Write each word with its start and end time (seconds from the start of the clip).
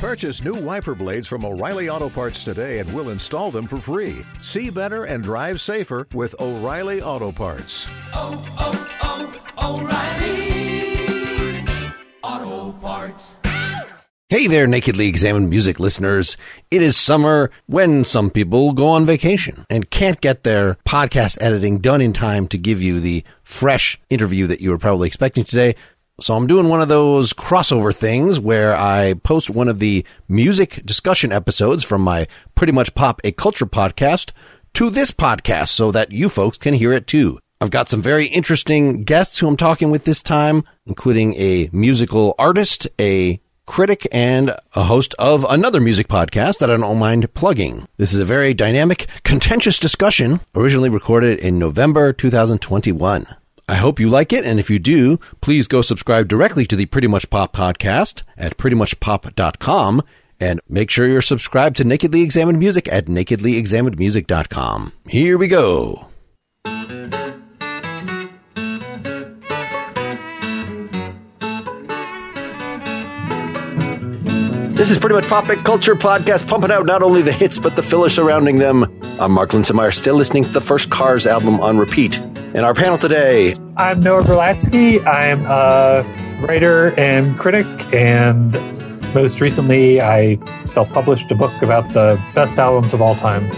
Purchase 0.00 0.42
new 0.42 0.54
wiper 0.54 0.94
blades 0.94 1.28
from 1.28 1.44
O'Reilly 1.44 1.90
Auto 1.90 2.08
Parts 2.08 2.42
today 2.42 2.78
and 2.78 2.90
we'll 2.94 3.10
install 3.10 3.50
them 3.50 3.66
for 3.66 3.76
free. 3.76 4.24
See 4.40 4.70
better 4.70 5.04
and 5.04 5.22
drive 5.22 5.60
safer 5.60 6.06
with 6.14 6.34
O'Reilly 6.40 7.02
Auto 7.02 7.30
Parts. 7.30 7.86
oh, 8.14 8.42
oh, 8.58 9.30
oh 9.58 9.78
O'Reilly 12.22 12.48
Auto 12.48 12.72
Parts. 12.78 13.36
Hey 14.30 14.46
there, 14.46 14.66
Nakedly 14.66 15.06
Examined 15.06 15.50
Music 15.50 15.78
listeners. 15.78 16.38
It 16.70 16.80
is 16.80 16.96
summer 16.96 17.50
when 17.66 18.06
some 18.06 18.30
people 18.30 18.72
go 18.72 18.86
on 18.86 19.04
vacation 19.04 19.66
and 19.68 19.90
can't 19.90 20.22
get 20.22 20.44
their 20.44 20.78
podcast 20.88 21.36
editing 21.42 21.80
done 21.80 22.00
in 22.00 22.14
time 22.14 22.48
to 22.48 22.56
give 22.56 22.80
you 22.80 23.00
the 23.00 23.22
fresh 23.42 24.00
interview 24.08 24.46
that 24.46 24.62
you 24.62 24.70
were 24.70 24.78
probably 24.78 25.08
expecting 25.08 25.44
today. 25.44 25.74
So 26.20 26.36
I'm 26.36 26.46
doing 26.46 26.68
one 26.68 26.82
of 26.82 26.88
those 26.88 27.32
crossover 27.32 27.94
things 27.94 28.38
where 28.38 28.76
I 28.76 29.14
post 29.14 29.48
one 29.48 29.68
of 29.68 29.78
the 29.78 30.04
music 30.28 30.84
discussion 30.84 31.32
episodes 31.32 31.82
from 31.82 32.02
my 32.02 32.26
Pretty 32.54 32.74
Much 32.74 32.94
Pop 32.94 33.22
a 33.24 33.32
Culture 33.32 33.64
podcast 33.64 34.32
to 34.74 34.90
this 34.90 35.12
podcast 35.12 35.68
so 35.68 35.90
that 35.92 36.12
you 36.12 36.28
folks 36.28 36.58
can 36.58 36.74
hear 36.74 36.92
it 36.92 37.06
too. 37.06 37.38
I've 37.58 37.70
got 37.70 37.88
some 37.88 38.02
very 38.02 38.26
interesting 38.26 39.02
guests 39.04 39.38
who 39.38 39.48
I'm 39.48 39.56
talking 39.56 39.90
with 39.90 40.04
this 40.04 40.22
time, 40.22 40.64
including 40.84 41.34
a 41.36 41.70
musical 41.72 42.34
artist, 42.38 42.86
a 43.00 43.40
critic, 43.64 44.06
and 44.12 44.54
a 44.74 44.84
host 44.84 45.14
of 45.18 45.46
another 45.48 45.80
music 45.80 46.08
podcast 46.08 46.58
that 46.58 46.70
I 46.70 46.76
don't 46.76 46.98
mind 46.98 47.32
plugging. 47.32 47.86
This 47.96 48.12
is 48.12 48.18
a 48.18 48.26
very 48.26 48.52
dynamic, 48.52 49.06
contentious 49.24 49.78
discussion, 49.78 50.40
originally 50.54 50.90
recorded 50.90 51.38
in 51.38 51.58
November 51.58 52.12
2021. 52.12 53.26
I 53.70 53.76
hope 53.76 54.00
you 54.00 54.08
like 54.08 54.32
it, 54.32 54.44
and 54.44 54.58
if 54.58 54.68
you 54.68 54.80
do, 54.80 55.20
please 55.40 55.68
go 55.68 55.80
subscribe 55.80 56.26
directly 56.26 56.66
to 56.66 56.74
the 56.74 56.86
Pretty 56.86 57.06
Much 57.06 57.30
Pop 57.30 57.54
podcast 57.54 58.24
at 58.36 58.56
prettymuchpop.com 58.56 60.02
and 60.40 60.60
make 60.68 60.90
sure 60.90 61.06
you're 61.06 61.22
subscribed 61.22 61.76
to 61.76 61.84
Nakedly 61.84 62.22
Examined 62.22 62.58
Music 62.58 62.88
at 62.88 63.06
nakedlyexaminedmusic.com. 63.06 64.92
Here 65.06 65.38
we 65.38 65.46
go. 65.46 66.06
This 74.80 74.90
is 74.90 74.96
pretty 74.96 75.14
much 75.14 75.28
Pop 75.28 75.46
and 75.50 75.62
Culture 75.62 75.94
Podcast, 75.94 76.48
pumping 76.48 76.70
out 76.70 76.86
not 76.86 77.02
only 77.02 77.20
the 77.20 77.32
hits, 77.32 77.58
but 77.58 77.76
the 77.76 77.82
filler 77.82 78.08
surrounding 78.08 78.56
them. 78.56 78.84
I'm 79.20 79.30
Mark 79.30 79.50
Linsenmayer, 79.50 79.92
still 79.92 80.14
listening 80.14 80.44
to 80.44 80.50
the 80.50 80.62
first 80.62 80.88
Cars 80.88 81.26
album 81.26 81.60
on 81.60 81.76
repeat. 81.76 82.18
And 82.18 82.60
our 82.60 82.72
panel 82.72 82.96
today, 82.96 83.54
I'm 83.76 84.00
Noah 84.00 84.22
Berlatsky. 84.22 85.06
I'm 85.06 85.44
a 85.44 86.02
writer 86.40 86.98
and 86.98 87.38
critic, 87.38 87.66
and 87.92 88.54
most 89.12 89.42
recently, 89.42 90.00
I 90.00 90.38
self 90.64 90.90
published 90.94 91.30
a 91.30 91.34
book 91.34 91.60
about 91.60 91.92
the 91.92 92.18
best 92.34 92.56
albums 92.56 92.94
of 92.94 93.02
all 93.02 93.14
time. 93.16 93.52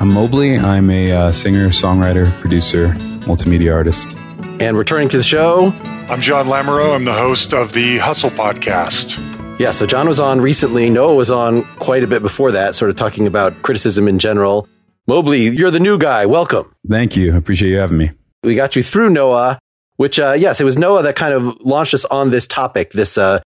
I'm 0.00 0.08
Mobley. 0.08 0.58
I'm 0.58 0.90
a 0.90 1.12
uh, 1.12 1.30
singer, 1.30 1.68
songwriter, 1.68 2.32
producer, 2.40 2.88
multimedia 3.20 3.72
artist. 3.72 4.16
and 4.60 4.76
returning 4.76 5.10
to 5.10 5.16
the 5.16 5.22
show. 5.22 5.72
I'm 6.10 6.20
John 6.20 6.46
Lamoureux. 6.46 6.92
I'm 6.92 7.04
the 7.04 7.12
host 7.12 7.54
of 7.54 7.72
the 7.72 7.98
Hustle 7.98 8.30
Podcast. 8.30 9.35
Yeah, 9.58 9.70
so 9.70 9.86
John 9.86 10.06
was 10.06 10.20
on 10.20 10.42
recently. 10.42 10.90
Noah 10.90 11.14
was 11.14 11.30
on 11.30 11.64
quite 11.78 12.02
a 12.02 12.06
bit 12.06 12.20
before 12.20 12.52
that, 12.52 12.74
sort 12.74 12.90
of 12.90 12.96
talking 12.96 13.26
about 13.26 13.62
criticism 13.62 14.06
in 14.06 14.18
general. 14.18 14.68
Mobley, 15.06 15.48
you're 15.48 15.70
the 15.70 15.80
new 15.80 15.98
guy. 15.98 16.26
Welcome. 16.26 16.74
Thank 16.86 17.16
you. 17.16 17.32
I 17.32 17.38
appreciate 17.38 17.70
you 17.70 17.78
having 17.78 17.96
me. 17.96 18.10
We 18.42 18.54
got 18.54 18.76
you 18.76 18.82
through 18.82 19.10
Noah, 19.10 19.58
which, 19.96 20.20
uh, 20.20 20.32
yes, 20.32 20.60
it 20.60 20.64
was 20.64 20.76
Noah 20.76 21.04
that 21.04 21.16
kind 21.16 21.32
of 21.32 21.58
launched 21.62 21.94
us 21.94 22.04
on 22.04 22.30
this 22.30 22.46
topic, 22.46 22.92
this, 22.92 23.16
uh, 23.16 23.40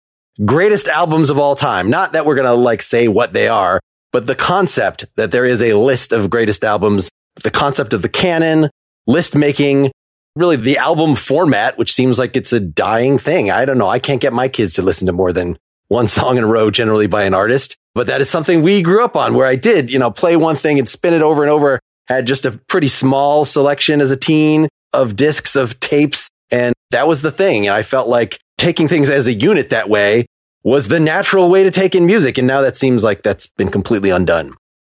greatest 0.42 0.88
albums 0.88 1.28
of 1.28 1.38
all 1.38 1.54
time. 1.54 1.90
Not 1.90 2.12
that 2.12 2.24
we're 2.24 2.36
going 2.36 2.46
to 2.46 2.54
like 2.54 2.80
say 2.80 3.06
what 3.06 3.32
they 3.32 3.48
are, 3.48 3.78
but 4.10 4.24
the 4.24 4.34
concept 4.34 5.04
that 5.16 5.30
there 5.30 5.44
is 5.44 5.62
a 5.62 5.74
list 5.74 6.12
of 6.14 6.30
greatest 6.30 6.64
albums, 6.64 7.10
the 7.42 7.50
concept 7.50 7.92
of 7.92 8.00
the 8.00 8.08
canon, 8.08 8.70
list 9.06 9.34
making, 9.34 9.90
really 10.36 10.56
the 10.56 10.78
album 10.78 11.16
format, 11.16 11.76
which 11.76 11.92
seems 11.92 12.18
like 12.18 12.34
it's 12.34 12.54
a 12.54 12.60
dying 12.60 13.18
thing. 13.18 13.50
I 13.50 13.66
don't 13.66 13.76
know. 13.76 13.90
I 13.90 13.98
can't 13.98 14.22
get 14.22 14.32
my 14.32 14.48
kids 14.48 14.74
to 14.74 14.82
listen 14.82 15.06
to 15.08 15.12
more 15.12 15.34
than 15.34 15.58
one 15.88 16.08
song 16.08 16.36
in 16.36 16.44
a 16.44 16.46
row 16.46 16.70
generally 16.70 17.06
by 17.06 17.24
an 17.24 17.34
artist, 17.34 17.76
but 17.94 18.06
that 18.06 18.20
is 18.20 18.30
something 18.30 18.62
we 18.62 18.82
grew 18.82 19.04
up 19.04 19.16
on 19.16 19.34
where 19.34 19.46
I 19.46 19.56
did, 19.56 19.90
you 19.90 19.98
know, 19.98 20.10
play 20.10 20.36
one 20.36 20.56
thing 20.56 20.78
and 20.78 20.88
spin 20.88 21.14
it 21.14 21.22
over 21.22 21.42
and 21.42 21.50
over. 21.50 21.80
Had 22.06 22.26
just 22.26 22.46
a 22.46 22.52
pretty 22.52 22.88
small 22.88 23.44
selection 23.44 24.00
as 24.00 24.10
a 24.10 24.16
teen 24.16 24.68
of 24.92 25.16
discs 25.16 25.56
of 25.56 25.78
tapes. 25.80 26.30
And 26.50 26.74
that 26.90 27.06
was 27.06 27.20
the 27.20 27.30
thing. 27.30 27.68
I 27.68 27.82
felt 27.82 28.08
like 28.08 28.38
taking 28.56 28.88
things 28.88 29.10
as 29.10 29.26
a 29.26 29.34
unit 29.34 29.70
that 29.70 29.90
way 29.90 30.26
was 30.62 30.88
the 30.88 31.00
natural 31.00 31.50
way 31.50 31.64
to 31.64 31.70
take 31.70 31.94
in 31.94 32.06
music. 32.06 32.38
And 32.38 32.46
now 32.46 32.62
that 32.62 32.76
seems 32.76 33.04
like 33.04 33.22
that's 33.22 33.46
been 33.46 33.70
completely 33.70 34.10
undone. 34.10 34.54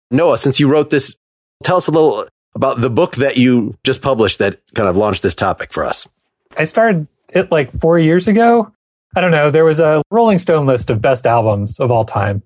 Noah, 0.10 0.38
since 0.38 0.60
you 0.60 0.68
wrote 0.68 0.90
this, 0.90 1.16
tell 1.64 1.78
us 1.78 1.88
a 1.88 1.92
little 1.92 2.28
about 2.56 2.82
the 2.82 2.90
book 2.90 3.16
that 3.16 3.38
you 3.38 3.76
just 3.84 4.02
published 4.02 4.40
that 4.40 4.60
kind 4.74 4.90
of 4.90 4.96
launched 4.96 5.24
this 5.24 5.36
topic 5.36 5.72
for 5.72 5.86
us. 5.86 6.08
I 6.58 6.66
started 6.66 7.08
it 7.34 7.52
like 7.52 7.72
four 7.72 7.98
years 7.98 8.28
ago. 8.28 8.72
I 9.16 9.22
don't 9.22 9.32
know. 9.32 9.52
There 9.52 9.66
was 9.66 9.80
a 9.80 10.02
Rolling 10.10 10.40
Stone 10.40 10.66
list 10.68 10.90
of 10.90 11.02
best 11.02 11.28
albums 11.28 11.80
of 11.80 11.92
all 11.92 12.06
time, 12.06 12.44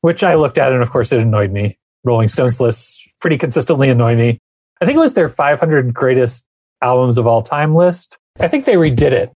which 0.00 0.24
I 0.24 0.34
looked 0.34 0.58
at, 0.58 0.72
and 0.72 0.82
of 0.82 0.90
course, 0.90 1.12
it 1.12 1.20
annoyed 1.20 1.52
me. 1.52 1.76
Rolling 2.04 2.28
Stone's 2.28 2.60
lists 2.60 3.06
pretty 3.20 3.36
consistently 3.36 3.90
annoy 3.90 4.16
me. 4.16 4.38
I 4.80 4.86
think 4.86 4.96
it 4.96 5.00
was 5.00 5.14
their 5.14 5.28
500 5.28 5.92
greatest 5.92 6.46
albums 6.82 7.18
of 7.18 7.26
all 7.26 7.42
time 7.42 7.74
list. 7.74 8.18
I 8.40 8.48
think 8.48 8.64
they 8.64 8.74
redid 8.74 9.12
it, 9.12 9.32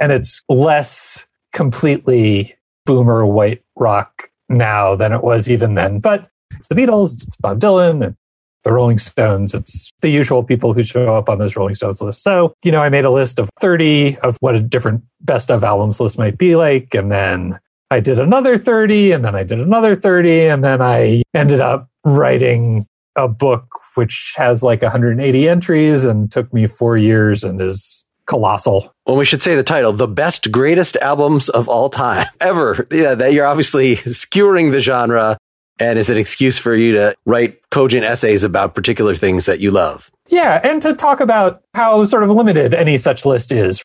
and 0.00 0.10
it's 0.10 0.42
less 0.48 1.26
completely 1.52 2.54
boomer 2.86 3.24
white 3.24 3.62
rock 3.76 4.30
now 4.48 4.96
than 4.96 5.12
it 5.12 5.22
was 5.22 5.50
even 5.50 5.74
then. 5.74 6.00
But 6.00 6.28
it's 6.56 6.68
the 6.68 6.74
Beatles, 6.74 7.14
it's 7.14 7.36
Bob 7.36 7.60
Dylan, 7.60 8.04
and 8.04 8.16
the 8.64 8.72
Rolling 8.72 8.98
Stones. 8.98 9.54
It's 9.54 9.90
the 10.00 10.08
usual 10.08 10.42
people 10.42 10.72
who 10.72 10.82
show 10.82 11.14
up 11.14 11.28
on 11.28 11.38
those 11.38 11.54
Rolling 11.54 11.74
Stones 11.74 12.02
lists. 12.02 12.22
So, 12.22 12.54
you 12.64 12.72
know, 12.72 12.80
I 12.80 12.88
made 12.88 13.04
a 13.04 13.10
list 13.10 13.38
of 13.38 13.50
30 13.60 14.18
of 14.18 14.36
what 14.40 14.54
a 14.54 14.62
different 14.62 15.02
best 15.20 15.50
of 15.50 15.62
albums 15.62 16.00
list 16.00 16.18
might 16.18 16.38
be 16.38 16.56
like. 16.56 16.94
And 16.94 17.12
then 17.12 17.58
I 17.90 18.00
did 18.00 18.18
another 18.18 18.58
30, 18.58 19.12
and 19.12 19.24
then 19.24 19.34
I 19.34 19.44
did 19.44 19.60
another 19.60 19.94
30, 19.94 20.46
and 20.46 20.64
then 20.64 20.82
I 20.82 21.22
ended 21.34 21.60
up 21.60 21.88
writing 22.04 22.86
a 23.16 23.28
book 23.28 23.66
which 23.94 24.34
has 24.36 24.62
like 24.62 24.82
180 24.82 25.48
entries 25.48 26.04
and 26.04 26.32
took 26.32 26.52
me 26.52 26.66
four 26.66 26.96
years 26.96 27.44
and 27.44 27.60
is 27.60 28.04
colossal. 28.26 28.92
Well, 29.06 29.16
we 29.16 29.24
should 29.24 29.42
say 29.42 29.54
the 29.54 29.62
title, 29.62 29.92
the 29.92 30.08
best 30.08 30.50
greatest 30.50 30.96
albums 30.96 31.48
of 31.48 31.68
all 31.68 31.90
time 31.90 32.26
ever. 32.40 32.86
Yeah, 32.90 33.14
that 33.14 33.32
you're 33.32 33.46
obviously 33.46 33.96
skewering 33.96 34.70
the 34.72 34.80
genre 34.80 35.36
and 35.80 35.98
is 35.98 36.08
an 36.10 36.16
excuse 36.16 36.58
for 36.58 36.74
you 36.74 36.92
to 36.92 37.14
write 37.26 37.58
cogent 37.70 38.04
essays 38.04 38.44
about 38.44 38.74
particular 38.74 39.14
things 39.14 39.46
that 39.46 39.60
you 39.60 39.70
love. 39.70 40.10
Yeah, 40.28 40.60
and 40.62 40.80
to 40.82 40.94
talk 40.94 41.20
about 41.20 41.62
how 41.74 42.04
sort 42.04 42.22
of 42.22 42.30
limited 42.30 42.74
any 42.74 42.98
such 42.98 43.26
list 43.26 43.52
is. 43.52 43.82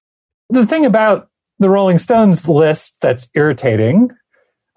The 0.50 0.66
thing 0.66 0.86
about 0.86 1.30
the 1.60 1.70
Rolling 1.70 1.98
Stones 1.98 2.48
list 2.48 2.98
that's 3.02 3.28
irritating, 3.34 4.12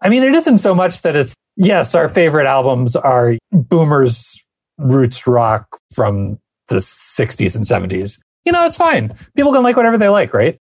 I 0.03 0.09
mean, 0.09 0.23
it 0.23 0.35
isn't 0.35 0.59
so 0.59 0.75
much 0.75 1.03
that 1.03 1.15
it's, 1.15 1.35
yes, 1.57 1.95
our 1.95 2.09
favorite 2.09 2.47
albums 2.47 2.97
are 2.97 3.37
boomers 3.53 4.43
roots 4.79 5.27
rock 5.27 5.67
from 5.95 6.39
the 6.69 6.77
60s 6.77 7.55
and 7.55 7.65
70s. 7.65 8.19
You 8.45 8.53
know, 8.53 8.67
it's 8.67 8.77
fine. 8.77 9.13
People 9.37 9.53
can 9.53 9.63
like 9.63 9.77
whatever 9.77 9.99
they 9.99 10.09
like, 10.09 10.35
right? 10.35 10.59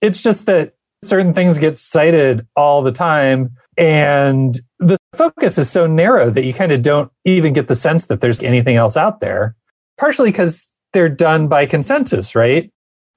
It's 0.00 0.22
just 0.22 0.46
that 0.46 0.74
certain 1.02 1.32
things 1.32 1.58
get 1.58 1.78
cited 1.78 2.46
all 2.54 2.82
the 2.82 2.92
time 2.92 3.56
and 3.76 4.58
the 4.78 4.98
focus 5.14 5.58
is 5.58 5.70
so 5.70 5.86
narrow 5.86 6.30
that 6.30 6.44
you 6.44 6.52
kind 6.52 6.72
of 6.72 6.82
don't 6.82 7.10
even 7.24 7.52
get 7.52 7.68
the 7.68 7.74
sense 7.74 8.06
that 8.06 8.20
there's 8.20 8.42
anything 8.42 8.76
else 8.76 8.96
out 8.96 9.20
there. 9.20 9.56
Partially 9.98 10.30
because 10.30 10.70
they're 10.92 11.08
done 11.08 11.48
by 11.48 11.66
consensus, 11.66 12.34
right? 12.34 12.70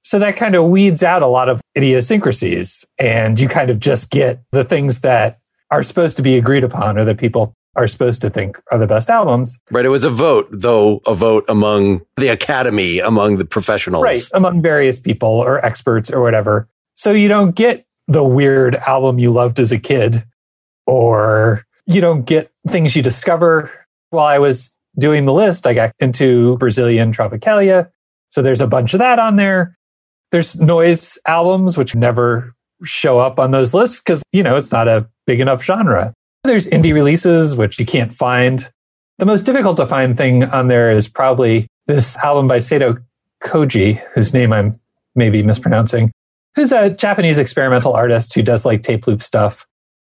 So 0.03 0.19
that 0.19 0.35
kind 0.35 0.55
of 0.55 0.65
weeds 0.65 1.03
out 1.03 1.23
a 1.23 1.27
lot 1.27 1.49
of 1.49 1.61
idiosyncrasies 1.75 2.85
and 2.99 3.39
you 3.39 3.47
kind 3.47 3.69
of 3.69 3.79
just 3.79 4.11
get 4.11 4.43
the 4.51 4.63
things 4.63 5.01
that 5.01 5.39
are 5.71 5.83
supposed 5.83 6.15
to 6.17 6.23
be 6.23 6.37
agreed 6.37 6.63
upon 6.63 6.97
or 6.97 7.05
that 7.05 7.17
people 7.17 7.53
are 7.75 7.87
supposed 7.87 8.21
to 8.21 8.29
think 8.29 8.61
are 8.71 8.77
the 8.77 8.87
best 8.87 9.09
albums. 9.09 9.59
Right. 9.71 9.83
It 9.83 9.89
was 9.89 10.03
a 10.03 10.09
vote, 10.09 10.47
though, 10.51 11.01
a 11.05 11.15
vote 11.15 11.43
among 11.49 12.01
the 12.17 12.29
academy, 12.29 12.99
among 12.99 13.37
the 13.37 13.45
professionals. 13.45 14.03
Right. 14.03 14.23
Among 14.33 14.61
various 14.61 14.99
people 14.99 15.29
or 15.29 15.63
experts 15.65 16.11
or 16.11 16.21
whatever. 16.21 16.69
So 16.93 17.11
you 17.11 17.27
don't 17.27 17.55
get 17.55 17.85
the 18.07 18.23
weird 18.23 18.75
album 18.75 19.19
you 19.19 19.31
loved 19.31 19.59
as 19.59 19.71
a 19.71 19.79
kid 19.79 20.23
or 20.85 21.65
you 21.87 22.01
don't 22.01 22.25
get 22.25 22.51
things 22.67 22.95
you 22.95 23.01
discover. 23.01 23.71
While 24.09 24.25
I 24.25 24.39
was 24.39 24.71
doing 24.97 25.25
the 25.25 25.33
list, 25.33 25.67
I 25.67 25.73
got 25.73 25.93
into 25.99 26.57
Brazilian 26.57 27.11
Tropicalia. 27.11 27.89
So 28.29 28.41
there's 28.41 28.61
a 28.61 28.67
bunch 28.67 28.93
of 28.93 28.99
that 28.99 29.19
on 29.19 29.35
there. 29.35 29.77
There's 30.31 30.59
noise 30.59 31.17
albums, 31.27 31.77
which 31.77 31.95
never 31.95 32.53
show 32.83 33.19
up 33.19 33.39
on 33.39 33.51
those 33.51 33.73
lists 33.73 33.99
because, 33.99 34.23
you 34.31 34.43
know, 34.43 34.57
it's 34.57 34.71
not 34.71 34.87
a 34.87 35.07
big 35.25 35.39
enough 35.39 35.63
genre. 35.63 36.13
There's 36.43 36.67
indie 36.67 36.93
releases, 36.93 37.55
which 37.55 37.79
you 37.79 37.85
can't 37.85 38.13
find. 38.13 38.69
The 39.17 39.25
most 39.25 39.43
difficult 39.43 39.77
to 39.77 39.85
find 39.85 40.17
thing 40.17 40.43
on 40.43 40.67
there 40.67 40.91
is 40.91 41.07
probably 41.07 41.67
this 41.87 42.17
album 42.17 42.47
by 42.47 42.59
Sato 42.59 42.97
Koji, 43.43 44.01
whose 44.13 44.33
name 44.33 44.51
I'm 44.51 44.79
maybe 45.15 45.41
mispronouncing, 45.43 46.11
who's 46.55 46.71
a 46.71 46.89
Japanese 46.89 47.37
experimental 47.37 47.93
artist 47.93 48.33
who 48.33 48.41
does 48.41 48.65
like 48.65 48.83
tape 48.83 49.07
loop 49.07 49.23
stuff. 49.23 49.65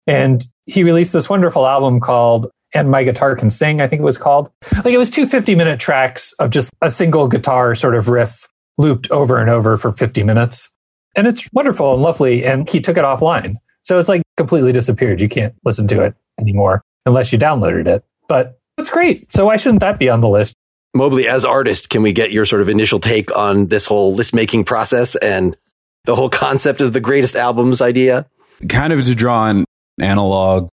And 0.08 0.46
he 0.66 0.84
released 0.84 1.14
this 1.14 1.30
wonderful 1.30 1.66
album 1.66 2.00
called 2.00 2.50
And 2.74 2.90
My 2.90 3.04
Guitar 3.04 3.36
Can 3.36 3.50
Sing, 3.50 3.82
I 3.82 3.88
think 3.88 4.02
it 4.02 4.06
was 4.06 4.18
called. 4.18 4.50
Like 4.84 4.94
it 4.94 4.98
was 4.98 5.10
two 5.10 5.26
50 5.26 5.56
minute 5.56 5.80
tracks 5.80 6.34
of 6.34 6.50
just 6.50 6.72
a 6.82 6.92
single 6.92 7.28
guitar 7.28 7.76
sort 7.76 7.96
of 7.96 8.08
riff 8.08 8.48
looped 8.78 9.10
over 9.12 9.38
and 9.38 9.50
over 9.50 9.78
for 9.78 9.92
50 9.92 10.24
minutes. 10.24 10.70
And 11.16 11.28
it's 11.28 11.48
wonderful 11.54 11.94
and 11.94 12.02
lovely. 12.02 12.46
And 12.46 12.70
he 12.70 12.82
took 12.82 12.98
it 12.98 13.04
offline. 13.04 13.56
So 13.84 14.00
it's 14.00 14.10
like 14.10 14.24
completely 14.38 14.72
disappeared. 14.72 15.22
You 15.22 15.30
can't 15.30 15.54
listen 15.64 15.88
to 15.90 16.02
it 16.02 16.16
anymore 16.40 16.82
unless 17.06 17.32
you 17.32 17.40
downloaded 17.40 17.88
it. 17.88 18.04
But 18.28 18.60
it's 18.78 18.90
great. 18.90 19.32
So 19.34 19.46
why 19.46 19.58
shouldn't 19.58 19.82
that 19.82 20.00
be 20.00 20.10
on 20.10 20.22
the 20.22 20.30
list? 20.30 20.56
Mobley, 20.96 21.28
as 21.28 21.44
artist, 21.44 21.90
can 21.90 22.02
we 22.02 22.14
get 22.14 22.32
your 22.32 22.46
sort 22.46 22.62
of 22.62 22.70
initial 22.70 23.00
take 23.00 23.36
on 23.36 23.68
this 23.68 23.86
whole 23.86 24.14
list 24.14 24.34
making 24.34 24.64
process 24.64 25.16
and 25.16 25.58
the 26.06 26.16
whole 26.16 26.30
concept 26.30 26.82
of 26.82 26.94
the 26.94 27.00
greatest 27.00 27.36
albums 27.36 27.82
idea? 27.82 28.28
Kind 28.70 28.94
of 28.94 29.04
to 29.06 29.16
draw 29.16 29.48
an 29.48 29.66
analog 30.00 30.70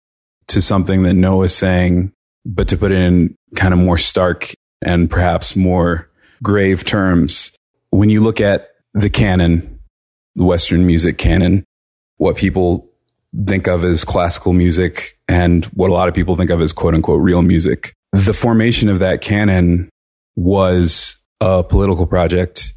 to 0.48 0.62
something 0.62 1.04
that 1.04 1.14
Noah's 1.14 1.56
saying, 1.56 2.12
but 2.46 2.68
to 2.70 2.78
put 2.78 2.92
it 2.92 3.00
in 3.00 3.36
kind 3.56 3.74
of 3.74 3.80
more 3.80 3.98
stark 3.98 4.54
and 4.84 5.10
perhaps 5.10 5.56
more 5.56 6.10
grave 6.44 6.84
terms. 6.84 7.52
When 7.90 8.10
you 8.10 8.22
look 8.22 8.42
at 8.42 8.70
the 8.94 9.10
canon, 9.10 9.80
the 10.36 10.44
Western 10.44 10.86
music 10.86 11.18
canon, 11.18 11.64
what 12.18 12.38
people 12.38 12.90
think 13.48 13.68
of 13.68 13.84
as 13.84 14.04
classical 14.06 14.54
music 14.54 15.18
and 15.28 15.66
what 15.66 15.90
a 15.90 15.94
lot 15.94 16.08
of 16.08 16.16
people 16.16 16.36
think 16.36 16.50
of 16.50 16.62
as 16.62 16.72
quote 16.72 16.94
unquote 16.94 17.22
real 17.22 17.42
music. 17.42 17.94
The 18.12 18.34
formation 18.34 18.88
of 18.90 19.00
that 19.00 19.22
canon 19.22 19.90
was 20.36 21.18
a 21.42 21.64
political 21.64 22.08
project 22.08 22.74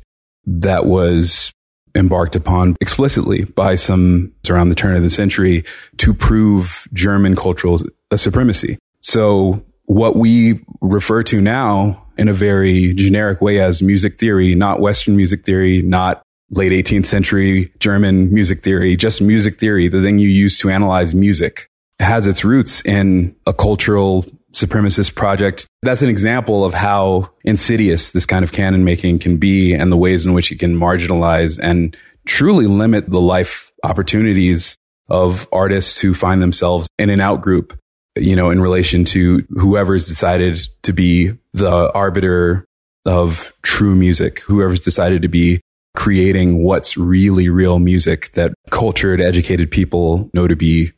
that 0.47 0.87
was 0.87 1.53
embarked 1.95 2.37
upon 2.37 2.77
explicitly 2.81 3.45
by 3.45 3.75
some 3.75 4.33
around 4.49 4.69
the 4.69 4.75
turn 4.75 4.97
of 4.97 5.03
the 5.03 5.11
century 5.11 5.65
to 5.99 6.15
prove 6.15 6.89
German 6.93 7.37
cultural 7.37 7.79
supremacy. 8.15 8.79
So 9.01 9.65
what 9.85 10.17
we 10.17 10.61
refer 10.81 11.23
to 11.25 11.41
now 11.41 12.07
in 12.17 12.29
a 12.29 12.33
very 12.33 12.93
generic 12.95 13.41
way 13.41 13.61
as 13.61 13.81
music 13.83 14.19
theory, 14.19 14.55
not 14.55 14.81
Western 14.81 15.17
music 15.17 15.45
theory, 15.45 15.83
not 15.83 16.23
late 16.51 16.73
18th 16.73 17.07
century 17.07 17.73
German 17.79 18.33
music 18.33 18.63
theory, 18.63 18.97
just 18.97 19.21
music 19.21 19.59
theory, 19.59 19.89
the 19.89 20.03
thing 20.03 20.19
you 20.19 20.29
use 20.29 20.59
to 20.59 20.71
analyze 20.71 21.15
music 21.15 21.69
has 21.99 22.27
its 22.27 22.45
roots 22.45 22.81
in 22.83 23.35
a 23.47 23.53
cultural 23.53 24.25
supremacist 24.53 25.15
project. 25.15 25.67
That's 25.83 26.03
an 26.03 26.09
example 26.09 26.65
of 26.65 26.75
how 26.75 27.31
insidious 27.45 28.13
this 28.13 28.27
kind 28.27 28.45
of 28.45 28.53
canon 28.53 28.85
making 28.85 29.19
can 29.19 29.37
be 29.37 29.75
and 29.75 29.93
the 29.93 29.97
ways 29.97 30.25
in 30.25 30.33
which 30.33 30.51
it 30.51 30.59
can 30.59 30.75
marginalize 30.75 31.59
and 31.63 31.97
truly 32.27 32.67
limit 32.67 33.09
the 33.09 33.21
life 33.21 33.73
opportunities 33.85 34.77
of 35.09 35.47
artists 35.53 35.99
who 35.99 36.15
find 36.15 36.43
themselves 36.43 36.89
in 36.99 37.11
an 37.11 37.21
out 37.21 37.41
group, 37.41 37.79
you 38.17 38.37
know, 38.37 38.51
in 38.51 38.61
relation 38.61 39.05
to 39.05 39.45
whoever's 39.51 40.07
decided 40.07 40.61
to 40.83 40.93
be 40.93 41.33
the 41.55 41.91
arbiter 41.95 42.65
of 43.07 43.53
true 43.63 43.95
music, 43.95 44.41
whoever's 44.41 44.81
decided 44.81 45.23
to 45.23 45.29
be 45.29 45.61
creating 45.97 46.63
what's 46.63 46.97
really 46.97 47.49
real 47.49 47.79
music 47.79 48.31
that 48.33 48.53
cultured, 48.71 49.21
educated 49.21 49.71
people 49.71 50.31
know 50.35 50.47
to 50.47 50.57
be 50.57 50.91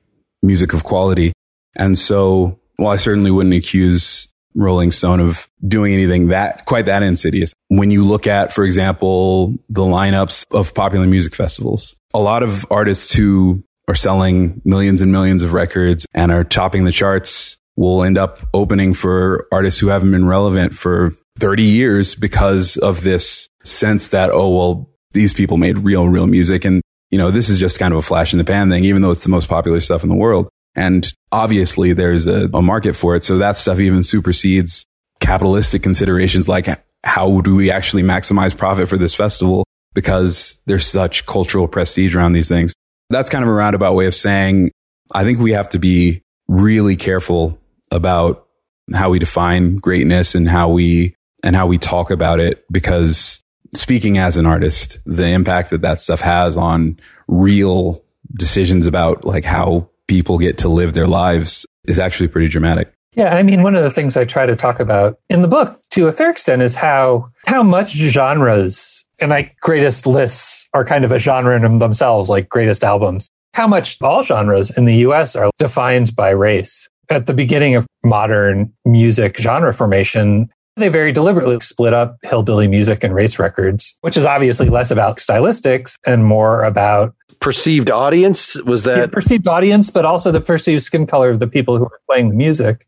music 0.42 0.72
of 0.72 0.84
quality. 0.84 1.32
And 1.76 1.96
so 1.96 2.58
well, 2.80 2.92
I 2.92 2.96
certainly 2.96 3.30
wouldn't 3.30 3.54
accuse 3.54 4.26
Rolling 4.54 4.90
Stone 4.90 5.20
of 5.20 5.46
doing 5.66 5.92
anything 5.92 6.28
that 6.28 6.64
quite 6.66 6.86
that 6.86 7.02
insidious. 7.02 7.52
When 7.68 7.90
you 7.90 8.04
look 8.04 8.26
at, 8.26 8.52
for 8.52 8.64
example, 8.64 9.54
the 9.68 9.82
lineups 9.82 10.46
of 10.50 10.74
popular 10.74 11.06
music 11.06 11.34
festivals, 11.34 11.94
a 12.14 12.18
lot 12.18 12.42
of 12.42 12.66
artists 12.70 13.12
who 13.12 13.62
are 13.86 13.94
selling 13.94 14.60
millions 14.64 15.02
and 15.02 15.12
millions 15.12 15.42
of 15.42 15.52
records 15.52 16.06
and 16.14 16.32
are 16.32 16.42
topping 16.42 16.84
the 16.84 16.92
charts 16.92 17.58
will 17.76 18.02
end 18.02 18.18
up 18.18 18.40
opening 18.54 18.94
for 18.94 19.46
artists 19.52 19.78
who 19.78 19.88
haven't 19.88 20.10
been 20.10 20.26
relevant 20.26 20.74
for 20.74 21.12
30 21.38 21.62
years 21.62 22.14
because 22.14 22.76
of 22.78 23.02
this 23.02 23.48
sense 23.62 24.08
that, 24.08 24.30
oh, 24.30 24.48
well, 24.48 24.90
these 25.12 25.32
people 25.32 25.56
made 25.56 25.78
real, 25.78 26.08
real 26.08 26.26
music. 26.26 26.64
And, 26.64 26.82
you 27.10 27.18
know, 27.18 27.30
this 27.30 27.48
is 27.48 27.58
just 27.58 27.78
kind 27.78 27.92
of 27.92 27.98
a 27.98 28.02
flash 28.02 28.32
in 28.32 28.38
the 28.38 28.44
pan 28.44 28.70
thing, 28.70 28.84
even 28.84 29.02
though 29.02 29.10
it's 29.10 29.22
the 29.22 29.30
most 29.30 29.48
popular 29.48 29.80
stuff 29.80 30.02
in 30.02 30.08
the 30.08 30.14
world. 30.14 30.48
And 30.80 31.12
obviously 31.30 31.92
there's 31.92 32.26
a, 32.26 32.48
a 32.54 32.62
market 32.62 32.94
for 32.94 33.14
it. 33.14 33.22
So 33.22 33.36
that 33.38 33.56
stuff 33.56 33.78
even 33.78 34.02
supersedes 34.02 34.86
capitalistic 35.20 35.82
considerations 35.82 36.48
like 36.48 36.66
how 37.04 37.42
do 37.42 37.54
we 37.54 37.70
actually 37.70 38.02
maximize 38.02 38.56
profit 38.56 38.88
for 38.88 38.96
this 38.96 39.14
festival 39.14 39.64
because 39.94 40.56
there's 40.64 40.86
such 40.86 41.26
cultural 41.26 41.68
prestige 41.68 42.16
around 42.16 42.32
these 42.32 42.48
things. 42.48 42.72
That's 43.10 43.28
kind 43.28 43.44
of 43.44 43.50
a 43.50 43.52
roundabout 43.52 43.94
way 43.94 44.06
of 44.06 44.14
saying 44.14 44.70
I 45.12 45.24
think 45.24 45.38
we 45.38 45.52
have 45.52 45.68
to 45.70 45.78
be 45.78 46.22
really 46.48 46.96
careful 46.96 47.58
about 47.90 48.46
how 48.94 49.10
we 49.10 49.18
define 49.18 49.76
greatness 49.76 50.34
and 50.34 50.48
how 50.48 50.70
we 50.70 51.14
and 51.44 51.54
how 51.54 51.66
we 51.66 51.76
talk 51.76 52.10
about 52.10 52.40
it 52.40 52.64
because 52.72 53.40
speaking 53.74 54.16
as 54.16 54.36
an 54.36 54.46
artist, 54.46 54.98
the 55.04 55.28
impact 55.28 55.70
that 55.70 55.82
that 55.82 56.00
stuff 56.00 56.20
has 56.20 56.56
on 56.56 56.98
real 57.28 58.02
decisions 58.32 58.86
about 58.86 59.24
like 59.24 59.44
how 59.44 59.90
people 60.10 60.38
get 60.38 60.58
to 60.58 60.68
live 60.68 60.92
their 60.92 61.06
lives 61.06 61.64
is 61.86 62.00
actually 62.00 62.26
pretty 62.26 62.48
dramatic. 62.48 62.92
Yeah, 63.14 63.32
I 63.32 63.44
mean, 63.44 63.62
one 63.62 63.76
of 63.76 63.84
the 63.84 63.92
things 63.92 64.16
I 64.16 64.24
try 64.24 64.44
to 64.44 64.56
talk 64.56 64.80
about 64.80 65.18
in 65.28 65.40
the 65.40 65.48
book 65.48 65.80
to 65.92 66.08
a 66.08 66.12
fair 66.12 66.30
extent 66.30 66.62
is 66.62 66.74
how 66.74 67.30
how 67.46 67.62
much 67.62 67.92
genres 67.92 69.04
and 69.20 69.30
like 69.30 69.56
greatest 69.60 70.08
lists 70.08 70.68
are 70.74 70.84
kind 70.84 71.04
of 71.04 71.12
a 71.12 71.20
genre 71.20 71.54
in 71.54 71.78
themselves, 71.78 72.28
like 72.28 72.48
greatest 72.48 72.82
albums. 72.82 73.28
How 73.54 73.68
much 73.68 73.98
all 74.02 74.24
genres 74.24 74.76
in 74.76 74.84
the 74.84 74.96
US 75.06 75.36
are 75.36 75.50
defined 75.58 76.16
by 76.16 76.30
race. 76.30 76.88
At 77.08 77.26
the 77.26 77.34
beginning 77.34 77.76
of 77.76 77.86
modern 78.04 78.72
music 78.84 79.38
genre 79.38 79.72
formation, 79.72 80.50
they 80.76 80.88
very 80.88 81.12
deliberately 81.12 81.58
split 81.60 81.94
up 81.94 82.16
hillbilly 82.22 82.66
music 82.66 83.04
and 83.04 83.14
race 83.14 83.38
records, 83.38 83.96
which 84.00 84.16
is 84.16 84.24
obviously 84.24 84.68
less 84.68 84.90
about 84.90 85.18
stylistics 85.18 85.94
and 86.04 86.24
more 86.24 86.64
about 86.64 87.14
perceived 87.40 87.90
audience? 87.90 88.54
Was 88.62 88.84
that 88.84 88.98
yeah, 88.98 89.06
perceived 89.06 89.48
audience, 89.48 89.90
but 89.90 90.04
also 90.04 90.30
the 90.30 90.40
perceived 90.40 90.82
skin 90.82 91.06
color 91.06 91.30
of 91.30 91.40
the 91.40 91.46
people 91.46 91.76
who 91.76 91.84
were 91.84 92.00
playing 92.08 92.28
the 92.28 92.34
music? 92.34 92.86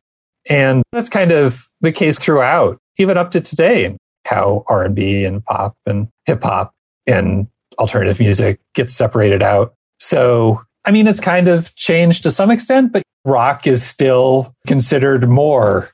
And 0.48 0.82
that's 0.92 1.08
kind 1.08 1.32
of 1.32 1.68
the 1.80 1.92
case 1.92 2.18
throughout, 2.18 2.78
even 2.98 3.16
up 3.16 3.30
to 3.32 3.40
today, 3.40 3.96
how 4.26 4.64
R 4.68 4.84
and 4.84 4.94
B 4.94 5.24
and 5.24 5.44
pop 5.44 5.76
and 5.86 6.08
hip 6.26 6.42
hop 6.42 6.74
and 7.06 7.46
alternative 7.78 8.20
music 8.20 8.60
gets 8.74 8.94
separated 8.94 9.42
out. 9.42 9.74
So, 9.98 10.62
I 10.84 10.90
mean, 10.90 11.06
it's 11.06 11.20
kind 11.20 11.48
of 11.48 11.74
changed 11.76 12.24
to 12.24 12.30
some 12.30 12.50
extent, 12.50 12.92
but 12.92 13.02
rock 13.24 13.66
is 13.66 13.84
still 13.84 14.54
considered 14.66 15.28
more 15.28 15.90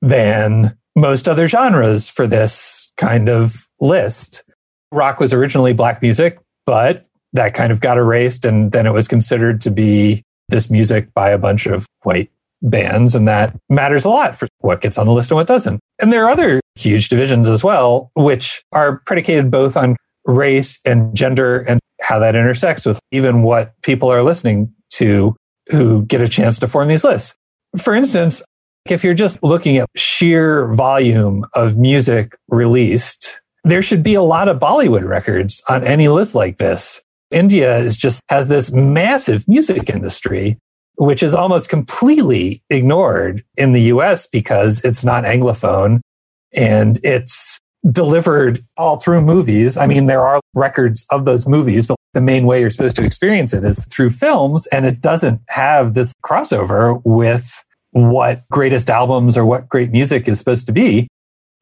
than 0.00 0.76
most 0.94 1.28
other 1.28 1.48
genres 1.48 2.08
for 2.08 2.26
this 2.26 2.92
kind 2.96 3.28
of 3.28 3.68
list. 3.80 4.44
Rock 4.92 5.20
was 5.20 5.32
originally 5.32 5.72
black 5.72 6.02
music, 6.02 6.38
but 6.66 7.06
that 7.32 7.54
kind 7.54 7.72
of 7.72 7.80
got 7.80 7.98
erased 7.98 8.44
and 8.44 8.72
then 8.72 8.86
it 8.86 8.92
was 8.92 9.08
considered 9.08 9.60
to 9.62 9.70
be 9.70 10.22
this 10.48 10.70
music 10.70 11.12
by 11.14 11.30
a 11.30 11.38
bunch 11.38 11.66
of 11.66 11.86
white 12.02 12.30
bands 12.62 13.14
and 13.14 13.28
that 13.28 13.56
matters 13.68 14.04
a 14.04 14.08
lot 14.08 14.36
for 14.36 14.48
what 14.60 14.80
gets 14.80 14.98
on 14.98 15.06
the 15.06 15.12
list 15.12 15.30
and 15.30 15.36
what 15.36 15.46
doesn't. 15.46 15.80
And 16.00 16.12
there 16.12 16.24
are 16.24 16.30
other 16.30 16.60
huge 16.74 17.08
divisions 17.08 17.48
as 17.48 17.62
well, 17.62 18.10
which 18.14 18.62
are 18.72 18.98
predicated 19.06 19.50
both 19.50 19.76
on 19.76 19.96
race 20.24 20.80
and 20.84 21.14
gender 21.14 21.60
and 21.60 21.80
how 22.00 22.18
that 22.18 22.34
intersects 22.34 22.86
with 22.86 23.00
even 23.10 23.42
what 23.42 23.74
people 23.82 24.10
are 24.10 24.22
listening 24.22 24.72
to 24.90 25.36
who 25.70 26.04
get 26.06 26.22
a 26.22 26.28
chance 26.28 26.58
to 26.58 26.68
form 26.68 26.88
these 26.88 27.04
lists. 27.04 27.34
For 27.76 27.94
instance, 27.94 28.42
if 28.86 29.04
you're 29.04 29.14
just 29.14 29.42
looking 29.42 29.76
at 29.76 29.88
sheer 29.96 30.72
volume 30.72 31.44
of 31.54 31.76
music 31.76 32.36
released, 32.48 33.42
there 33.64 33.82
should 33.82 34.02
be 34.02 34.14
a 34.14 34.22
lot 34.22 34.48
of 34.48 34.58
Bollywood 34.58 35.06
records 35.06 35.62
on 35.68 35.84
any 35.84 36.08
list 36.08 36.34
like 36.34 36.56
this. 36.56 37.02
India 37.30 37.78
is 37.78 37.96
just 37.96 38.22
has 38.28 38.48
this 38.48 38.72
massive 38.72 39.46
music 39.48 39.90
industry, 39.90 40.58
which 40.96 41.22
is 41.22 41.34
almost 41.34 41.68
completely 41.68 42.62
ignored 42.70 43.44
in 43.56 43.72
the 43.72 43.82
US 43.82 44.26
because 44.26 44.84
it's 44.84 45.04
not 45.04 45.24
Anglophone 45.24 46.00
and 46.54 46.98
it's 47.04 47.58
delivered 47.90 48.60
all 48.76 48.98
through 48.98 49.20
movies. 49.20 49.76
I 49.76 49.86
mean, 49.86 50.06
there 50.06 50.26
are 50.26 50.40
records 50.54 51.06
of 51.10 51.24
those 51.24 51.46
movies, 51.46 51.86
but 51.86 51.96
the 52.14 52.20
main 52.20 52.46
way 52.46 52.60
you're 52.60 52.70
supposed 52.70 52.96
to 52.96 53.04
experience 53.04 53.52
it 53.52 53.64
is 53.64 53.84
through 53.86 54.10
films. 54.10 54.66
And 54.68 54.86
it 54.86 55.00
doesn't 55.00 55.40
have 55.48 55.94
this 55.94 56.12
crossover 56.24 57.00
with 57.04 57.64
what 57.92 58.42
greatest 58.50 58.90
albums 58.90 59.36
or 59.36 59.44
what 59.46 59.68
great 59.68 59.90
music 59.90 60.28
is 60.28 60.38
supposed 60.38 60.66
to 60.66 60.72
be. 60.72 61.08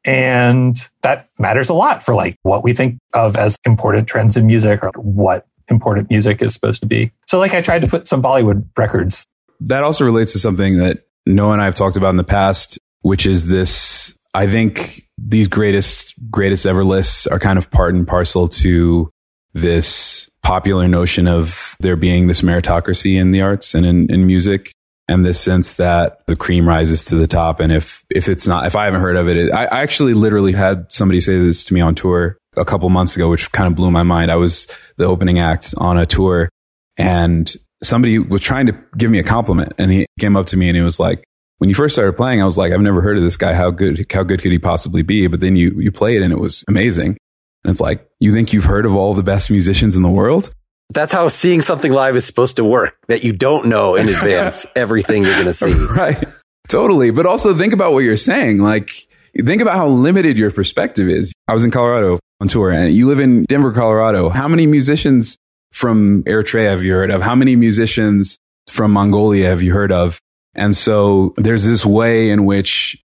And 0.05 0.79
that 1.03 1.29
matters 1.39 1.69
a 1.69 1.75
lot 1.75 2.03
for 2.03 2.15
like 2.15 2.37
what 2.43 2.63
we 2.63 2.73
think 2.73 2.99
of 3.13 3.37
as 3.37 3.57
important 3.67 4.09
trends 4.09 4.37
in 4.37 4.47
music 4.47 4.83
or 4.83 4.93
what 4.97 5.47
important 5.69 6.11
music 6.11 6.43
is 6.43 6.53
supposed 6.53 6.81
to 6.81 6.87
be. 6.87 7.13
So 7.27 7.39
like 7.39 7.55
I 7.55 7.63
tried 7.63 7.83
to 7.83 7.89
put 7.89 8.09
some 8.09 8.23
Bollywood 8.23 8.67
records. 8.77 9.27
That 9.61 9.83
also 9.83 10.05
relates 10.05 10.33
to 10.33 10.39
something 10.39 10.79
that 10.79 11.07
Noah 11.25 11.53
and 11.53 11.63
I 11.63 11.65
have 11.65 11.75
talked 11.75 11.97
about 11.97 12.11
in 12.11 12.17
the 12.17 12.25
past, 12.25 12.79
which 13.01 13.27
is 13.27 13.47
this 13.47 14.15
I 14.35 14.47
think 14.47 15.03
these 15.17 15.49
greatest 15.49 16.15
greatest 16.31 16.67
ever 16.67 16.85
lists 16.85 17.27
are 17.27 17.39
kind 17.39 17.59
of 17.59 17.71
part 17.71 17.95
and 17.95 18.07
parcel 18.07 18.49
to 18.49 19.11
this 19.55 20.31
popular 20.43 20.87
notion 20.87 21.27
of 21.27 21.75
there 21.81 21.97
being 21.97 22.27
this 22.27 22.43
meritocracy 22.43 23.19
in 23.19 23.31
the 23.31 23.41
arts 23.41 23.75
and 23.75 23.87
in, 23.87 24.13
in 24.13 24.27
music 24.27 24.71
and 25.09 25.25
this 25.25 25.41
sense 25.41 25.75
that 25.75 26.25
the 26.27 26.37
cream 26.37 26.69
rises 26.69 27.07
to 27.07 27.17
the 27.17 27.27
top. 27.27 27.61
And 27.61 27.73
if, 27.73 28.05
if 28.11 28.29
it's 28.29 28.47
not, 28.47 28.67
if 28.67 28.77
I 28.77 28.85
haven't 28.85 29.01
heard 29.01 29.17
of 29.17 29.29
it, 29.29 29.53
I, 29.53 29.65
I 29.65 29.83
actually 29.83 30.15
literally 30.15 30.53
had 30.53 30.93
somebody 30.93 31.21
say 31.21 31.39
this 31.39 31.65
to 31.67 31.75
me 31.75 31.81
on 31.81 31.95
tour 31.95 32.39
a 32.57 32.65
couple 32.65 32.89
months 32.89 33.17
ago, 33.17 33.31
which 33.31 33.51
kind 33.53 33.67
of 33.67 33.77
blew 33.77 33.91
my 33.91 34.03
mind. 34.03 34.31
I 34.31 34.37
was 34.37 34.67
the 34.97 35.05
opening 35.05 35.39
act 35.39 35.75
on 35.79 35.99
a 35.99 36.07
tour 36.07 36.49
and 36.97 37.55
somebody 37.83 38.19
was 38.19 38.43
trying 38.43 38.67
to 38.67 38.79
give 38.97 39.11
me 39.11 39.19
a 39.19 39.23
compliment 39.23 39.73
and 39.79 39.91
he 39.91 40.07
came 40.19 40.37
up 40.37 40.47
to 40.47 40.57
me 40.57 40.69
and 40.69 40.77
he 40.77 40.83
was 40.83 40.99
like, 40.99 41.25
when 41.59 41.71
you 41.71 41.75
first 41.75 41.95
started 41.95 42.17
playing, 42.17 42.43
I 42.43 42.45
was 42.45 42.59
like, 42.59 42.73
I've 42.73 42.81
never 42.81 43.01
heard 43.01 43.17
of 43.17 43.23
this 43.23 43.37
guy. 43.37 43.55
How 43.55 43.71
good, 43.71 44.07
how 44.13 44.23
good 44.23 44.43
could 44.43 44.53
he 44.53 44.59
possibly 44.59 45.03
be? 45.03 45.27
But 45.27 45.41
then 45.41 45.57
you, 45.57 45.71
you 45.79 45.91
played 45.91 46.21
it 46.21 46.25
and 46.25 46.33
it 46.33 46.39
was 46.39 46.65
amazing. 46.69 47.17
And 47.65 47.71
it's 47.71 47.81
like, 47.81 48.07
you 48.21 48.33
think 48.33 48.53
you've 48.53 48.65
heard 48.65 48.87
of 48.87 48.95
all 48.95 49.15
the 49.15 49.23
best 49.23 49.51
musicians 49.51 49.97
in 49.97 50.03
the 50.03 50.11
world? 50.11 50.51
That's 50.91 51.13
how 51.13 51.29
seeing 51.29 51.63
something 51.63 51.93
live 51.93 52.15
is 52.15 52.25
supposed 52.25 52.57
to 52.57 52.65
work, 52.65 52.97
that 53.09 53.25
you 53.25 53.33
don't 53.33 53.67
know 53.67 53.97
in 53.97 54.09
advance 54.09 54.67
everything 54.77 55.25
you're 55.25 55.33
going 55.33 55.47
to 55.47 55.53
see. 55.53 55.73
right. 55.97 56.23
Totally. 56.69 57.11
But 57.11 57.27
also 57.27 57.55
think 57.55 57.73
about 57.73 57.93
what 57.93 58.01
you're 58.01 58.17
saying. 58.17 58.59
Like, 58.59 58.91
think 59.35 59.63
about 59.63 59.77
how 59.77 59.89
limited 59.89 60.37
your 60.37 60.51
perspective 60.51 61.09
is. 61.09 61.33
I 61.49 61.55
was 61.55 61.65
in 61.65 61.71
Colorado 61.71 62.19
on 62.41 62.49
tour 62.49 62.71
and 62.71 62.95
you 62.95 63.07
live 63.09 63.21
in 63.21 63.45
Denver, 63.45 63.73
Colorado. 63.73 64.29
How 64.29 64.49
many 64.49 64.67
musicians 64.67 65.37
from 65.73 66.23
Eritrea 66.25 66.71
have 66.71 66.83
you 66.83 66.93
heard 66.93 67.11
of? 67.11 67.23
How 67.23 67.35
many 67.35 67.57
musicians 67.57 68.39
from 68.69 68.93
Mongolia 68.93 69.49
have 69.49 69.63
you 69.63 69.73
heard 69.73 69.93
of? 69.93 70.21
And 70.55 70.75
so 70.75 71.35
there's 71.37 71.65
this 71.65 71.85
way 71.85 72.31
in 72.31 72.45
which 72.45 72.97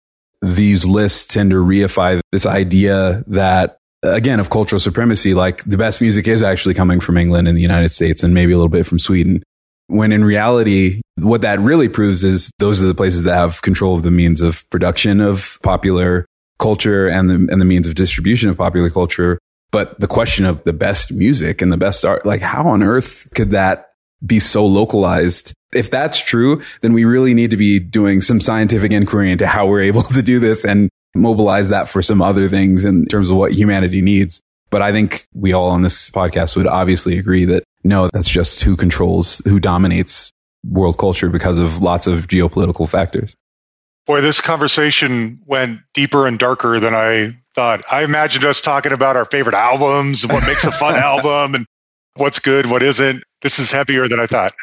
these 0.42 0.86
lists 0.86 1.28
tend 1.28 1.52
to 1.52 1.58
reify 1.58 2.20
this 2.32 2.46
idea 2.46 3.24
that 3.28 3.78
again 4.04 4.40
of 4.40 4.50
cultural 4.50 4.80
supremacy 4.80 5.36
like 5.36 5.64
the 5.66 5.78
best 5.78 6.02
music 6.02 6.28
is 6.28 6.42
actually 6.42 6.74
coming 6.74 7.00
from 7.00 7.18
England 7.18 7.48
and 7.48 7.56
the 7.56 7.62
United 7.62 7.90
States 7.90 8.24
and 8.24 8.34
maybe 8.34 8.52
a 8.52 8.58
little 8.58 8.70
bit 8.70 8.86
from 8.86 8.98
Sweden 8.98 9.44
when 9.86 10.12
in 10.12 10.24
reality 10.24 11.02
what 11.20 11.42
that 11.42 11.60
really 11.60 11.88
proves 11.88 12.24
is 12.24 12.52
those 12.58 12.82
are 12.82 12.88
the 12.88 12.96
places 12.96 13.24
that 13.24 13.36
have 13.36 13.62
control 13.62 13.96
of 13.96 14.02
the 14.02 14.10
means 14.10 14.42
of 14.42 14.68
production 14.72 15.22
of 15.22 15.60
popular 15.62 16.26
culture 16.62 17.08
and 17.08 17.30
the 17.30 17.36
and 17.52 17.60
the 17.60 17.66
means 17.66 17.88
of 17.88 17.96
distribution 17.96 18.50
of 18.50 18.58
popular 18.58 18.90
culture 18.90 19.38
but 19.72 20.00
the 20.00 20.08
question 20.08 20.46
of 20.46 20.64
the 20.64 20.74
best 20.74 21.12
music 21.12 21.62
and 21.62 21.72
the 21.72 21.78
best 21.78 22.06
art 22.06 22.26
like 22.26 22.42
how 22.42 22.68
on 22.68 22.84
earth 22.84 23.30
could 23.36 23.52
that 23.52 23.90
be 24.26 24.40
so 24.40 24.66
localized 24.66 25.54
if 25.74 25.90
that's 25.90 26.20
true, 26.20 26.62
then 26.82 26.94
we 26.94 27.06
really 27.06 27.34
need 27.34 27.52
to 27.52 27.58
be 27.58 27.80
doing 27.80 28.22
some 28.22 28.42
scientific 28.42 28.92
inquiry 28.92 29.32
into 29.32 29.48
how 29.48 29.68
we're 29.68 29.82
able 29.82 30.04
to 30.04 30.22
do 30.22 30.40
this 30.40 30.66
and 30.66 30.90
mobilize 31.16 31.70
that 31.70 31.90
for 31.90 32.02
some 32.02 32.22
other 32.22 32.48
things 32.48 32.86
in 32.86 33.06
terms 33.06 33.30
of 33.30 33.36
what 33.36 33.54
humanity 33.54 34.02
needs. 34.02 34.42
But 34.70 34.82
I 34.82 34.92
think 34.92 35.28
we 35.34 35.54
all 35.54 35.70
on 35.70 35.82
this 35.82 36.10
podcast 36.12 36.56
would 36.56 36.68
obviously 36.68 37.18
agree 37.18 37.46
that 37.46 37.64
no, 37.84 38.10
that's 38.14 38.30
just 38.30 38.62
who 38.62 38.76
controls, 38.78 39.40
who 39.46 39.60
dominates 39.60 40.32
world 40.64 40.98
culture 40.98 41.30
because 41.30 41.58
of 41.60 41.82
lots 41.82 42.08
of 42.08 42.28
geopolitical 42.28 42.88
factors. 42.88 43.36
Boy, 44.08 44.22
this 44.22 44.42
conversation 44.42 45.40
went 45.46 45.80
deeper 45.94 46.28
and 46.28 46.40
darker 46.40 46.80
than 46.80 46.94
I 46.94 47.32
thought. 47.54 47.84
I 47.92 48.04
imagined 48.04 48.46
us 48.46 48.62
talking 48.62 48.92
about 48.92 49.16
our 49.16 49.26
favorite 49.26 49.56
albums 49.56 50.24
and 50.24 50.32
what 50.32 50.44
makes 50.44 50.64
a 50.64 50.72
fun 50.72 50.96
album 50.98 51.56
and 51.56 51.66
what's 52.16 52.40
good, 52.40 52.66
what 52.66 52.82
isn't. 52.82 53.24
This 53.42 53.60
is 53.60 53.72
heavier 53.72 54.08
than 54.08 54.20
I 54.20 54.26
thought. 54.26 54.54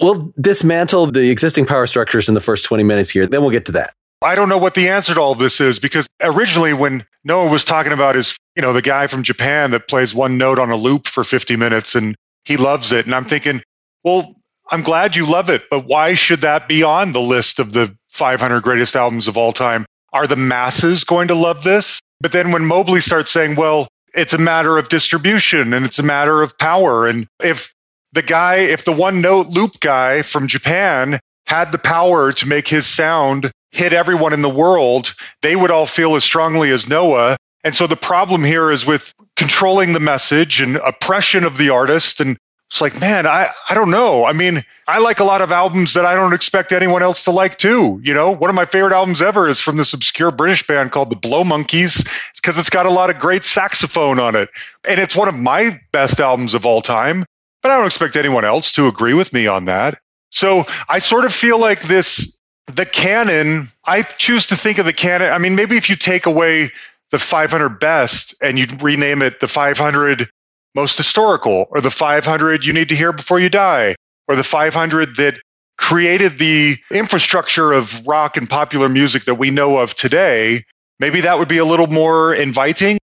We'll 0.00 0.32
dismantle 0.40 1.12
the 1.12 1.30
existing 1.30 1.66
power 1.66 1.86
structures 1.86 2.28
in 2.28 2.34
the 2.34 2.40
first 2.40 2.64
20 2.64 2.82
minutes 2.82 3.10
here. 3.10 3.26
Then 3.26 3.40
we'll 3.40 3.50
get 3.50 3.66
to 3.66 3.72
that. 3.72 3.94
I 4.22 4.34
don't 4.34 4.48
know 4.48 4.58
what 4.58 4.74
the 4.74 4.88
answer 4.88 5.14
to 5.14 5.20
all 5.20 5.34
this 5.34 5.60
is 5.60 5.78
because 5.78 6.06
originally 6.20 6.72
when 6.72 7.04
Noah 7.24 7.50
was 7.50 7.64
talking 7.64 7.92
about 7.92 8.14
his, 8.14 8.36
you 8.56 8.62
know, 8.62 8.72
the 8.72 8.82
guy 8.82 9.06
from 9.06 9.22
Japan 9.22 9.72
that 9.72 9.88
plays 9.88 10.14
one 10.14 10.38
note 10.38 10.58
on 10.58 10.70
a 10.70 10.76
loop 10.76 11.06
for 11.06 11.24
50 11.24 11.56
minutes 11.56 11.94
and 11.94 12.14
he 12.44 12.56
loves 12.56 12.92
it. 12.92 13.06
And 13.06 13.14
I'm 13.14 13.24
thinking, 13.24 13.62
well, 14.04 14.34
I'm 14.70 14.82
glad 14.82 15.16
you 15.16 15.26
love 15.26 15.50
it, 15.50 15.64
but 15.70 15.86
why 15.86 16.14
should 16.14 16.40
that 16.42 16.68
be 16.68 16.82
on 16.82 17.12
the 17.12 17.20
list 17.20 17.58
of 17.58 17.72
the 17.72 17.96
500 18.12 18.62
greatest 18.62 18.94
albums 18.94 19.26
of 19.26 19.36
all 19.36 19.52
time? 19.52 19.86
Are 20.12 20.26
the 20.26 20.36
masses 20.36 21.02
going 21.02 21.28
to 21.28 21.34
love 21.34 21.64
this? 21.64 22.00
But 22.20 22.32
then 22.32 22.52
when 22.52 22.64
Mobley 22.64 23.00
starts 23.00 23.32
saying, 23.32 23.56
well, 23.56 23.88
it's 24.14 24.34
a 24.34 24.38
matter 24.38 24.76
of 24.78 24.88
distribution 24.88 25.72
and 25.72 25.84
it's 25.84 25.98
a 25.98 26.02
matter 26.02 26.42
of 26.42 26.56
power. 26.58 27.08
And 27.08 27.26
if 27.42 27.72
the 28.12 28.22
guy, 28.22 28.56
if 28.56 28.84
the 28.84 28.92
one 28.92 29.22
note 29.22 29.48
loop 29.48 29.80
guy 29.80 30.22
from 30.22 30.46
Japan 30.46 31.18
had 31.46 31.72
the 31.72 31.78
power 31.78 32.32
to 32.32 32.46
make 32.46 32.68
his 32.68 32.86
sound 32.86 33.50
hit 33.70 33.94
everyone 33.94 34.34
in 34.34 34.42
the 34.42 34.50
world, 34.50 35.14
they 35.40 35.56
would 35.56 35.70
all 35.70 35.86
feel 35.86 36.14
as 36.14 36.22
strongly 36.22 36.70
as 36.70 36.88
Noah. 36.88 37.36
And 37.64 37.74
so 37.74 37.86
the 37.86 37.96
problem 37.96 38.44
here 38.44 38.70
is 38.70 38.84
with 38.84 39.14
controlling 39.36 39.94
the 39.94 40.00
message 40.00 40.60
and 40.60 40.76
oppression 40.76 41.44
of 41.44 41.56
the 41.56 41.70
artist. 41.70 42.20
And 42.20 42.36
it's 42.72 42.80
like, 42.80 43.00
man, 43.00 43.26
I, 43.26 43.52
I 43.70 43.74
don't 43.74 43.90
know. 43.90 44.24
I 44.24 44.32
mean, 44.32 44.62
I 44.88 44.98
like 44.98 45.20
a 45.20 45.24
lot 45.24 45.42
of 45.42 45.52
albums 45.52 45.94
that 45.94 46.04
I 46.04 46.14
don't 46.14 46.32
expect 46.32 46.72
anyone 46.72 47.02
else 47.02 47.22
to 47.24 47.30
like 47.30 47.58
too. 47.58 48.00
You 48.02 48.14
know, 48.14 48.30
one 48.30 48.50
of 48.50 48.56
my 48.56 48.64
favorite 48.64 48.94
albums 48.94 49.22
ever 49.22 49.48
is 49.48 49.60
from 49.60 49.76
this 49.76 49.92
obscure 49.92 50.30
British 50.30 50.66
band 50.66 50.90
called 50.90 51.10
the 51.10 51.16
Blow 51.16 51.44
Monkeys. 51.44 52.00
It's 52.00 52.40
because 52.40 52.58
it's 52.58 52.70
got 52.70 52.86
a 52.86 52.90
lot 52.90 53.10
of 53.10 53.18
great 53.18 53.44
saxophone 53.44 54.18
on 54.18 54.34
it. 54.34 54.48
And 54.88 54.98
it's 54.98 55.14
one 55.14 55.28
of 55.28 55.34
my 55.34 55.80
best 55.92 56.18
albums 56.18 56.54
of 56.54 56.66
all 56.66 56.82
time 56.82 57.24
but 57.62 57.70
I 57.70 57.76
don't 57.76 57.86
expect 57.86 58.16
anyone 58.16 58.44
else 58.44 58.70
to 58.72 58.88
agree 58.88 59.14
with 59.14 59.32
me 59.32 59.46
on 59.46 59.64
that. 59.66 59.98
So 60.30 60.66
I 60.88 60.98
sort 60.98 61.24
of 61.24 61.32
feel 61.32 61.58
like 61.58 61.82
this, 61.82 62.40
the 62.66 62.84
canon, 62.84 63.68
I 63.86 64.02
choose 64.02 64.46
to 64.48 64.56
think 64.56 64.78
of 64.78 64.86
the 64.86 64.92
canon. 64.92 65.32
I 65.32 65.38
mean, 65.38 65.54
maybe 65.54 65.76
if 65.76 65.88
you 65.88 65.96
take 65.96 66.26
away 66.26 66.70
the 67.10 67.18
500 67.18 67.78
best 67.78 68.34
and 68.42 68.58
you 68.58 68.66
rename 68.80 69.22
it 69.22 69.40
the 69.40 69.48
500 69.48 70.28
most 70.74 70.96
historical 70.96 71.66
or 71.70 71.80
the 71.80 71.90
500 71.90 72.64
you 72.64 72.72
need 72.72 72.88
to 72.88 72.96
hear 72.96 73.12
before 73.12 73.40
you 73.40 73.48
die 73.48 73.94
or 74.28 74.36
the 74.36 74.44
500 74.44 75.16
that 75.16 75.34
created 75.78 76.38
the 76.38 76.76
infrastructure 76.92 77.72
of 77.72 78.06
rock 78.06 78.36
and 78.36 78.48
popular 78.48 78.88
music 78.88 79.24
that 79.24 79.34
we 79.34 79.50
know 79.50 79.78
of 79.78 79.94
today, 79.94 80.64
maybe 81.00 81.20
that 81.20 81.38
would 81.38 81.48
be 81.48 81.58
a 81.58 81.64
little 81.64 81.88
more 81.88 82.34
inviting. 82.34 82.98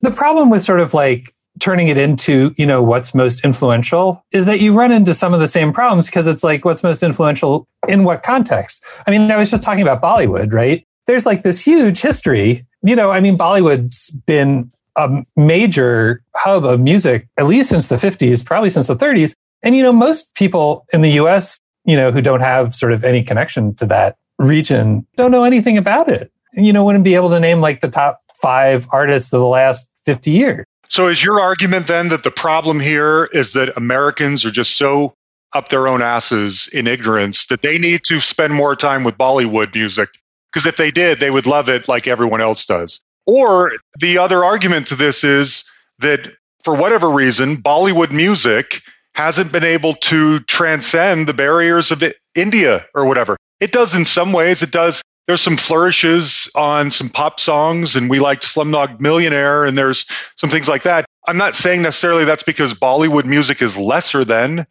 The 0.00 0.10
problem 0.10 0.50
with 0.50 0.64
sort 0.64 0.80
of 0.80 0.92
like 0.92 1.32
turning 1.58 1.88
it 1.88 1.96
into, 1.96 2.54
you 2.58 2.66
know, 2.66 2.82
what's 2.82 3.14
most 3.14 3.44
influential 3.44 4.22
is 4.32 4.44
that 4.46 4.60
you 4.60 4.74
run 4.74 4.92
into 4.92 5.14
some 5.14 5.32
of 5.32 5.40
the 5.40 5.48
same 5.48 5.72
problems 5.72 6.06
because 6.06 6.26
it's 6.26 6.44
like 6.44 6.64
what's 6.64 6.82
most 6.82 7.02
influential 7.02 7.66
in 7.88 8.04
what 8.04 8.22
context. 8.22 8.84
I 9.06 9.10
mean, 9.10 9.30
I 9.30 9.36
was 9.36 9.50
just 9.50 9.62
talking 9.62 9.82
about 9.82 10.02
Bollywood, 10.02 10.52
right? 10.52 10.84
There's 11.06 11.24
like 11.24 11.44
this 11.44 11.60
huge 11.60 12.00
history. 12.00 12.66
You 12.82 12.96
know, 12.96 13.10
I 13.10 13.20
mean, 13.20 13.38
Bollywood's 13.38 14.10
been 14.26 14.70
a 14.96 15.22
major 15.36 16.22
hub 16.34 16.64
of 16.64 16.80
music, 16.80 17.28
at 17.36 17.46
least 17.46 17.68
since 17.68 17.88
the 17.88 17.96
50s, 17.96 18.44
probably 18.44 18.70
since 18.70 18.86
the 18.86 18.96
30s. 18.96 19.34
And, 19.62 19.76
you 19.76 19.82
know, 19.82 19.92
most 19.92 20.34
people 20.34 20.86
in 20.92 21.02
the 21.02 21.12
US, 21.12 21.58
you 21.84 21.96
know, 21.96 22.10
who 22.10 22.20
don't 22.20 22.40
have 22.40 22.74
sort 22.74 22.92
of 22.92 23.04
any 23.04 23.22
connection 23.22 23.74
to 23.76 23.86
that 23.86 24.16
region 24.38 25.06
don't 25.16 25.30
know 25.30 25.44
anything 25.44 25.78
about 25.78 26.08
it. 26.08 26.30
And, 26.54 26.66
you 26.66 26.72
know, 26.72 26.84
wouldn't 26.84 27.04
be 27.04 27.14
able 27.14 27.30
to 27.30 27.40
name 27.40 27.60
like 27.60 27.80
the 27.80 27.88
top 27.88 28.22
five 28.40 28.86
artists 28.90 29.32
of 29.32 29.40
the 29.40 29.46
last 29.46 29.88
50 30.04 30.30
years. 30.30 30.66
So 30.88 31.08
is 31.08 31.22
your 31.24 31.40
argument 31.40 31.88
then 31.88 32.08
that 32.10 32.22
the 32.22 32.30
problem 32.30 32.80
here 32.80 33.24
is 33.32 33.52
that 33.54 33.76
Americans 33.76 34.44
are 34.44 34.50
just 34.50 34.76
so 34.76 35.14
up 35.52 35.68
their 35.68 35.88
own 35.88 36.02
asses 36.02 36.68
in 36.72 36.86
ignorance 36.86 37.46
that 37.46 37.62
they 37.62 37.78
need 37.78 38.04
to 38.04 38.20
spend 38.20 38.54
more 38.54 38.76
time 38.76 39.04
with 39.04 39.18
Bollywood 39.18 39.74
music? 39.74 40.10
Because 40.52 40.66
if 40.66 40.76
they 40.76 40.90
did, 40.90 41.18
they 41.18 41.30
would 41.30 41.46
love 41.46 41.68
it 41.68 41.88
like 41.88 42.06
everyone 42.06 42.40
else 42.40 42.64
does. 42.64 43.02
Or 43.26 43.72
the 43.98 44.18
other 44.18 44.44
argument 44.44 44.86
to 44.88 44.94
this 44.94 45.24
is 45.24 45.68
that 45.98 46.32
for 46.62 46.74
whatever 46.74 47.10
reason, 47.10 47.56
Bollywood 47.56 48.12
music 48.12 48.82
hasn't 49.14 49.50
been 49.50 49.64
able 49.64 49.94
to 49.94 50.40
transcend 50.40 51.26
the 51.26 51.34
barriers 51.34 51.90
of 51.90 52.02
India 52.34 52.86
or 52.94 53.06
whatever. 53.06 53.36
It 53.60 53.72
does 53.72 53.94
in 53.94 54.04
some 54.04 54.32
ways. 54.32 54.62
It 54.62 54.72
does 54.72 55.02
there's 55.26 55.40
some 55.40 55.56
flourishes 55.56 56.48
on 56.54 56.90
some 56.90 57.08
pop 57.08 57.40
songs, 57.40 57.96
and 57.96 58.08
we 58.08 58.20
liked 58.20 58.44
Slumdog 58.44 59.00
Millionaire, 59.00 59.64
and 59.64 59.76
there's 59.76 60.06
some 60.36 60.50
things 60.50 60.68
like 60.68 60.84
that. 60.84 61.04
I'm 61.26 61.36
not 61.36 61.56
saying 61.56 61.82
necessarily 61.82 62.24
that's 62.24 62.44
because 62.44 62.74
Bollywood 62.74 63.24
music 63.24 63.60
is 63.60 63.76
lesser 63.76 64.24
than, 64.24 64.66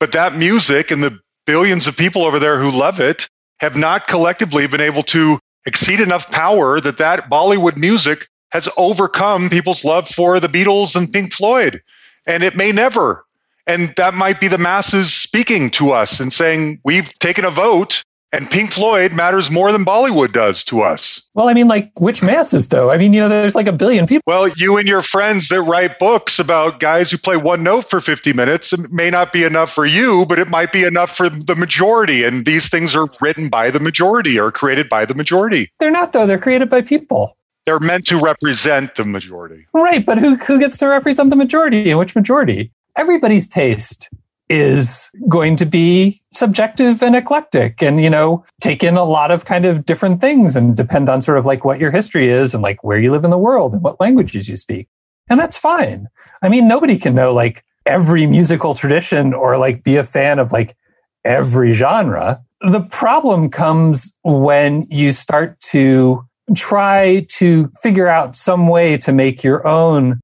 but 0.00 0.10
that 0.12 0.34
music 0.34 0.90
and 0.90 1.02
the 1.02 1.16
billions 1.46 1.86
of 1.86 1.96
people 1.96 2.24
over 2.24 2.40
there 2.40 2.60
who 2.60 2.76
love 2.76 3.00
it 3.00 3.28
have 3.60 3.76
not 3.76 4.08
collectively 4.08 4.66
been 4.66 4.80
able 4.80 5.04
to 5.04 5.38
exceed 5.66 6.00
enough 6.00 6.30
power 6.30 6.80
that 6.80 6.98
that 6.98 7.30
Bollywood 7.30 7.76
music 7.76 8.28
has 8.52 8.68
overcome 8.76 9.48
people's 9.48 9.84
love 9.84 10.08
for 10.08 10.40
the 10.40 10.48
Beatles 10.48 10.96
and 10.96 11.12
Pink 11.12 11.32
Floyd. 11.32 11.82
And 12.26 12.42
it 12.42 12.56
may 12.56 12.72
never. 12.72 13.24
And 13.66 13.94
that 13.96 14.14
might 14.14 14.40
be 14.40 14.48
the 14.48 14.58
masses 14.58 15.14
speaking 15.14 15.70
to 15.72 15.92
us 15.92 16.18
and 16.18 16.32
saying, 16.32 16.80
we've 16.84 17.12
taken 17.20 17.44
a 17.44 17.50
vote 17.50 18.02
and 18.32 18.48
Pink 18.50 18.72
Floyd 18.72 19.12
matters 19.12 19.50
more 19.50 19.72
than 19.72 19.84
Bollywood 19.84 20.32
does 20.32 20.62
to 20.64 20.82
us. 20.82 21.28
Well, 21.34 21.48
I 21.48 21.54
mean, 21.54 21.68
like, 21.68 21.98
which 21.98 22.22
masses, 22.22 22.68
though? 22.68 22.90
I 22.90 22.96
mean, 22.96 23.12
you 23.12 23.20
know, 23.20 23.28
there's 23.28 23.54
like 23.54 23.66
a 23.66 23.72
billion 23.72 24.06
people. 24.06 24.22
Well, 24.26 24.48
you 24.48 24.76
and 24.76 24.86
your 24.86 25.02
friends 25.02 25.48
that 25.48 25.62
write 25.62 25.98
books 25.98 26.38
about 26.38 26.78
guys 26.78 27.10
who 27.10 27.18
play 27.18 27.36
one 27.36 27.62
note 27.62 27.88
for 27.88 28.00
50 28.00 28.32
minutes 28.32 28.72
it 28.72 28.92
may 28.92 29.10
not 29.10 29.32
be 29.32 29.44
enough 29.44 29.72
for 29.72 29.84
you, 29.84 30.26
but 30.26 30.38
it 30.38 30.48
might 30.48 30.72
be 30.72 30.84
enough 30.84 31.14
for 31.16 31.28
the 31.28 31.56
majority. 31.56 32.24
And 32.24 32.46
these 32.46 32.68
things 32.68 32.94
are 32.94 33.08
written 33.20 33.48
by 33.48 33.70
the 33.70 33.80
majority 33.80 34.38
or 34.38 34.52
created 34.52 34.88
by 34.88 35.04
the 35.04 35.14
majority. 35.14 35.70
They're 35.78 35.90
not, 35.90 36.12
though. 36.12 36.26
They're 36.26 36.38
created 36.38 36.70
by 36.70 36.82
people. 36.82 37.36
They're 37.66 37.80
meant 37.80 38.06
to 38.06 38.18
represent 38.18 38.94
the 38.94 39.04
majority. 39.04 39.66
Right, 39.74 40.04
but 40.04 40.18
who 40.18 40.36
who 40.36 40.58
gets 40.58 40.78
to 40.78 40.88
represent 40.88 41.30
the 41.30 41.36
majority 41.36 41.90
and 41.90 41.98
which 41.98 42.16
majority? 42.16 42.72
Everybody's 42.96 43.48
taste 43.48 44.08
is 44.50 45.08
going 45.28 45.54
to 45.54 45.64
be 45.64 46.20
subjective 46.32 47.02
and 47.02 47.14
eclectic 47.14 47.80
and 47.80 48.02
you 48.02 48.10
know 48.10 48.44
take 48.60 48.82
in 48.82 48.96
a 48.96 49.04
lot 49.04 49.30
of 49.30 49.44
kind 49.44 49.64
of 49.64 49.86
different 49.86 50.20
things 50.20 50.56
and 50.56 50.76
depend 50.76 51.08
on 51.08 51.22
sort 51.22 51.38
of 51.38 51.46
like 51.46 51.64
what 51.64 51.78
your 51.78 51.92
history 51.92 52.28
is 52.28 52.52
and 52.52 52.62
like 52.62 52.82
where 52.82 52.98
you 52.98 53.12
live 53.12 53.24
in 53.24 53.30
the 53.30 53.38
world 53.38 53.72
and 53.72 53.82
what 53.82 54.00
languages 54.00 54.48
you 54.48 54.56
speak. 54.56 54.88
And 55.30 55.38
that's 55.38 55.56
fine. 55.56 56.08
I 56.42 56.48
mean 56.48 56.66
nobody 56.66 56.98
can 56.98 57.14
know 57.14 57.32
like 57.32 57.64
every 57.86 58.26
musical 58.26 58.74
tradition 58.74 59.32
or 59.32 59.56
like 59.56 59.84
be 59.84 59.96
a 59.96 60.04
fan 60.04 60.40
of 60.40 60.52
like 60.52 60.76
every 61.24 61.72
genre. 61.72 62.42
The 62.60 62.80
problem 62.80 63.50
comes 63.50 64.14
when 64.24 64.86
you 64.90 65.12
start 65.12 65.60
to 65.70 66.24
try 66.56 67.26
to 67.28 67.70
figure 67.80 68.08
out 68.08 68.34
some 68.34 68.66
way 68.66 68.98
to 68.98 69.12
make 69.12 69.44
your 69.44 69.64
own 69.66 70.20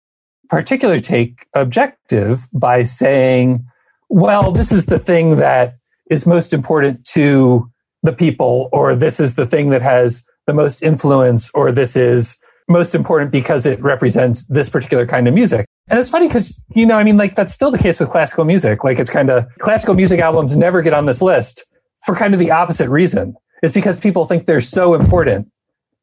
particular 0.49 0.99
take 0.99 1.47
objective 1.55 2.49
by 2.53 2.83
saying 2.83 3.65
well, 4.09 4.53
this 4.53 4.73
is 4.73 4.87
the 4.87 4.99
thing 4.99 5.37
that 5.37 5.75
is 6.11 6.27
most 6.27 6.53
important 6.53 7.05
to 7.13 7.71
the 8.03 8.13
people, 8.13 8.69
or 8.73 8.95
this 8.95 9.19
is 9.19 9.35
the 9.35 9.47
thing 9.47 9.71
that 9.71 9.83
has 9.83 10.25
the 10.47 10.55
most 10.55 10.83
influence, 10.83 11.51
or 11.55 11.73
this 11.73 11.97
is 11.97 12.37
most 12.69 12.95
important 12.95 13.31
because 13.31 13.67
it 13.67 13.81
represents 13.83 14.47
this 14.47 14.69
particular 14.69 15.07
kind 15.07 15.29
of 15.29 15.35
music. 15.35 15.67
And 15.89 15.99
it's 15.99 16.11
funny 16.11 16.27
because, 16.27 16.63
you 16.75 16.87
know, 16.87 16.97
I 16.97 17.05
mean, 17.05 17.17
like 17.17 17.35
that's 17.35 17.53
still 17.53 17.71
the 17.71 17.79
case 17.79 18.01
with 18.01 18.11
classical 18.11 18.45
music. 18.45 18.83
Like 18.83 18.99
it's 18.99 19.11
kind 19.11 19.31
of 19.31 19.47
classical 19.59 19.95
music 19.95 20.21
albums 20.21 20.57
never 20.57 20.83
get 20.83 20.93
on 20.93 21.07
this 21.07 21.23
list 21.23 21.65
for 22.05 22.15
kind 22.15 22.35
of 22.35 22.41
the 22.41 22.51
opposite 22.51 22.89
reason. 22.89 23.35
It's 23.63 23.73
because 23.73 24.01
people 24.01 24.27
think 24.27 24.47
they're 24.47 24.61
so 24.61 24.95
important 24.95 25.49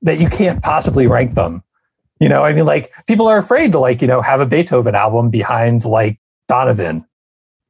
that 0.01 0.19
you 0.19 0.29
can't 0.29 0.63
possibly 0.63 1.07
rank 1.07 1.35
them. 1.35 1.63
You 2.19 2.29
know, 2.29 2.43
I 2.43 2.53
mean, 2.53 2.65
like 2.65 2.91
people 3.07 3.27
are 3.27 3.37
afraid 3.37 3.73
to 3.73 3.79
like, 3.79 4.01
you 4.01 4.07
know, 4.07 4.21
have 4.21 4.39
a 4.39 4.45
Beethoven 4.45 4.95
album 4.95 5.29
behind 5.29 5.83
like 5.83 6.19
Donovan 6.47 7.05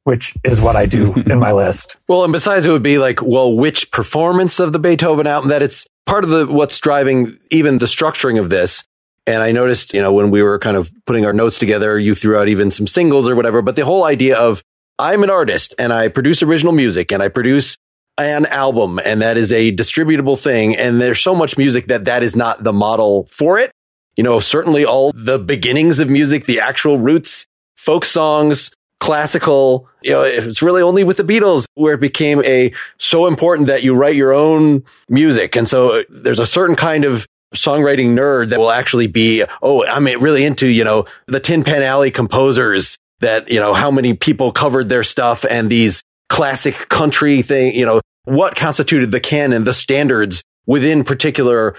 which 0.04 0.34
is 0.44 0.60
what 0.60 0.76
I 0.76 0.86
do 0.86 1.14
in 1.26 1.38
my 1.38 1.52
list. 1.52 1.96
Well, 2.08 2.24
and 2.24 2.32
besides, 2.32 2.64
it 2.64 2.70
would 2.70 2.82
be 2.82 2.98
like, 2.98 3.20
well, 3.20 3.52
which 3.52 3.90
performance 3.90 4.60
of 4.60 4.72
the 4.72 4.78
Beethoven 4.78 5.26
album 5.26 5.50
that 5.50 5.62
it's 5.62 5.86
part 6.06 6.24
of 6.24 6.30
the 6.30 6.46
what's 6.46 6.78
driving 6.78 7.38
even 7.50 7.78
the 7.78 7.86
structuring 7.86 8.38
of 8.38 8.50
this. 8.50 8.84
And 9.26 9.42
I 9.42 9.52
noticed, 9.52 9.94
you 9.94 10.02
know, 10.02 10.12
when 10.12 10.30
we 10.30 10.42
were 10.42 10.58
kind 10.58 10.76
of 10.76 10.92
putting 11.06 11.24
our 11.24 11.32
notes 11.32 11.58
together, 11.58 11.98
you 11.98 12.14
threw 12.14 12.36
out 12.36 12.48
even 12.48 12.70
some 12.70 12.86
singles 12.86 13.26
or 13.26 13.34
whatever. 13.34 13.62
But 13.62 13.74
the 13.74 13.84
whole 13.84 14.04
idea 14.04 14.36
of 14.36 14.62
I'm 14.98 15.22
an 15.22 15.30
artist 15.30 15.74
and 15.78 15.92
I 15.92 16.08
produce 16.08 16.42
original 16.42 16.72
music 16.72 17.10
and 17.10 17.22
I 17.22 17.28
produce 17.28 17.78
an 18.18 18.46
album 18.46 19.00
and 19.02 19.22
that 19.22 19.38
is 19.38 19.50
a 19.50 19.74
distributable 19.74 20.38
thing. 20.38 20.76
And 20.76 21.00
there's 21.00 21.20
so 21.20 21.34
much 21.34 21.56
music 21.56 21.88
that 21.88 22.04
that 22.04 22.22
is 22.22 22.36
not 22.36 22.62
the 22.62 22.72
model 22.72 23.26
for 23.30 23.58
it. 23.58 23.72
You 24.16 24.22
know, 24.22 24.38
certainly 24.40 24.84
all 24.84 25.10
the 25.12 25.38
beginnings 25.38 25.98
of 25.98 26.08
music, 26.08 26.44
the 26.44 26.60
actual 26.60 26.98
roots, 26.98 27.46
folk 27.76 28.04
songs, 28.04 28.70
classical, 29.04 29.86
you 30.02 30.12
know, 30.12 30.22
it's 30.22 30.62
really 30.62 30.80
only 30.80 31.04
with 31.04 31.18
the 31.18 31.24
Beatles 31.24 31.66
where 31.74 31.92
it 31.92 32.00
became 32.00 32.42
a 32.42 32.72
so 32.96 33.26
important 33.26 33.66
that 33.66 33.82
you 33.82 33.94
write 33.94 34.16
your 34.16 34.32
own 34.32 34.82
music. 35.10 35.56
And 35.56 35.68
so 35.68 36.00
uh, 36.00 36.02
there's 36.08 36.38
a 36.38 36.46
certain 36.46 36.74
kind 36.74 37.04
of 37.04 37.26
songwriting 37.54 38.14
nerd 38.14 38.48
that 38.48 38.58
will 38.58 38.72
actually 38.72 39.06
be, 39.06 39.44
oh, 39.60 39.84
I'm 39.84 40.06
really 40.22 40.46
into, 40.46 40.66
you 40.68 40.84
know, 40.84 41.04
the 41.26 41.38
Tin 41.38 41.64
Pan 41.64 41.82
Alley 41.82 42.10
composers 42.10 42.96
that, 43.20 43.50
you 43.50 43.60
know, 43.60 43.74
how 43.74 43.90
many 43.90 44.14
people 44.14 44.52
covered 44.52 44.88
their 44.88 45.04
stuff 45.04 45.44
and 45.44 45.68
these 45.68 46.02
classic 46.30 46.88
country 46.88 47.42
thing, 47.42 47.74
you 47.74 47.84
know, 47.84 48.00
what 48.24 48.56
constituted 48.56 49.10
the 49.10 49.20
canon, 49.20 49.64
the 49.64 49.74
standards 49.74 50.42
within 50.64 51.04
particular, 51.04 51.76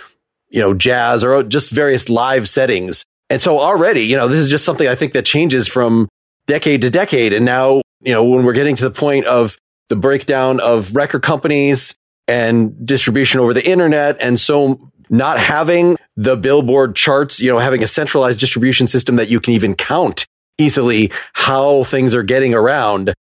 you 0.50 0.60
know, 0.62 0.76
jazz 0.76 1.24
or 1.24 1.42
just 1.42 1.72
various 1.72 2.08
live 2.08 2.48
settings. 2.48 3.04
And 3.32 3.42
so 3.42 3.60
already, 3.60 4.02
you 4.02 4.16
know, 4.16 4.28
this 4.28 4.42
is 4.42 4.52
just 4.52 4.64
something 4.64 4.88
I 4.88 4.94
think 4.94 5.14
that 5.14 5.26
changes 5.26 5.68
from 5.68 6.08
decade 6.48 6.82
to 6.82 6.90
decade. 6.90 7.34
And 7.34 7.46
now, 7.46 7.82
you 8.02 8.14
know, 8.14 8.24
when 8.24 8.46
we're 8.46 8.54
getting 8.54 8.76
to 8.76 8.84
the 8.84 8.92
point 8.92 9.26
of 9.26 9.58
the 9.90 9.96
breakdown 9.96 10.60
of 10.60 10.96
record 10.96 11.22
companies 11.22 11.96
and 12.28 12.86
distribution 12.86 13.40
over 13.40 13.54
the 13.54 13.66
internet. 13.66 14.18
And 14.20 14.40
so 14.40 14.92
not 15.10 15.38
having 15.40 15.98
the 16.16 16.36
billboard 16.36 16.96
charts, 16.96 17.40
you 17.40 17.52
know, 17.52 17.60
having 17.60 17.84
a 17.84 17.88
centralized 17.88 18.40
distribution 18.40 18.88
system 18.88 19.18
that 19.18 19.30
you 19.30 19.40
can 19.40 19.54
even 19.54 19.76
count 19.76 20.26
easily 20.58 21.12
how 21.34 21.84
things 21.84 22.16
are 22.16 22.24
getting 22.24 22.54
around. 22.54 23.14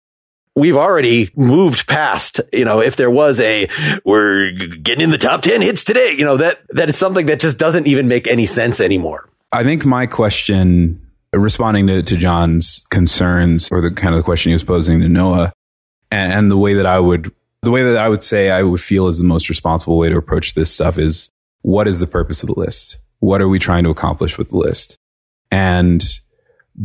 We've 0.55 0.77
already 0.77 1.31
moved 1.35 1.87
past, 1.89 2.41
you 2.53 2.67
know, 2.67 2.81
if 2.81 2.97
there 2.97 3.11
was 3.11 3.41
a, 3.41 3.69
we're 4.05 4.51
getting 4.51 5.05
in 5.05 5.11
the 5.11 5.19
top 5.19 5.41
10 5.43 5.63
hits 5.63 5.83
today, 5.83 6.13
you 6.13 6.27
know, 6.27 6.37
that, 6.37 6.61
that 6.71 6.91
is 6.91 6.97
something 6.97 7.27
that 7.27 7.41
just 7.41 7.57
doesn't 7.57 7.87
even 7.87 8.07
make 8.07 8.29
any 8.29 8.45
sense 8.45 8.79
anymore. 8.79 9.29
I 9.51 9.65
think 9.65 9.87
my 9.87 10.07
question 10.07 11.01
responding 11.33 11.87
to, 11.87 12.03
to 12.03 12.17
John's 12.17 12.85
concerns 12.91 13.71
or 13.71 13.81
the 13.81 13.91
kind 13.91 14.15
of 14.15 14.19
the 14.19 14.25
question 14.25 14.51
he 14.51 14.55
was 14.55 14.65
posing 14.65 15.01
to 15.01 15.09
Noah 15.09 15.53
and, 16.11 16.33
and 16.33 16.51
the 16.51 16.59
way 16.59 16.75
that 16.75 16.87
I 16.87 17.01
would, 17.01 17.33
the 17.63 17.71
way 17.71 17.83
that 17.83 17.97
I 17.97 18.09
would 18.09 18.23
say 18.23 18.51
I 18.51 18.63
would 18.63 18.81
feel 18.81 19.09
is 19.09 19.19
the 19.19 19.25
most 19.25 19.49
responsible 19.49 19.97
way 19.97 20.09
to 20.11 20.17
approach 20.17 20.55
this 20.55 20.73
stuff 20.73 20.99
is 20.99 21.31
what 21.63 21.89
is 21.89 22.01
the 22.01 22.07
purpose 22.07 22.43
of 22.43 22.49
the 22.49 22.59
list? 22.59 22.99
What 23.21 23.41
are 23.41 23.49
we 23.49 23.59
trying 23.59 23.85
to 23.85 23.91
accomplish 23.91 24.37
with 24.37 24.51
the 24.51 24.59
list? 24.59 24.99
And 25.51 26.03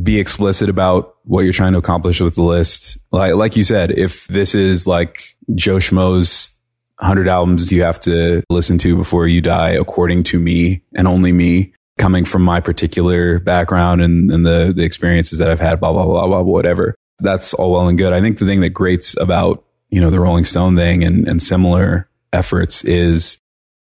be 0.03 0.19
explicit 0.19 0.69
about 0.69 1.15
what 1.23 1.41
you're 1.41 1.53
trying 1.53 1.71
to 1.71 1.79
accomplish 1.79 2.19
with 2.19 2.35
the 2.35 2.43
list. 2.43 2.97
Like, 3.11 3.35
like 3.35 3.55
you 3.55 3.63
said, 3.63 3.91
if 3.91 4.27
this 4.27 4.53
is 4.53 4.85
like 4.85 5.35
Joe 5.55 5.77
Schmo's 5.77 6.51
100 6.99 7.27
albums 7.27 7.71
you 7.71 7.83
have 7.83 7.99
to 8.01 8.43
listen 8.49 8.77
to 8.79 8.95
before 8.95 9.27
you 9.27 9.39
die, 9.39 9.71
according 9.71 10.23
to 10.23 10.39
me 10.39 10.81
and 10.95 11.07
only 11.07 11.31
me, 11.31 11.73
coming 11.97 12.25
from 12.25 12.41
my 12.43 12.59
particular 12.59 13.39
background 13.39 14.01
and, 14.01 14.31
and 14.31 14.45
the, 14.45 14.71
the 14.75 14.83
experiences 14.83 15.39
that 15.39 15.49
I've 15.49 15.59
had, 15.59 15.79
blah, 15.79 15.93
blah, 15.93 16.05
blah, 16.05 16.27
blah, 16.27 16.41
whatever. 16.41 16.95
That's 17.19 17.53
all 17.53 17.71
well 17.71 17.87
and 17.87 17.97
good. 17.97 18.13
I 18.13 18.21
think 18.21 18.37
the 18.37 18.45
thing 18.45 18.61
that 18.61 18.69
grates 18.69 19.15
about, 19.19 19.63
you 19.89 19.99
know, 19.99 20.09
the 20.09 20.19
Rolling 20.19 20.45
Stone 20.45 20.75
thing 20.75 21.03
and, 21.03 21.27
and 21.27 21.41
similar 21.41 22.07
efforts 22.31 22.83
is 22.83 23.39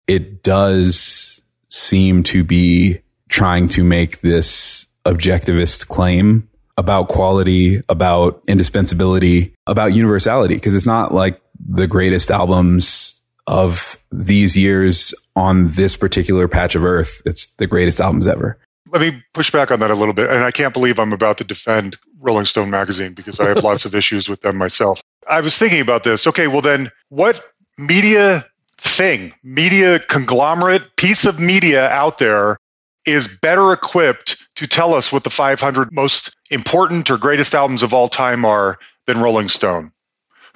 it 0.08 0.42
does 0.42 1.42
seem 1.68 2.24
to 2.24 2.44
be 2.44 3.00
trying 3.28 3.68
to 3.70 3.84
make 3.84 4.22
this 4.22 4.88
objectivist 5.06 5.88
claim 5.88 6.50
about 6.78 7.10
quality, 7.10 7.82
about 7.90 8.42
indispensability, 8.48 9.54
about 9.68 9.94
universality, 9.94 10.56
because 10.56 10.74
it's 10.74 10.86
not 10.86 11.14
like 11.14 11.40
the 11.60 11.88
greatest 11.88 12.32
albums 12.32 13.22
of 13.46 14.02
these 14.12 14.56
years 14.56 15.14
on 15.40 15.70
this 15.70 15.96
particular 15.96 16.48
patch 16.48 16.76
of 16.76 16.84
earth. 16.84 17.22
It's 17.26 17.48
the 17.58 17.66
greatest 17.66 18.00
albums 18.00 18.28
ever. 18.28 18.60
Let 18.92 19.02
me 19.02 19.24
push 19.34 19.52
back 19.52 19.72
on 19.72 19.80
that 19.80 19.92
a 19.92 19.96
little 19.96 20.14
bit. 20.14 20.30
And 20.30 20.44
I 20.44 20.52
can't 20.52 20.74
believe 20.74 21.00
I'm 21.00 21.14
about 21.14 21.38
to 21.40 21.44
defend 21.44 21.98
Rolling 22.20 22.46
Stone 22.46 22.70
magazine 22.70 23.14
because 23.14 23.40
I 23.40 23.48
have 23.48 23.64
lots 23.64 23.86
of 23.86 23.96
issues 24.02 24.28
with 24.28 24.42
them 24.42 24.58
myself. 24.58 25.02
I 25.28 25.42
was 25.42 25.58
thinking 25.58 25.82
about 25.82 26.04
this. 26.04 26.28
Okay, 26.28 26.48
well, 26.48 26.62
then 26.62 26.90
what 27.10 27.44
media 27.78 28.46
thing, 28.78 29.34
media 29.44 30.00
conglomerate, 30.00 30.96
piece 30.98 31.26
of 31.26 31.40
media 31.40 31.88
out 31.90 32.18
there 32.18 32.58
is 33.06 33.28
better 33.42 33.72
equipped 33.72 34.46
to 34.56 34.68
tell 34.68 34.94
us 34.94 35.12
what 35.12 35.24
the 35.24 35.30
500 35.30 35.92
most 35.94 36.36
important 36.52 37.10
or 37.10 37.18
greatest 37.18 37.56
albums 37.56 37.82
of 37.82 37.94
all 37.94 38.10
time 38.10 38.44
are 38.44 38.78
than 39.08 39.20
Rolling 39.20 39.48
Stone? 39.48 39.92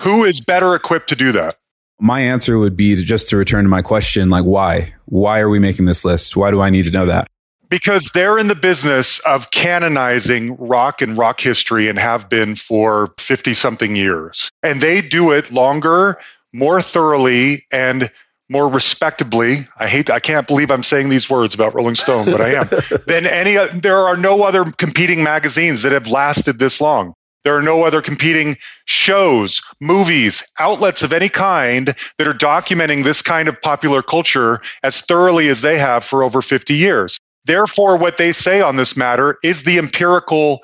Who 0.02 0.26
is 0.26 0.40
better 0.42 0.76
equipped 0.76 1.10
to 1.10 1.16
do 1.16 1.32
that? 1.34 1.58
My 2.04 2.20
answer 2.20 2.60
would 2.60 2.76
be 2.76 2.98
to 2.98 3.02
just 3.02 3.30
to 3.30 3.38
return 3.38 3.64
to 3.64 3.70
my 3.70 3.82
question 3.82 4.30
like 4.30 4.44
why? 4.44 4.94
Why 5.06 5.40
are 5.40 5.48
we 5.48 5.58
making 5.58 5.86
this 5.86 6.04
list? 6.04 6.36
Why 6.36 6.52
do 6.52 6.60
i 6.60 6.70
need 6.70 6.84
to 6.84 6.92
know 6.92 7.06
that? 7.06 7.28
Because 7.70 8.12
they're 8.14 8.38
in 8.38 8.50
the 8.50 8.56
business 8.56 9.20
of 9.20 9.50
canonizing 9.52 10.58
rock 10.58 11.02
and 11.02 11.18
rock 11.18 11.40
history 11.40 11.88
and 11.88 11.98
have 11.98 12.30
been 12.30 12.56
for 12.56 13.14
50 13.18 13.54
something 13.54 13.96
years. 13.96 14.52
And 14.62 14.82
they 14.82 15.02
do 15.02 15.32
it 15.32 15.50
longer 15.52 16.20
more 16.52 16.82
thoroughly 16.82 17.66
and 17.72 18.12
more 18.50 18.70
respectably 18.70 19.60
i 19.80 19.88
hate 19.88 20.10
i 20.10 20.20
can't 20.20 20.48
believe 20.48 20.70
i'm 20.70 20.84
saying 20.84 21.08
these 21.08 21.30
words 21.30 21.56
about 21.56 21.74
rolling 21.74 21.96
stone 21.96 22.26
but 22.26 22.42
i 22.42 22.50
am 22.50 22.68
than 23.08 23.26
any 23.26 23.56
there 23.80 23.98
are 23.98 24.18
no 24.18 24.44
other 24.44 24.66
competing 24.78 25.24
magazines 25.24 25.82
that 25.82 25.94
have 25.94 26.08
lasted 26.08 26.60
this 26.60 26.82
long 26.82 27.14
there 27.44 27.56
are 27.56 27.62
no 27.62 27.84
other 27.84 28.02
competing 28.02 28.58
shows, 28.86 29.62
movies, 29.80 30.44
outlets 30.60 31.04
of 31.04 31.14
any 31.14 31.30
kind 31.30 31.96
that 32.18 32.28
are 32.28 32.34
documenting 32.34 33.04
this 33.04 33.22
kind 33.22 33.48
of 33.48 33.62
popular 33.62 34.02
culture 34.02 34.62
as 34.84 35.02
thoroughly 35.02 35.50
as 35.50 35.62
they 35.62 35.78
have 35.78 36.04
for 36.04 36.24
over 36.24 36.42
50 36.42 36.74
years. 36.74 37.20
Therefore, 37.46 37.98
what 37.98 38.18
they 38.18 38.32
say 38.32 38.62
on 38.62 38.78
this 38.78 38.96
matter 38.96 39.38
is 39.44 39.64
the 39.64 39.78
empirical. 39.78 40.62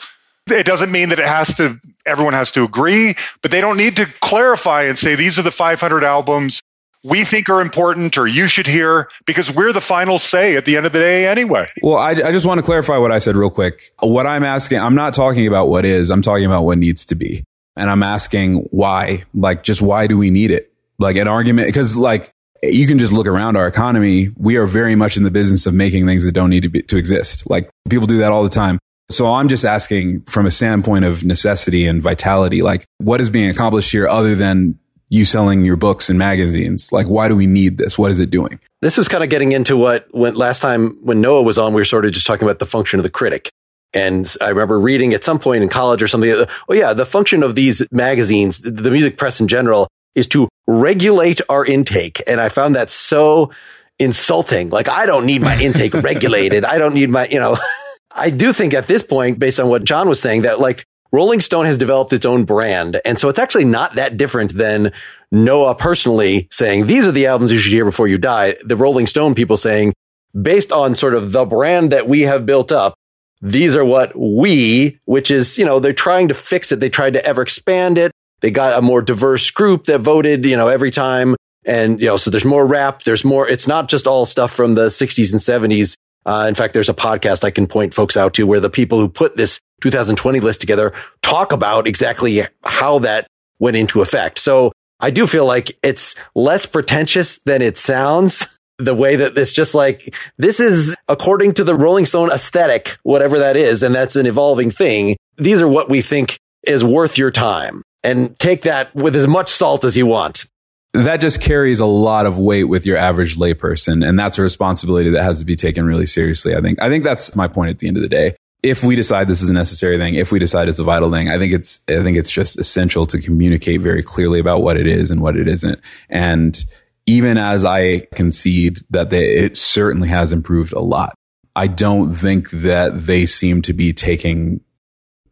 It 0.47 0.65
doesn't 0.65 0.91
mean 0.91 1.09
that 1.09 1.19
it 1.19 1.27
has 1.27 1.55
to, 1.57 1.77
everyone 2.05 2.33
has 2.33 2.51
to 2.51 2.63
agree, 2.63 3.15
but 3.41 3.51
they 3.51 3.61
don't 3.61 3.77
need 3.77 3.95
to 3.97 4.05
clarify 4.21 4.83
and 4.83 4.97
say 4.97 5.15
these 5.15 5.37
are 5.37 5.43
the 5.43 5.51
500 5.51 6.03
albums 6.03 6.61
we 7.03 7.23
think 7.23 7.49
are 7.49 7.61
important 7.61 8.17
or 8.17 8.27
you 8.27 8.47
should 8.47 8.67
hear 8.67 9.09
because 9.25 9.53
we're 9.53 9.71
the 9.71 9.81
final 9.81 10.19
say 10.19 10.55
at 10.55 10.65
the 10.65 10.77
end 10.77 10.85
of 10.85 10.91
the 10.91 10.99
day 10.99 11.27
anyway. 11.27 11.69
Well, 11.81 11.97
I, 11.97 12.11
I, 12.11 12.31
just 12.31 12.45
want 12.45 12.59
to 12.59 12.63
clarify 12.63 12.97
what 12.97 13.11
I 13.11 13.19
said 13.19 13.35
real 13.35 13.49
quick. 13.49 13.91
What 13.99 14.27
I'm 14.27 14.43
asking, 14.43 14.79
I'm 14.79 14.95
not 14.95 15.13
talking 15.13 15.47
about 15.47 15.69
what 15.69 15.85
is, 15.85 16.09
I'm 16.09 16.21
talking 16.21 16.45
about 16.45 16.63
what 16.63 16.77
needs 16.77 17.05
to 17.07 17.15
be. 17.15 17.45
And 17.75 17.89
I'm 17.89 18.03
asking 18.03 18.67
why, 18.71 19.23
like, 19.33 19.63
just 19.63 19.81
why 19.81 20.07
do 20.07 20.17
we 20.17 20.29
need 20.29 20.51
it? 20.51 20.73
Like 20.97 21.15
an 21.15 21.29
argument, 21.29 21.69
because 21.69 21.95
like 21.95 22.29
you 22.61 22.87
can 22.87 22.99
just 22.99 23.13
look 23.13 23.27
around 23.27 23.55
our 23.55 23.67
economy. 23.67 24.29
We 24.35 24.57
are 24.57 24.65
very 24.65 24.95
much 24.95 25.15
in 25.15 25.23
the 25.23 25.31
business 25.31 25.65
of 25.65 25.73
making 25.73 26.05
things 26.05 26.25
that 26.25 26.33
don't 26.33 26.49
need 26.49 26.63
to 26.63 26.69
be, 26.69 26.81
to 26.83 26.97
exist. 26.97 27.49
Like 27.49 27.69
people 27.89 28.07
do 28.07 28.17
that 28.17 28.33
all 28.33 28.43
the 28.43 28.49
time. 28.49 28.79
So 29.09 29.33
I'm 29.33 29.47
just 29.47 29.65
asking 29.65 30.21
from 30.23 30.45
a 30.45 30.51
standpoint 30.51 31.05
of 31.05 31.23
necessity 31.23 31.87
and 31.87 32.01
vitality, 32.01 32.61
like 32.61 32.85
what 32.97 33.21
is 33.21 33.29
being 33.29 33.49
accomplished 33.49 33.91
here 33.91 34.07
other 34.07 34.35
than 34.35 34.77
you 35.09 35.25
selling 35.25 35.65
your 35.65 35.75
books 35.75 36.09
and 36.09 36.17
magazines? 36.17 36.91
Like, 36.91 37.07
why 37.07 37.27
do 37.27 37.35
we 37.35 37.47
need 37.47 37.77
this? 37.77 37.97
What 37.97 38.11
is 38.11 38.19
it 38.19 38.29
doing? 38.29 38.59
This 38.81 38.97
was 38.97 39.07
kind 39.07 39.23
of 39.23 39.29
getting 39.29 39.51
into 39.51 39.75
what 39.75 40.07
went 40.13 40.37
last 40.37 40.61
time 40.61 40.97
when 41.03 41.19
Noah 41.19 41.41
was 41.41 41.57
on, 41.57 41.73
we 41.73 41.81
were 41.81 41.85
sort 41.85 42.05
of 42.05 42.11
just 42.11 42.25
talking 42.25 42.47
about 42.47 42.59
the 42.59 42.65
function 42.65 42.99
of 42.99 43.03
the 43.03 43.09
critic. 43.09 43.49
And 43.93 44.33
I 44.39 44.49
remember 44.49 44.79
reading 44.79 45.13
at 45.13 45.23
some 45.23 45.39
point 45.39 45.63
in 45.63 45.69
college 45.69 46.01
or 46.03 46.07
something. 46.07 46.45
Oh 46.69 46.73
yeah, 46.73 46.93
the 46.93 47.05
function 47.05 47.41
of 47.41 47.55
these 47.55 47.81
magazines, 47.91 48.59
the 48.59 48.91
music 48.91 49.17
press 49.17 49.39
in 49.39 49.47
general, 49.47 49.87
is 50.13 50.27
to 50.27 50.47
regulate 50.67 51.41
our 51.49 51.65
intake. 51.65 52.21
And 52.27 52.39
I 52.39 52.49
found 52.49 52.75
that 52.75 52.89
so 52.89 53.51
insulting. 53.97 54.69
Like 54.69 54.87
I 54.87 55.05
don't 55.05 55.25
need 55.25 55.41
my 55.41 55.59
intake 55.59 55.93
regulated. 56.03 56.65
I 56.65 56.77
don't 56.77 56.93
need 56.93 57.09
my, 57.09 57.27
you 57.27 57.39
know, 57.39 57.57
I 58.11 58.29
do 58.29 58.53
think 58.53 58.73
at 58.73 58.87
this 58.87 59.01
point, 59.01 59.39
based 59.39 59.59
on 59.59 59.69
what 59.69 59.83
John 59.83 60.07
was 60.07 60.19
saying, 60.19 60.43
that 60.43 60.59
like 60.59 60.85
Rolling 61.11 61.39
Stone 61.39 61.65
has 61.65 61.77
developed 61.77 62.13
its 62.13 62.25
own 62.25 62.45
brand. 62.45 63.01
And 63.03 63.17
so 63.17 63.29
it's 63.29 63.39
actually 63.39 63.65
not 63.65 63.95
that 63.95 64.17
different 64.17 64.55
than 64.55 64.91
Noah 65.31 65.75
personally 65.75 66.47
saying, 66.51 66.87
these 66.87 67.05
are 67.05 67.11
the 67.11 67.27
albums 67.27 67.51
you 67.51 67.57
should 67.57 67.73
hear 67.73 67.85
before 67.85 68.07
you 68.07 68.17
die. 68.17 68.55
The 68.63 68.75
Rolling 68.75 69.07
Stone 69.07 69.35
people 69.35 69.57
saying, 69.57 69.93
based 70.39 70.71
on 70.71 70.95
sort 70.95 71.15
of 71.15 71.31
the 71.31 71.45
brand 71.45 71.91
that 71.91 72.07
we 72.07 72.21
have 72.21 72.45
built 72.45 72.71
up, 72.71 72.93
these 73.41 73.75
are 73.75 73.85
what 73.85 74.13
we, 74.15 74.99
which 75.05 75.31
is, 75.31 75.57
you 75.57 75.65
know, 75.65 75.79
they're 75.79 75.93
trying 75.93 76.27
to 76.27 76.33
fix 76.33 76.71
it. 76.71 76.79
They 76.79 76.89
tried 76.89 77.13
to 77.13 77.25
ever 77.25 77.41
expand 77.41 77.97
it. 77.97 78.11
They 78.41 78.51
got 78.51 78.77
a 78.77 78.81
more 78.81 79.01
diverse 79.01 79.49
group 79.49 79.85
that 79.85 79.99
voted, 79.99 80.45
you 80.45 80.57
know, 80.57 80.67
every 80.67 80.91
time. 80.91 81.35
And, 81.65 81.99
you 81.99 82.07
know, 82.07 82.17
so 82.17 82.29
there's 82.29 82.45
more 82.45 82.65
rap. 82.65 83.03
There's 83.03 83.23
more. 83.23 83.47
It's 83.47 83.67
not 83.67 83.89
just 83.89 84.07
all 84.07 84.25
stuff 84.25 84.51
from 84.51 84.75
the 84.75 84.87
60s 84.87 85.31
and 85.31 85.71
70s. 85.71 85.95
Uh, 86.29 86.45
in 86.45 86.53
fact, 86.53 86.75
there's 86.75 86.89
a 86.89 86.93
podcast 86.93 87.43
I 87.43 87.49
can 87.49 87.65
point 87.65 87.91
folks 87.91 88.15
out 88.15 88.35
to 88.35 88.45
where 88.45 88.59
the 88.59 88.69
people 88.69 88.99
who 88.99 89.09
put 89.09 89.35
this 89.35 89.59
2020 89.81 90.39
list 90.41 90.61
together 90.61 90.93
talk 91.23 91.51
about 91.51 91.87
exactly 91.87 92.45
how 92.63 92.99
that 92.99 93.25
went 93.57 93.77
into 93.77 94.01
effect. 94.01 94.37
So 94.37 94.71
I 94.99 95.09
do 95.09 95.25
feel 95.25 95.45
like 95.45 95.75
it's 95.81 96.13
less 96.35 96.67
pretentious 96.67 97.39
than 97.45 97.61
it 97.63 97.77
sounds. 97.77 98.45
The 98.81 98.95
way 98.95 99.17
that 99.17 99.35
this 99.35 99.51
just 99.51 99.75
like, 99.75 100.15
this 100.37 100.61
is 100.61 100.95
according 101.09 101.55
to 101.55 101.65
the 101.65 101.75
Rolling 101.75 102.05
Stone 102.05 102.31
aesthetic, 102.31 102.97
whatever 103.03 103.39
that 103.39 103.57
is. 103.57 103.83
And 103.83 103.93
that's 103.93 104.15
an 104.15 104.25
evolving 104.25 104.71
thing. 104.71 105.17
These 105.35 105.59
are 105.61 105.67
what 105.67 105.89
we 105.89 106.01
think 106.01 106.39
is 106.63 106.81
worth 106.81 107.17
your 107.17 107.29
time 107.29 107.83
and 108.05 108.39
take 108.39 108.61
that 108.61 108.95
with 108.95 109.17
as 109.17 109.27
much 109.27 109.49
salt 109.49 109.83
as 109.83 109.97
you 109.97 110.05
want 110.05 110.45
that 110.93 111.17
just 111.17 111.39
carries 111.39 111.79
a 111.79 111.85
lot 111.85 112.25
of 112.25 112.39
weight 112.39 112.65
with 112.65 112.85
your 112.85 112.97
average 112.97 113.37
layperson. 113.37 114.07
And 114.07 114.17
that's 114.17 114.37
a 114.37 114.41
responsibility 114.41 115.09
that 115.11 115.23
has 115.23 115.39
to 115.39 115.45
be 115.45 115.55
taken 115.55 115.85
really 115.85 116.05
seriously. 116.05 116.55
I 116.55 116.61
think, 116.61 116.81
I 116.81 116.89
think 116.89 117.03
that's 117.03 117.35
my 117.35 117.47
point 117.47 117.69
at 117.69 117.79
the 117.79 117.87
end 117.87 117.97
of 117.97 118.03
the 118.03 118.09
day. 118.09 118.35
If 118.61 118.83
we 118.83 118.95
decide 118.95 119.27
this 119.27 119.41
is 119.41 119.49
a 119.49 119.53
necessary 119.53 119.97
thing, 119.97 120.15
if 120.15 120.31
we 120.31 120.39
decide 120.39 120.67
it's 120.67 120.79
a 120.79 120.83
vital 120.83 121.11
thing, 121.11 121.29
I 121.29 121.37
think 121.37 121.53
it's, 121.53 121.79
I 121.87 122.03
think 122.03 122.17
it's 122.17 122.29
just 122.29 122.59
essential 122.59 123.05
to 123.07 123.19
communicate 123.19 123.81
very 123.81 124.03
clearly 124.03 124.39
about 124.39 124.61
what 124.61 124.75
it 124.75 124.87
is 124.87 125.11
and 125.11 125.21
what 125.21 125.37
it 125.37 125.47
isn't. 125.47 125.79
And 126.09 126.61
even 127.05 127.37
as 127.37 127.63
I 127.63 128.01
concede 128.15 128.79
that 128.89 129.11
they, 129.11 129.37
it 129.37 129.55
certainly 129.55 130.09
has 130.09 130.33
improved 130.33 130.73
a 130.73 130.81
lot, 130.81 131.13
I 131.55 131.67
don't 131.67 132.13
think 132.13 132.49
that 132.51 133.05
they 133.05 133.25
seem 133.25 133.61
to 133.63 133.73
be 133.73 133.93
taking 133.93 134.61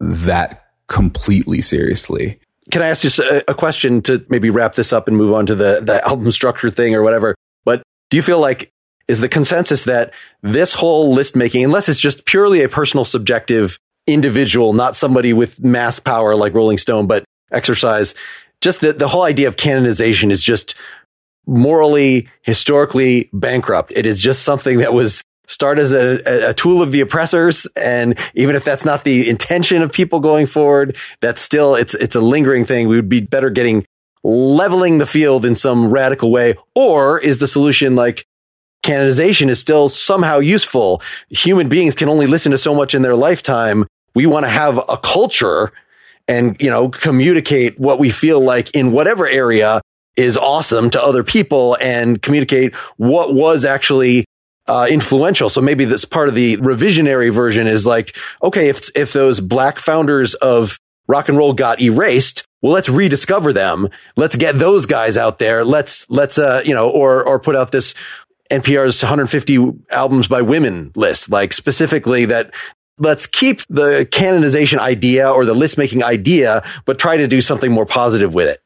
that 0.00 0.64
completely 0.86 1.60
seriously 1.60 2.40
can 2.70 2.82
I 2.82 2.88
ask 2.88 3.02
just 3.02 3.18
a, 3.18 3.50
a, 3.50 3.54
question 3.54 4.02
to 4.02 4.24
maybe 4.28 4.50
wrap 4.50 4.74
this 4.74 4.92
up 4.92 5.08
and 5.08 5.16
move 5.16 5.32
on 5.32 5.46
to 5.46 5.54
the, 5.54 5.80
the 5.80 6.04
album 6.06 6.30
structure 6.30 6.70
thing 6.70 6.94
or 6.94 7.02
whatever? 7.02 7.34
But 7.64 7.82
do 8.10 8.16
you 8.16 8.22
feel 8.22 8.40
like 8.40 8.70
is 9.08 9.20
the 9.20 9.28
consensus 9.28 9.84
that 9.84 10.12
this 10.42 10.74
whole 10.74 11.12
list 11.12 11.34
making, 11.34 11.64
unless 11.64 11.88
it's 11.88 12.00
just 12.00 12.26
purely 12.26 12.62
a 12.62 12.68
personal 12.68 13.04
subjective 13.04 13.78
individual, 14.06 14.74
not 14.74 14.96
somebody 14.96 15.32
with 15.32 15.62
mass 15.64 15.98
power 15.98 16.36
like 16.36 16.54
Rolling 16.54 16.78
Stone, 16.78 17.06
but 17.06 17.24
exercise, 17.50 18.14
just 18.60 18.82
that 18.82 18.98
the 18.98 19.08
whole 19.08 19.22
idea 19.22 19.48
of 19.48 19.56
canonization 19.56 20.30
is 20.30 20.42
just 20.42 20.74
morally, 21.46 22.28
historically 22.42 23.30
bankrupt. 23.32 23.92
It 23.96 24.06
is 24.06 24.20
just 24.20 24.42
something 24.42 24.78
that 24.78 24.92
was 24.92 25.22
start 25.48 25.78
as 25.78 25.92
a, 25.92 26.50
a, 26.50 26.54
tool 26.54 26.80
of 26.82 26.92
the 26.92 27.00
oppressors. 27.00 27.66
And 27.74 28.16
even 28.34 28.54
if 28.54 28.64
that's 28.64 28.84
not 28.84 29.02
the 29.02 29.28
intention 29.28 29.82
of 29.82 29.90
people 29.90 30.20
going 30.20 30.46
forward, 30.46 30.96
that's 31.20 31.40
still, 31.40 31.74
it's, 31.74 31.94
it's 31.94 32.14
a 32.14 32.20
lingering 32.20 32.64
thing. 32.64 32.86
We 32.86 32.96
would 32.96 33.08
be 33.08 33.20
better 33.20 33.50
getting 33.50 33.84
leveling 34.22 34.98
the 34.98 35.06
field 35.06 35.44
in 35.44 35.56
some 35.56 35.90
radical 35.90 36.30
way. 36.30 36.56
Or 36.74 37.18
is 37.18 37.38
the 37.38 37.48
solution 37.48 37.96
like 37.96 38.26
canonization 38.82 39.48
is 39.48 39.58
still 39.58 39.88
somehow 39.88 40.38
useful? 40.38 41.02
Human 41.30 41.68
beings 41.68 41.94
can 41.94 42.08
only 42.08 42.26
listen 42.26 42.52
to 42.52 42.58
so 42.58 42.74
much 42.74 42.94
in 42.94 43.02
their 43.02 43.16
lifetime. 43.16 43.86
We 44.14 44.26
want 44.26 44.44
to 44.44 44.50
have 44.50 44.78
a 44.88 44.98
culture 44.98 45.72
and, 46.28 46.60
you 46.60 46.68
know, 46.68 46.90
communicate 46.90 47.80
what 47.80 47.98
we 47.98 48.10
feel 48.10 48.38
like 48.38 48.70
in 48.72 48.92
whatever 48.92 49.26
area 49.26 49.80
is 50.14 50.36
awesome 50.36 50.90
to 50.90 51.02
other 51.02 51.22
people 51.22 51.78
and 51.80 52.20
communicate 52.20 52.74
what 52.96 53.32
was 53.32 53.64
actually 53.64 54.26
uh, 54.68 54.86
influential. 54.88 55.48
So 55.48 55.60
maybe 55.60 55.84
this 55.84 56.04
part 56.04 56.28
of 56.28 56.34
the 56.34 56.56
revisionary 56.58 57.32
version 57.32 57.66
is 57.66 57.86
like, 57.86 58.16
okay, 58.42 58.68
if, 58.68 58.88
if 58.94 59.12
those 59.12 59.40
black 59.40 59.78
founders 59.78 60.34
of 60.34 60.78
rock 61.06 61.28
and 61.28 61.38
roll 61.38 61.54
got 61.54 61.80
erased, 61.80 62.46
well, 62.60 62.72
let's 62.72 62.88
rediscover 62.88 63.52
them. 63.52 63.88
Let's 64.16 64.36
get 64.36 64.58
those 64.58 64.86
guys 64.86 65.16
out 65.16 65.38
there. 65.38 65.64
Let's, 65.64 66.08
let's, 66.10 66.38
uh, 66.38 66.62
you 66.64 66.74
know, 66.74 66.90
or, 66.90 67.24
or 67.24 67.38
put 67.38 67.56
out 67.56 67.72
this 67.72 67.94
NPR's 68.50 69.02
150 69.02 69.72
albums 69.90 70.28
by 70.28 70.42
women 70.42 70.92
list, 70.94 71.30
like 71.30 71.52
specifically 71.52 72.26
that 72.26 72.52
let's 72.98 73.26
keep 73.26 73.60
the 73.68 74.06
canonization 74.10 74.80
idea 74.80 75.30
or 75.30 75.44
the 75.44 75.54
list 75.54 75.78
making 75.78 76.02
idea, 76.02 76.64
but 76.84 76.98
try 76.98 77.16
to 77.16 77.28
do 77.28 77.40
something 77.40 77.70
more 77.70 77.86
positive 77.86 78.34
with 78.34 78.48
it. 78.48 78.60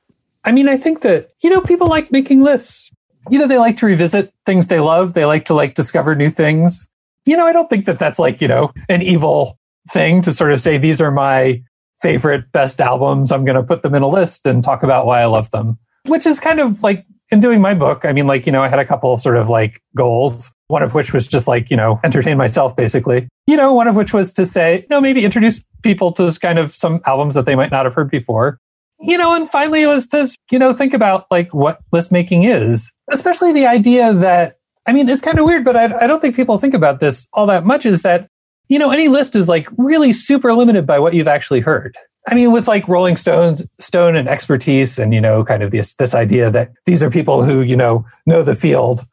I 0.44 0.52
mean, 0.52 0.68
I 0.68 0.76
think 0.76 1.02
that, 1.02 1.30
you 1.40 1.50
know, 1.50 1.60
people 1.60 1.88
like 1.88 2.10
making 2.10 2.42
lists 2.42 2.90
you 3.30 3.38
know, 3.38 3.46
they 3.46 3.58
like 3.58 3.76
to 3.78 3.86
revisit 3.86 4.32
things 4.46 4.68
they 4.68 4.80
love. 4.80 5.14
They 5.14 5.24
like 5.24 5.44
to 5.46 5.54
like 5.54 5.74
discover 5.74 6.14
new 6.14 6.30
things. 6.30 6.88
You 7.24 7.36
know, 7.36 7.46
I 7.46 7.52
don't 7.52 7.70
think 7.70 7.84
that 7.86 7.98
that's 7.98 8.18
like, 8.18 8.40
you 8.40 8.48
know, 8.48 8.72
an 8.88 9.02
evil 9.02 9.58
thing 9.90 10.22
to 10.22 10.32
sort 10.32 10.52
of 10.52 10.60
say, 10.60 10.78
these 10.78 11.00
are 11.00 11.10
my 11.10 11.62
favorite 12.00 12.50
best 12.52 12.80
albums. 12.80 13.30
I'm 13.30 13.44
going 13.44 13.56
to 13.56 13.62
put 13.62 13.82
them 13.82 13.94
in 13.94 14.02
a 14.02 14.08
list 14.08 14.46
and 14.46 14.62
talk 14.62 14.82
about 14.82 15.06
why 15.06 15.22
I 15.22 15.26
love 15.26 15.50
them, 15.52 15.78
which 16.06 16.26
is 16.26 16.40
kind 16.40 16.58
of 16.58 16.82
like 16.82 17.06
in 17.30 17.40
doing 17.40 17.60
my 17.60 17.74
book. 17.74 18.04
I 18.04 18.12
mean, 18.12 18.26
like, 18.26 18.44
you 18.44 18.52
know, 18.52 18.62
I 18.62 18.68
had 18.68 18.80
a 18.80 18.84
couple 18.84 19.16
sort 19.18 19.36
of 19.36 19.48
like 19.48 19.80
goals, 19.96 20.52
one 20.66 20.82
of 20.82 20.94
which 20.94 21.12
was 21.12 21.26
just 21.26 21.46
like, 21.46 21.70
you 21.70 21.76
know, 21.76 22.00
entertain 22.02 22.36
myself 22.36 22.74
basically, 22.74 23.28
you 23.46 23.56
know, 23.56 23.72
one 23.72 23.86
of 23.86 23.94
which 23.94 24.12
was 24.12 24.32
to 24.32 24.46
say, 24.46 24.80
you 24.80 24.86
know, 24.90 25.00
maybe 25.00 25.24
introduce 25.24 25.62
people 25.82 26.12
to 26.12 26.32
kind 26.40 26.58
of 26.58 26.74
some 26.74 27.00
albums 27.06 27.34
that 27.34 27.46
they 27.46 27.54
might 27.54 27.70
not 27.70 27.86
have 27.86 27.94
heard 27.94 28.10
before 28.10 28.58
you 29.02 29.18
know, 29.18 29.34
and 29.34 29.48
finally 29.48 29.82
it 29.82 29.88
was 29.88 30.06
to, 30.08 30.28
you 30.50 30.58
know, 30.58 30.72
think 30.72 30.94
about 30.94 31.26
like 31.30 31.52
what 31.52 31.80
list 31.92 32.12
making 32.12 32.44
is, 32.44 32.92
especially 33.10 33.52
the 33.52 33.66
idea 33.66 34.12
that, 34.12 34.58
I 34.86 34.92
mean, 34.92 35.08
it's 35.08 35.22
kind 35.22 35.38
of 35.38 35.44
weird, 35.44 35.64
but 35.64 35.76
I, 35.76 36.04
I 36.04 36.06
don't 36.06 36.20
think 36.20 36.36
people 36.36 36.58
think 36.58 36.74
about 36.74 37.00
this 37.00 37.28
all 37.32 37.46
that 37.46 37.64
much 37.64 37.84
is 37.84 38.02
that, 38.02 38.28
you 38.68 38.78
know, 38.78 38.90
any 38.90 39.08
list 39.08 39.34
is 39.36 39.48
like 39.48 39.68
really 39.76 40.12
super 40.12 40.54
limited 40.54 40.86
by 40.86 40.98
what 40.98 41.14
you've 41.14 41.28
actually 41.28 41.60
heard. 41.60 41.96
I 42.28 42.34
mean, 42.34 42.52
with 42.52 42.68
like 42.68 42.86
Rolling 42.86 43.16
Stones, 43.16 43.62
Stone 43.78 44.16
and 44.16 44.28
expertise 44.28 44.98
and, 44.98 45.12
you 45.12 45.20
know, 45.20 45.44
kind 45.44 45.62
of 45.62 45.72
this, 45.72 45.94
this 45.94 46.14
idea 46.14 46.50
that 46.50 46.70
these 46.86 47.02
are 47.02 47.10
people 47.10 47.42
who, 47.42 47.60
you 47.62 47.76
know, 47.76 48.06
know 48.26 48.42
the 48.42 48.54
field. 48.54 49.04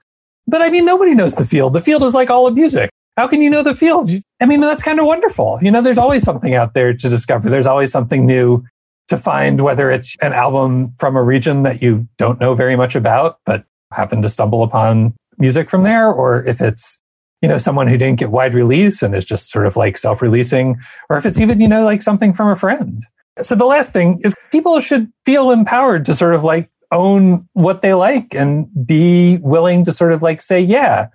But 0.47 0.61
I 0.61 0.69
mean, 0.69 0.85
nobody 0.85 1.15
knows 1.15 1.35
the 1.35 1.45
field. 1.45 1.73
The 1.73 1.81
field 1.81 2.03
is 2.03 2.13
like 2.13 2.29
all 2.29 2.45
of 2.45 2.53
music. 2.53 2.91
How 3.17 3.27
can 3.27 3.41
you 3.41 3.49
know 3.49 3.63
the 3.63 3.75
field? 3.75 4.11
I 4.39 4.45
mean, 4.45 4.61
that's 4.61 4.83
kind 4.83 4.99
of 4.99 5.05
wonderful. 5.05 5.59
You 5.61 5.71
know, 5.71 5.81
there's 5.81 5.97
always 5.97 6.23
something 6.23 6.53
out 6.53 6.73
there 6.73 6.93
to 6.93 7.09
discover. 7.09 7.49
There's 7.49 7.67
always 7.67 7.91
something 7.91 8.25
new 8.25 8.63
to 9.09 9.17
find 9.17 9.61
whether 9.61 9.91
it's 9.91 10.15
an 10.21 10.33
album 10.33 10.93
from 10.99 11.15
a 11.15 11.23
region 11.23 11.63
that 11.63 11.81
you 11.81 12.07
don't 12.17 12.39
know 12.39 12.53
very 12.53 12.75
much 12.75 12.95
about, 12.95 13.39
but 13.45 13.65
happen 13.91 14.21
to 14.21 14.29
stumble 14.29 14.63
upon 14.63 15.13
music 15.37 15.69
from 15.69 15.83
there, 15.83 16.11
or 16.11 16.43
if 16.45 16.61
it's, 16.61 17.01
you 17.41 17.49
know, 17.49 17.57
someone 17.57 17.87
who 17.87 17.97
didn't 17.97 18.19
get 18.19 18.31
wide 18.31 18.53
release 18.53 19.01
and 19.01 19.15
is 19.15 19.25
just 19.25 19.51
sort 19.51 19.65
of 19.65 19.75
like 19.75 19.97
self 19.97 20.21
releasing, 20.21 20.77
or 21.09 21.17
if 21.17 21.25
it's 21.25 21.39
even, 21.39 21.59
you 21.59 21.67
know, 21.67 21.83
like 21.83 22.01
something 22.01 22.33
from 22.33 22.49
a 22.49 22.55
friend. 22.55 23.01
So 23.41 23.55
the 23.55 23.65
last 23.65 23.93
thing 23.93 24.19
is 24.23 24.35
people 24.51 24.79
should 24.79 25.11
feel 25.25 25.51
empowered 25.51 26.05
to 26.05 26.15
sort 26.15 26.35
of 26.35 26.43
like 26.43 26.69
own 26.91 27.47
what 27.53 27.81
they 27.81 27.93
like 27.93 28.35
and 28.35 28.67
be 28.85 29.37
willing 29.41 29.85
to 29.85 29.93
sort 29.93 30.11
of 30.11 30.21
like 30.21 30.41
say, 30.41 30.59
yeah, 30.59 31.07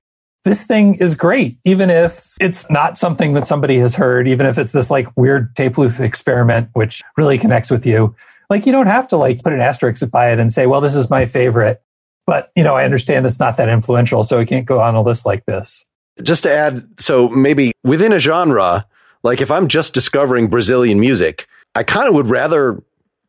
this 0.45 0.67
thing 0.67 0.95
is 0.97 1.15
great, 1.15 1.59
even 1.65 1.91
if 1.91 2.35
it's 2.41 2.67
not 2.69 2.99
something 2.99 3.33
that 3.33 3.47
somebody 3.47 3.79
has 3.79 3.95
heard, 3.95 4.29
even 4.29 4.47
if 4.47 4.59
it's 4.59 4.73
this 4.73 4.91
like 4.91 5.09
weird 5.17 5.57
tape 5.57 5.79
loop 5.79 5.99
experiment, 5.99 6.69
which 6.75 7.03
really 7.17 7.39
connects 7.39 7.71
with 7.71 7.87
you. 7.87 8.15
Like 8.51 8.67
you 8.67 8.73
don't 8.73 8.87
have 8.87 9.09
to 9.09 9.17
like 9.17 9.43
put 9.43 9.55
an 9.55 9.61
asterisk 9.61 10.09
by 10.11 10.31
it 10.31 10.39
and 10.39 10.53
say, 10.53 10.67
well, 10.67 10.83
this 10.83 10.95
is 10.95 11.09
my 11.09 11.25
favorite. 11.25 11.83
But, 12.27 12.51
you 12.55 12.63
know, 12.63 12.75
I 12.75 12.85
understand 12.85 13.27
it's 13.27 13.41
not 13.41 13.57
that 13.57 13.69
influential, 13.69 14.23
so 14.25 14.39
it 14.39 14.49
can't 14.49 14.67
go 14.67 14.81
on 14.81 14.95
a 14.95 15.03
list 15.03 15.27
like 15.27 15.45
this. 15.47 15.87
Just 16.23 16.45
to 16.45 16.51
add, 16.51 16.87
so 16.99 17.29
maybe 17.29 17.73
within 17.83 18.13
a 18.13 18.19
genre, 18.19 18.87
like 19.23 19.41
if 19.41 19.51
I'm 19.51 19.69
just 19.69 19.95
discovering 19.95 20.49
Brazilian 20.49 21.01
music, 21.01 21.47
I 21.75 21.83
kind 21.83 22.07
of 22.07 22.15
would 22.15 22.29
rather 22.29 22.83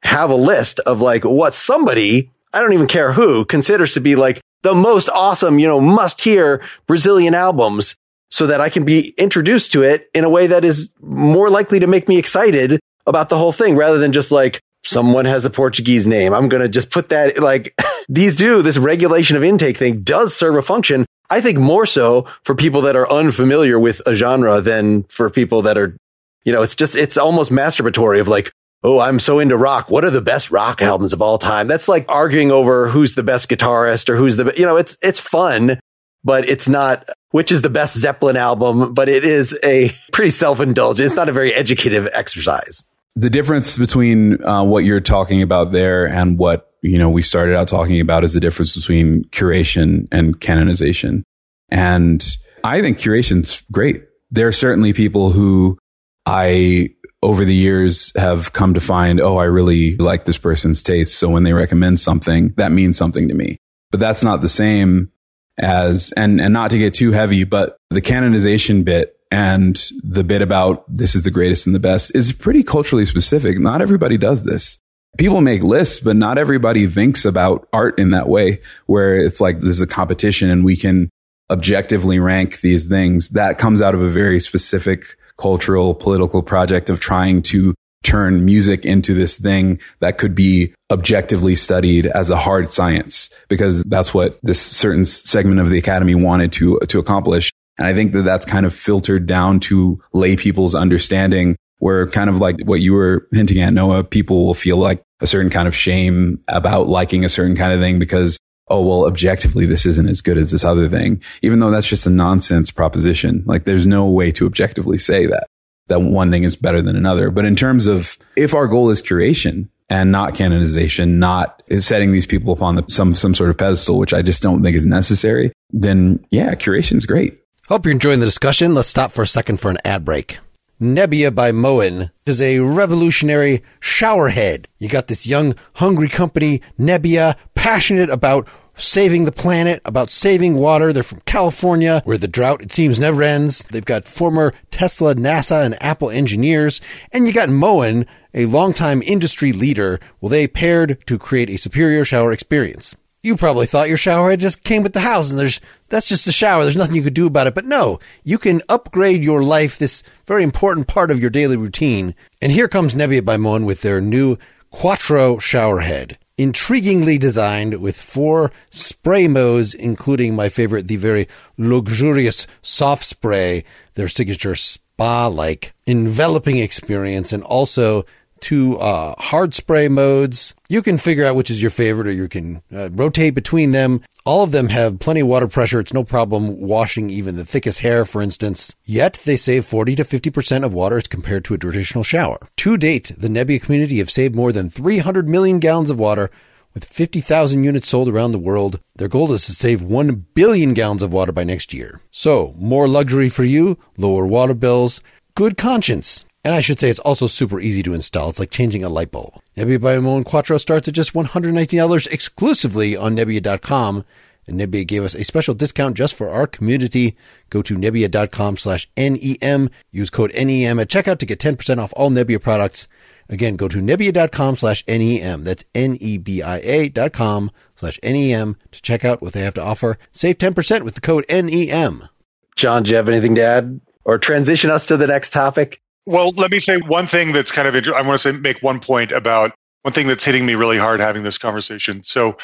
have 0.04 0.30
a 0.30 0.36
list 0.36 0.80
of 0.82 1.02
like 1.02 1.24
what 1.24 1.56
somebody, 1.56 2.30
I 2.54 2.62
don't 2.62 2.74
even 2.74 2.88
care 2.88 3.12
who, 3.12 3.44
considers 3.46 3.94
to 3.94 4.02
be 4.02 4.16
like 4.16 4.40
the 4.66 4.74
most 4.74 5.10
awesome, 5.10 5.60
you 5.60 5.68
know, 5.68 5.80
must 5.80 6.20
hear 6.20 6.64
Brazilian 6.88 7.36
albums 7.36 7.96
so 8.32 8.48
that 8.48 8.60
I 8.60 8.70
can 8.70 8.84
be 8.84 9.10
introduced 9.10 9.72
to 9.74 9.84
it 9.84 10.10
in 10.16 10.24
a 10.24 10.30
way 10.30 10.48
that 10.48 10.66
is 10.66 10.90
more 11.02 11.52
likely 11.52 11.80
to 11.82 11.88
make 11.88 12.08
me 12.08 12.18
excited 12.18 12.80
about 13.06 13.30
the 13.30 13.38
whole 13.38 13.52
thing 13.52 13.76
rather 13.76 14.00
than 14.00 14.12
just 14.12 14.32
like 14.32 14.60
someone 14.84 15.26
has 15.26 15.46
a 15.46 15.52
Portuguese 15.52 16.08
name. 16.08 16.34
I'm 16.34 16.50
going 16.50 16.64
to 16.64 16.68
just 16.68 16.90
put 16.90 17.10
that 17.10 17.38
like 17.40 17.76
these 18.10 18.36
do 18.36 18.64
this 18.64 18.78
regulation 18.78 19.38
of 19.38 19.44
intake 19.44 19.78
thing 19.78 20.02
does 20.02 20.36
serve 20.36 20.56
a 20.56 20.64
function. 20.64 21.06
I 21.30 21.42
think 21.42 21.60
more 21.60 21.86
so 21.86 22.26
for 22.42 22.56
people 22.56 22.82
that 22.82 22.96
are 22.96 23.10
unfamiliar 23.12 23.80
with 23.80 24.02
a 24.08 24.16
genre 24.16 24.62
than 24.62 25.04
for 25.04 25.30
people 25.30 25.62
that 25.62 25.78
are, 25.78 25.96
you 26.44 26.52
know, 26.52 26.64
it's 26.64 26.76
just, 26.76 26.96
it's 26.96 27.18
almost 27.18 27.52
masturbatory 27.52 28.20
of 28.20 28.28
like, 28.28 28.52
Oh, 28.86 29.00
I'm 29.00 29.20
so 29.20 29.40
into 29.40 29.58
rock. 29.58 29.90
What 29.90 30.06
are 30.06 30.12
the 30.12 30.22
best 30.22 30.52
rock 30.52 30.80
albums 30.80 31.12
of 31.12 31.20
all 31.20 31.40
time? 31.40 31.68
That's 31.68 31.88
like 31.88 32.06
arguing 32.08 32.52
over 32.52 32.88
who's 32.88 33.16
the 33.16 33.24
best 33.24 33.50
guitarist 33.50 34.10
or 34.10 34.16
who's 34.16 34.38
the, 34.38 34.54
you 34.56 34.64
know, 34.64 34.78
it's, 34.78 34.96
it's 35.02 35.20
fun, 35.20 35.80
but 36.24 36.48
it's 36.48 36.68
not 36.68 37.04
which 37.32 37.52
is 37.52 37.64
the 37.64 37.70
best 37.70 37.98
Zeppelin 37.98 38.38
album, 38.38 38.94
but 38.94 39.10
it 39.10 39.26
is 39.26 39.58
a 39.62 39.92
pretty 40.14 40.30
self-indulgent. 40.30 41.06
It's 41.06 41.16
not 41.16 41.28
a 41.28 41.34
very 41.34 41.54
educative 41.54 42.08
exercise. 42.14 42.82
The 43.16 43.30
difference 43.30 43.76
between 43.76 44.42
uh, 44.42 44.64
what 44.64 44.86
you're 44.86 45.02
talking 45.02 45.42
about 45.42 45.74
there 45.74 46.08
and 46.08 46.38
what 46.38 46.72
you 46.82 46.98
know 46.98 47.10
we 47.10 47.24
started 47.24 47.58
out 47.58 47.68
talking 47.68 48.00
about 48.00 48.24
is 48.24 48.32
the 48.32 48.40
difference 48.40 48.74
between 48.74 49.26
curation 49.32 50.08
and 50.14 50.40
canonization. 50.40 51.26
And 51.70 52.24
I 52.64 52.82
think 52.82 53.00
curation's 53.00 53.64
great. 53.70 54.04
There 54.32 54.48
are 54.48 54.54
certainly 54.54 54.94
people 54.94 55.32
who 55.32 55.78
I 56.26 56.95
over 57.26 57.44
the 57.44 57.56
years 57.56 58.14
have 58.16 58.54
come 58.54 58.76
to 58.76 58.80
find, 58.80 59.20
oh, 59.20 59.38
I 59.38 59.46
really 59.46 59.98
like 59.98 60.26
this 60.26 60.38
person's 60.38 60.84
taste. 60.84 61.18
So 61.18 61.28
when 61.28 61.42
they 61.42 61.54
recommend 61.54 62.00
something, 62.00 62.50
that 62.58 62.72
means 62.72 62.98
something 62.98 63.28
to 63.30 63.34
me. 63.34 63.58
But 63.90 64.00
that's 64.00 64.22
not 64.22 64.42
the 64.42 64.50
same 64.50 65.12
as 65.58 66.14
and 66.16 66.40
and 66.40 66.54
not 66.54 66.70
to 66.72 66.78
get 66.78 66.94
too 66.94 67.12
heavy, 67.12 67.44
but 67.44 67.78
the 67.90 68.02
canonization 68.02 68.84
bit 68.84 69.18
and 69.32 69.90
the 70.04 70.24
bit 70.24 70.44
about 70.44 70.86
this 70.88 71.16
is 71.16 71.24
the 71.24 71.32
greatest 71.32 71.66
and 71.66 71.74
the 71.74 71.80
best 71.80 72.14
is 72.14 72.32
pretty 72.32 72.62
culturally 72.62 73.06
specific. 73.06 73.58
Not 73.58 73.82
everybody 73.82 74.18
does 74.18 74.44
this. 74.44 74.78
People 75.18 75.42
make 75.42 75.64
lists, 75.64 76.00
but 76.00 76.16
not 76.16 76.38
everybody 76.38 76.86
thinks 76.86 77.26
about 77.26 77.68
art 77.74 77.98
in 77.98 78.12
that 78.12 78.30
way, 78.30 78.62
where 78.86 79.16
it's 79.16 79.42
like 79.42 79.62
this 79.62 79.72
is 79.72 79.82
a 79.82 79.88
competition 79.88 80.52
and 80.52 80.64
we 80.64 80.76
can 80.76 81.10
objectively 81.50 82.20
rank 82.20 82.62
these 82.62 82.86
things. 82.86 83.30
That 83.30 83.58
comes 83.58 83.82
out 83.82 83.96
of 83.96 84.02
a 84.02 84.10
very 84.10 84.40
specific 84.40 85.18
cultural, 85.38 85.94
political 85.94 86.42
project 86.42 86.90
of 86.90 87.00
trying 87.00 87.42
to 87.44 87.74
turn 88.04 88.46
music 88.46 88.86
into 88.86 89.14
this 89.14 89.38
thing 89.38 89.80
that 90.00 90.18
could 90.18 90.36
be 90.36 90.74
objectively 90.92 91.56
studied 91.56 92.06
as 92.06 92.30
a 92.30 92.38
hard 92.38 92.70
science 92.70 93.32
because 93.50 93.84
that's 93.86 94.14
what 94.14 94.40
this 94.44 94.62
certain 94.62 95.06
segment 95.06 95.60
of 95.60 95.70
the 95.70 95.78
academy 95.78 96.14
wanted 96.14 96.54
to 96.54 96.80
to 96.88 97.00
accomplish. 97.00 97.52
And 97.78 97.88
i 97.88 97.94
think 97.94 98.14
that 98.14 98.22
that's 98.22 98.46
kind 98.46 98.66
of 98.66 98.74
filtered 98.74 99.26
down 99.26 99.60
to 99.62 100.00
lay 100.14 100.36
people's 100.36 100.76
understanding 100.76 101.58
where 101.80 102.08
kind 102.08 102.30
of 102.30 102.38
like 102.38 102.62
what 102.64 102.80
you 102.80 102.94
were 102.94 103.28
hinting 103.32 103.62
at 103.62 103.74
noah 103.74 104.04
people 104.04 104.46
will 104.46 104.54
feel 104.54 104.78
like 104.78 105.02
a 105.20 105.28
certain 105.28 105.50
kind 105.50 105.68
of 105.68 105.76
shame 105.76 106.40
about 106.48 106.88
liking 106.88 107.26
a 107.26 107.30
certain 107.30 107.56
kind 107.56 107.74
of 107.74 107.80
thing 107.80 108.00
because 108.00 108.38
oh 108.68 108.82
well 108.82 109.06
objectively 109.06 109.66
this 109.66 109.86
isn't 109.86 110.10
as 110.10 110.22
good 110.22 110.38
as 110.38 110.52
this 110.52 110.64
other 110.64 110.90
thing 110.90 111.22
even 111.42 111.60
though 111.60 111.72
that's 111.72 111.88
just 111.88 112.08
a 112.08 112.10
nonsense 112.10 112.72
proposition 112.72 113.44
like 113.46 113.66
there's 113.66 113.88
no 113.88 114.06
way 114.06 114.32
to 114.32 114.46
objectively 114.46 114.98
say 114.98 115.26
that 115.26 115.48
that 115.88 116.02
one 116.02 116.32
thing 116.32 116.44
is 116.44 116.56
better 116.56 116.82
than 116.82 116.96
another. 116.96 117.30
But 117.30 117.46
in 117.46 117.56
terms 117.56 117.86
of 117.86 118.18
if 118.36 118.54
our 118.54 118.68
goal 118.68 118.90
is 118.90 119.02
curation 119.02 119.70
and 119.90 120.12
not 120.12 120.36
canonization, 120.36 121.20
not 121.20 121.62
setting 121.80 122.12
these 122.12 122.26
people 122.26 122.54
upon 122.54 122.76
the, 122.76 122.84
some, 122.88 123.14
some 123.14 123.36
sort 123.36 123.50
of 123.50 123.58
pedestal, 123.58 124.00
which 124.00 124.14
I 124.14 124.22
just 124.22 124.42
don't 124.42 124.64
think 124.64 124.76
is 124.76 124.86
necessary, 124.86 125.52
then 125.70 126.26
yeah, 126.32 126.56
curation's 126.56 127.06
great. 127.06 127.40
Hope 127.68 127.86
you're 127.86 127.92
enjoying 127.94 128.20
the 128.20 128.26
discussion. 128.26 128.74
Let's 128.74 128.88
stop 128.88 129.12
for 129.12 129.22
a 129.22 129.28
second 129.28 129.60
for 129.60 129.70
an 129.70 129.78
ad 129.86 130.06
break. 130.06 130.40
Nebia 130.82 131.34
by 131.34 131.54
Moen 131.54 132.12
is 132.26 132.42
a 132.42 132.60
revolutionary 132.60 133.64
showerhead. 133.80 134.66
You 134.78 134.90
got 134.90 135.08
this 135.08 135.26
young, 135.26 135.56
hungry 135.76 136.10
company, 136.10 136.62
Nebia, 136.78 137.38
passionate 137.54 138.10
about 138.10 138.50
saving 138.76 139.24
the 139.24 139.32
planet, 139.32 139.82
about 139.86 140.10
saving 140.10 140.56
water. 140.56 140.92
They're 140.92 141.02
from 141.02 141.22
California, 141.22 142.02
where 142.04 142.18
the 142.18 142.28
drought, 142.28 142.62
it 142.62 142.74
seems, 142.74 143.00
never 143.00 143.24
ends. 143.24 143.64
They've 143.72 143.86
got 143.86 144.04
former 144.04 144.54
Tesla, 144.70 145.16
NASA, 145.16 145.66
and 145.66 145.82
Apple 145.82 146.10
engineers. 146.10 146.82
And 147.14 147.26
you 147.26 147.32
got 147.32 147.48
Moen, 147.48 148.06
a 148.34 148.46
longtime 148.46 149.02
industry 149.02 149.54
leader. 149.54 150.02
Well, 150.20 150.30
they 150.30 150.46
paired 150.46 151.02
to 151.08 151.18
create 151.18 151.50
a 151.50 151.58
superior 151.58 152.04
shower 152.04 152.34
experience. 152.34 152.98
You 153.26 153.36
probably 153.36 153.66
thought 153.66 153.88
your 153.88 153.98
shower 153.98 154.30
head 154.30 154.40
just 154.40 154.64
came 154.64 154.84
with 154.84 154.94
the 154.94 155.00
house 155.00 155.32
and 155.32 155.40
there's, 155.40 155.60
that's 155.90 156.06
just 156.06 156.28
a 156.28 156.32
shower. 156.32 156.62
There's 156.62 156.76
nothing 156.76 156.96
you 156.96 157.02
could 157.02 157.16
do 157.16 157.26
about 157.26 157.48
it. 157.48 157.56
But 157.56 157.66
no, 157.66 158.00
you 158.24 158.38
can 158.38 158.62
upgrade 158.70 159.24
your 159.24 159.42
life, 159.42 159.80
this 159.80 160.04
very 160.28 160.44
important 160.44 160.86
part 160.86 161.10
of 161.10 161.20
your 161.20 161.32
daily 161.32 161.58
routine. 161.58 162.14
And 162.40 162.52
here 162.52 162.68
comes 162.68 162.94
Nebia 162.94 163.26
by 163.26 163.38
Moen 163.38 163.66
with 163.66 163.82
their 163.82 164.00
new 164.00 164.38
Quattro 164.70 165.40
shower 165.40 165.80
head 165.80 166.20
intriguingly 166.38 167.20
designed 167.20 167.80
with 167.82 168.00
four 168.00 168.52
spray 168.70 169.28
modes, 169.28 169.74
including 169.74 170.36
my 170.36 170.50
favorite, 170.50 170.88
the 170.88 170.98
very 170.98 171.28
luxurious 171.58 172.46
soft 172.62 173.04
spray, 173.04 173.64
their 173.96 174.08
signature 174.08 174.54
spa 174.54 175.26
like 175.28 175.74
enveloping 175.88 176.58
experience, 176.58 177.34
and 177.34 177.42
also 177.44 178.06
two 178.46 178.78
uh, 178.78 179.16
hard 179.18 179.56
spray 179.56 179.88
modes. 179.88 180.54
You 180.70 180.84
can 180.84 180.98
figure 180.98 181.26
out 181.26 181.36
which 181.36 181.50
is 181.50 181.60
your 181.60 181.72
favorite, 181.72 182.06
or 182.06 182.12
you 182.12 182.28
can 182.28 182.62
uh, 182.72 182.92
rotate 182.92 183.34
between 183.34 183.72
them. 183.72 184.02
All 184.24 184.44
of 184.44 184.52
them 184.52 184.70
have 184.70 185.00
plenty 185.00 185.22
of 185.22 185.28
water 185.28 185.48
pressure. 185.48 185.80
It's 185.80 185.94
no 185.94 186.04
problem 186.04 186.62
washing 186.62 187.10
even 187.10 187.38
the 187.38 187.46
thickest 187.46 187.80
hair, 187.80 188.06
for 188.06 188.22
instance. 188.22 188.76
Yet 188.84 189.20
they 189.26 189.36
save 189.36 189.66
40 189.66 189.96
to 189.96 190.04
50% 190.06 190.64
of 190.64 190.76
water 190.76 190.98
as 190.98 191.08
compared 191.08 191.44
to 191.46 191.56
a 191.56 191.58
traditional 191.58 192.04
shower. 192.04 192.38
To 192.58 192.78
date, 192.78 193.12
the 193.18 193.30
Nebia 193.30 193.60
community 193.60 193.98
have 193.98 194.12
saved 194.12 194.36
more 194.36 194.52
than 194.52 194.70
300 194.70 195.28
million 195.28 195.58
gallons 195.58 195.90
of 195.90 195.98
water. 195.98 196.30
With 196.76 196.86
50,000 196.86 197.64
units 197.64 197.88
sold 197.88 198.10
around 198.10 198.34
the 198.34 198.38
world, 198.38 198.80
their 198.96 199.08
goal 199.08 199.32
is 199.34 199.46
to 199.48 199.56
save 199.56 199.82
1 199.82 200.26
billion 200.36 200.76
gallons 200.76 201.02
of 201.02 201.12
water 201.12 201.32
by 201.32 201.46
next 201.46 201.74
year. 201.74 202.00
So, 202.12 202.54
more 202.60 202.88
luxury 202.88 203.30
for 203.30 203.44
you, 203.44 203.80
lower 203.98 204.28
water 204.28 204.54
bills, 204.54 205.02
good 205.34 205.58
conscience. 205.58 206.26
And 206.46 206.54
I 206.54 206.60
should 206.60 206.80
say 206.80 206.92
it's 206.92 207.00
also 207.00 207.26
super 207.26 207.60
easy 207.60 207.82
to 207.82 207.96
install. 207.96 208.30
It's 208.30 208.40
like 208.40 208.52
changing 208.52 208.86
a 208.86 208.90
light 208.90 209.10
bulb. 209.10 209.42
Nebia 209.58 209.82
by 209.82 210.24
Quattro 210.24 210.60
starts 210.60 210.88
at 210.88 210.94
just 210.94 211.14
$119 211.14 212.08
exclusively 212.12 212.96
on 212.96 213.18
Nebia.com. 213.18 214.06
And 214.46 214.60
Nebia 214.60 214.86
gave 214.86 215.04
us 215.04 215.16
a 215.16 215.24
special 215.24 215.56
discount 215.56 215.98
just 215.98 216.14
for 216.14 216.30
our 216.30 216.46
community. 216.46 217.18
Go 217.50 217.64
to 217.64 217.76
Nebia.com 217.76 218.58
slash 218.58 218.88
NEM. 218.96 219.72
Use 219.92 220.12
code 220.12 220.32
NEM 220.36 220.80
at 220.80 220.88
checkout 220.88 221.18
to 221.18 221.26
get 221.26 221.40
10% 221.40 221.80
off 221.82 221.92
all 221.98 222.12
Nebia 222.12 222.40
products. 222.40 222.88
Again, 223.28 223.56
go 223.56 223.68
to 223.68 223.80
Nebia.com 223.80 224.56
slash 224.56 224.84
NEM. 224.88 225.46
That's 225.46 225.66
N-E-B-I-A 225.74 226.90
dot 226.90 227.12
com 227.12 227.50
slash 227.76 228.00
NEM 228.04 228.56
to 228.72 228.82
check 228.84 229.04
out 229.04 229.20
what 229.20 229.34
they 229.34 229.42
have 229.42 229.56
to 229.56 229.64
offer. 229.64 229.98
Save 230.12 230.38
10% 230.38 230.84
with 230.84 230.94
the 230.94 231.02
code 231.02 231.26
NEM. 231.28 232.08
John, 232.56 232.84
do 232.84 232.92
you 232.92 232.98
have 232.98 233.10
anything 233.10 233.34
to 233.34 233.42
add 233.42 233.82
or 234.04 234.20
transition 234.20 234.70
us 234.70 234.86
to 234.86 234.96
the 234.96 235.08
next 235.08 235.34
topic? 235.34 235.82
Well, 236.06 236.32
let 236.32 236.52
me 236.52 236.60
say 236.60 236.78
one 236.80 237.08
thing 237.08 237.34
that's 237.34 237.52
kind 237.54 237.68
of 237.68 237.76
interesting. 237.76 238.04
I 238.04 238.08
want 238.08 238.22
to 238.22 238.34
say 238.34 238.38
make 238.40 238.62
one 238.64 238.82
point 238.82 239.12
about 239.14 239.54
one 239.84 239.94
thing 239.94 240.08
that's 240.08 240.26
hitting 240.26 240.46
me 240.46 240.56
really 240.56 240.78
hard 240.80 241.00
having 241.02 241.24
this 241.24 241.38
conversation. 241.40 242.04
So, 242.04 242.38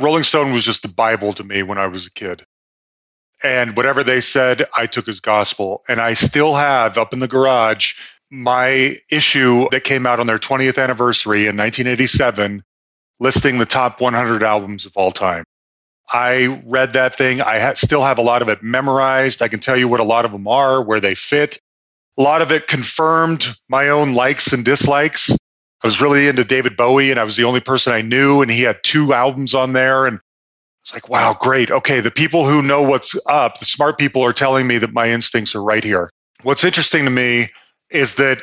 Rolling 0.00 0.24
Stone 0.24 0.52
was 0.52 0.64
just 0.64 0.82
the 0.82 0.88
Bible 0.88 1.32
to 1.34 1.44
me 1.44 1.62
when 1.64 1.78
I 1.78 1.88
was 1.88 2.06
a 2.06 2.12
kid. 2.12 2.44
And 3.42 3.76
whatever 3.76 4.04
they 4.04 4.20
said, 4.20 4.66
I 4.76 4.86
took 4.86 5.08
as 5.08 5.20
gospel. 5.20 5.84
And 5.88 6.00
I 6.00 6.14
still 6.14 6.54
have 6.54 6.98
up 6.98 7.12
in 7.12 7.20
the 7.20 7.28
garage 7.28 7.94
my 8.30 8.96
issue 9.10 9.68
that 9.70 9.84
came 9.84 10.06
out 10.06 10.20
on 10.20 10.26
their 10.26 10.38
20th 10.38 10.82
anniversary 10.82 11.42
in 11.42 11.56
1987, 11.56 12.62
listing 13.20 13.58
the 13.58 13.66
top 13.66 14.00
100 14.00 14.42
albums 14.42 14.86
of 14.86 14.96
all 14.96 15.12
time. 15.12 15.44
I 16.10 16.62
read 16.66 16.94
that 16.94 17.16
thing. 17.16 17.40
I 17.42 17.60
ha- 17.60 17.74
still 17.74 18.02
have 18.02 18.18
a 18.18 18.22
lot 18.22 18.42
of 18.42 18.48
it 18.48 18.62
memorized. 18.62 19.42
I 19.42 19.48
can 19.48 19.60
tell 19.60 19.76
you 19.76 19.88
what 19.88 20.00
a 20.00 20.04
lot 20.04 20.24
of 20.26 20.32
them 20.32 20.48
are, 20.48 20.82
where 20.82 21.00
they 21.00 21.14
fit 21.16 21.58
a 22.18 22.22
lot 22.22 22.42
of 22.42 22.52
it 22.52 22.66
confirmed 22.66 23.56
my 23.68 23.88
own 23.88 24.14
likes 24.14 24.52
and 24.52 24.64
dislikes. 24.64 25.30
I 25.30 25.86
was 25.86 26.00
really 26.00 26.26
into 26.26 26.44
David 26.44 26.76
Bowie 26.76 27.10
and 27.10 27.20
I 27.20 27.24
was 27.24 27.36
the 27.36 27.44
only 27.44 27.60
person 27.60 27.92
I 27.92 28.00
knew 28.02 28.42
and 28.42 28.50
he 28.50 28.62
had 28.62 28.82
two 28.82 29.12
albums 29.12 29.54
on 29.54 29.72
there 29.72 30.06
and 30.06 30.20
it's 30.82 30.94
like, 30.94 31.08
wow, 31.08 31.36
great. 31.38 31.70
Okay. 31.70 32.00
The 32.00 32.12
people 32.12 32.46
who 32.48 32.62
know 32.62 32.80
what's 32.80 33.18
up, 33.26 33.58
the 33.58 33.64
smart 33.64 33.98
people 33.98 34.22
are 34.22 34.32
telling 34.32 34.68
me 34.68 34.78
that 34.78 34.92
my 34.92 35.10
instincts 35.10 35.54
are 35.54 35.62
right 35.62 35.82
here. 35.82 36.10
What's 36.42 36.62
interesting 36.62 37.04
to 37.04 37.10
me 37.10 37.48
is 37.90 38.14
that 38.16 38.38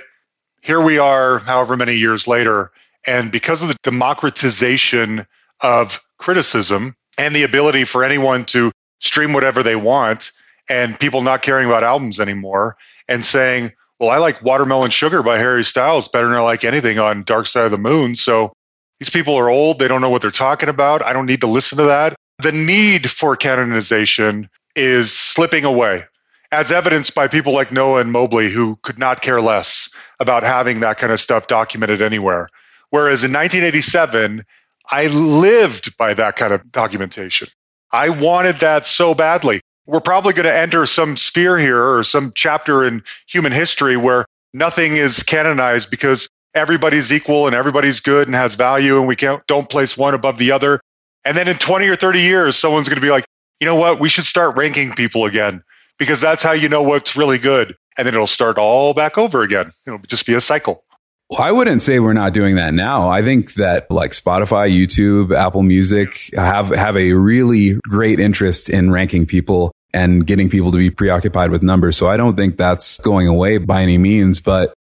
here 0.61 0.81
we 0.81 0.97
are, 0.97 1.39
however 1.39 1.77
many 1.77 1.95
years 1.95 2.27
later, 2.27 2.71
and 3.07 3.31
because 3.31 3.61
of 3.61 3.69
the 3.69 3.77
democratization 3.83 5.25
of 5.61 6.01
criticism 6.17 6.95
and 7.17 7.35
the 7.35 7.43
ability 7.43 7.85
for 7.85 8.03
anyone 8.03 8.45
to 8.45 8.71
stream 8.99 9.33
whatever 9.33 9.63
they 9.63 9.75
want 9.75 10.31
and 10.69 10.99
people 10.99 11.21
not 11.21 11.41
caring 11.41 11.67
about 11.67 11.83
albums 11.83 12.19
anymore, 12.19 12.75
and 13.07 13.23
saying, 13.23 13.71
well, 13.99 14.09
I 14.09 14.17
like 14.17 14.41
Watermelon 14.41 14.91
Sugar 14.91 15.23
by 15.23 15.37
Harry 15.37 15.63
Styles 15.63 16.07
better 16.07 16.27
than 16.27 16.35
I 16.35 16.41
like 16.41 16.63
anything 16.63 16.99
on 16.99 17.23
Dark 17.23 17.47
Side 17.47 17.65
of 17.65 17.71
the 17.71 17.77
Moon. 17.77 18.15
So 18.15 18.51
these 18.99 19.09
people 19.09 19.35
are 19.35 19.49
old. 19.49 19.79
They 19.79 19.87
don't 19.87 20.01
know 20.01 20.09
what 20.09 20.21
they're 20.21 20.31
talking 20.31 20.69
about. 20.69 21.01
I 21.03 21.13
don't 21.13 21.25
need 21.25 21.41
to 21.41 21.47
listen 21.47 21.77
to 21.77 21.85
that. 21.85 22.15
the 22.41 22.51
need 22.51 23.09
for 23.09 23.35
canonization 23.35 24.49
is 24.75 25.11
slipping 25.11 25.65
away, 25.65 26.05
as 26.51 26.71
evidenced 26.71 27.15
by 27.15 27.27
people 27.27 27.53
like 27.53 27.71
Noah 27.71 28.01
and 28.01 28.11
Mobley, 28.11 28.49
who 28.49 28.77
could 28.83 28.97
not 28.97 29.21
care 29.21 29.41
less 29.41 29.93
about 30.19 30.43
having 30.43 30.79
that 30.79 30.97
kind 30.97 31.11
of 31.11 31.19
stuff 31.19 31.47
documented 31.47 32.01
anywhere. 32.01 32.47
Whereas 32.89 33.23
in 33.23 33.31
1987, 33.31 34.43
I 34.91 35.07
lived 35.07 35.97
by 35.97 36.13
that 36.13 36.35
kind 36.35 36.53
of 36.53 36.71
documentation. 36.71 37.47
I 37.91 38.09
wanted 38.09 38.59
that 38.59 38.85
so 38.85 39.13
badly. 39.15 39.61
We're 39.85 39.99
probably 39.99 40.33
going 40.33 40.45
to 40.45 40.55
enter 40.55 40.85
some 40.85 41.17
sphere 41.17 41.57
here 41.57 41.81
or 41.81 42.03
some 42.03 42.31
chapter 42.35 42.85
in 42.85 43.03
human 43.27 43.51
history 43.51 43.97
where 43.97 44.25
nothing 44.53 44.95
is 44.95 45.23
canonized 45.23 45.89
because 45.89 46.27
everybody's 46.55 47.11
equal 47.11 47.47
and 47.47 47.55
everybody's 47.55 47.99
good 47.99 48.27
and 48.27 48.35
has 48.35 48.55
value 48.55 48.97
and 48.97 49.07
we 49.07 49.15
can't, 49.15 49.45
don't 49.47 49.69
place 49.69 49.97
one 49.97 50.13
above 50.13 50.37
the 50.37 50.51
other. 50.51 50.79
And 51.25 51.35
then 51.35 51.47
in 51.47 51.57
20 51.57 51.87
or 51.87 51.95
30 51.95 52.21
years, 52.21 52.55
someone's 52.55 52.87
going 52.87 52.99
to 52.99 53.05
be 53.05 53.11
like, 53.11 53.25
you 53.59 53.65
know 53.65 53.75
what? 53.75 53.99
We 53.99 54.09
should 54.09 54.25
start 54.25 54.55
ranking 54.55 54.91
people 54.91 55.25
again 55.25 55.63
because 55.97 56.21
that's 56.21 56.43
how 56.43 56.51
you 56.51 56.69
know 56.69 56.83
what's 56.83 57.15
really 57.15 57.37
good. 57.37 57.75
And 57.97 58.05
then 58.05 58.13
it'll 58.13 58.27
start 58.27 58.57
all 58.57 58.93
back 58.93 59.17
over 59.17 59.41
again. 59.41 59.71
It'll 59.85 59.99
just 59.99 60.25
be 60.25 60.33
a 60.33 60.41
cycle. 60.41 60.83
Well, 61.33 61.41
I 61.41 61.51
wouldn't 61.51 61.81
say 61.81 61.97
we're 61.97 62.13
not 62.13 62.31
doing 62.33 62.57
that 62.57 62.75
now. 62.75 63.09
I 63.09 63.23
think 63.23 63.55
that 63.55 63.89
like 63.89 64.11
Spotify, 64.11 64.71
YouTube, 64.71 65.35
Apple 65.35 65.63
Music 65.63 66.29
have, 66.35 66.69
have 66.69 66.95
a 66.95 67.13
really 67.13 67.73
great 67.89 68.19
interest 68.19 68.69
in 68.69 68.91
ranking 68.91 69.25
people 69.25 69.71
and 69.95 70.27
getting 70.27 70.47
people 70.47 70.71
to 70.71 70.77
be 70.77 70.91
preoccupied 70.91 71.49
with 71.49 71.63
numbers. 71.63 71.97
So 71.97 72.07
I 72.07 72.17
don't 72.17 72.37
think 72.37 72.55
that's 72.55 72.99
going 72.99 73.27
away 73.27 73.57
by 73.57 73.81
any 73.81 73.97
means. 73.97 74.39
But, 74.39 74.75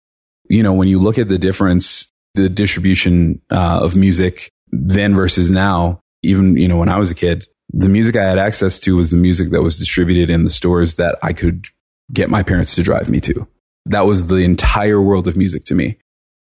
you 0.49 0.63
know, 0.63 0.73
when 0.73 0.87
you 0.87 0.97
look 0.97 1.19
at 1.19 1.27
the 1.27 1.37
difference, 1.37 2.07
the 2.33 2.49
distribution 2.49 3.43
uh, 3.51 3.81
of 3.83 3.95
music 3.95 4.49
then 4.71 5.13
versus 5.13 5.51
now, 5.51 5.99
even, 6.23 6.57
you 6.57 6.67
know, 6.67 6.77
when 6.77 6.89
I 6.89 6.97
was 6.97 7.11
a 7.11 7.15
kid, 7.15 7.45
the 7.73 7.89
music 7.89 8.17
I 8.17 8.23
had 8.23 8.39
access 8.39 8.79
to 8.79 8.95
was 8.95 9.11
the 9.11 9.17
music 9.17 9.51
that 9.51 9.61
was 9.61 9.77
distributed 9.77 10.31
in 10.31 10.45
the 10.45 10.49
stores 10.49 10.95
that 10.95 11.19
I 11.21 11.31
could 11.33 11.67
get 12.11 12.31
my 12.31 12.41
parents 12.41 12.73
to 12.73 12.81
drive 12.81 13.07
me 13.07 13.19
to. 13.19 13.47
That 13.85 14.07
was 14.07 14.25
the 14.25 14.37
entire 14.37 14.99
world 14.99 15.27
of 15.27 15.37
music 15.37 15.63
to 15.65 15.75
me. 15.75 15.99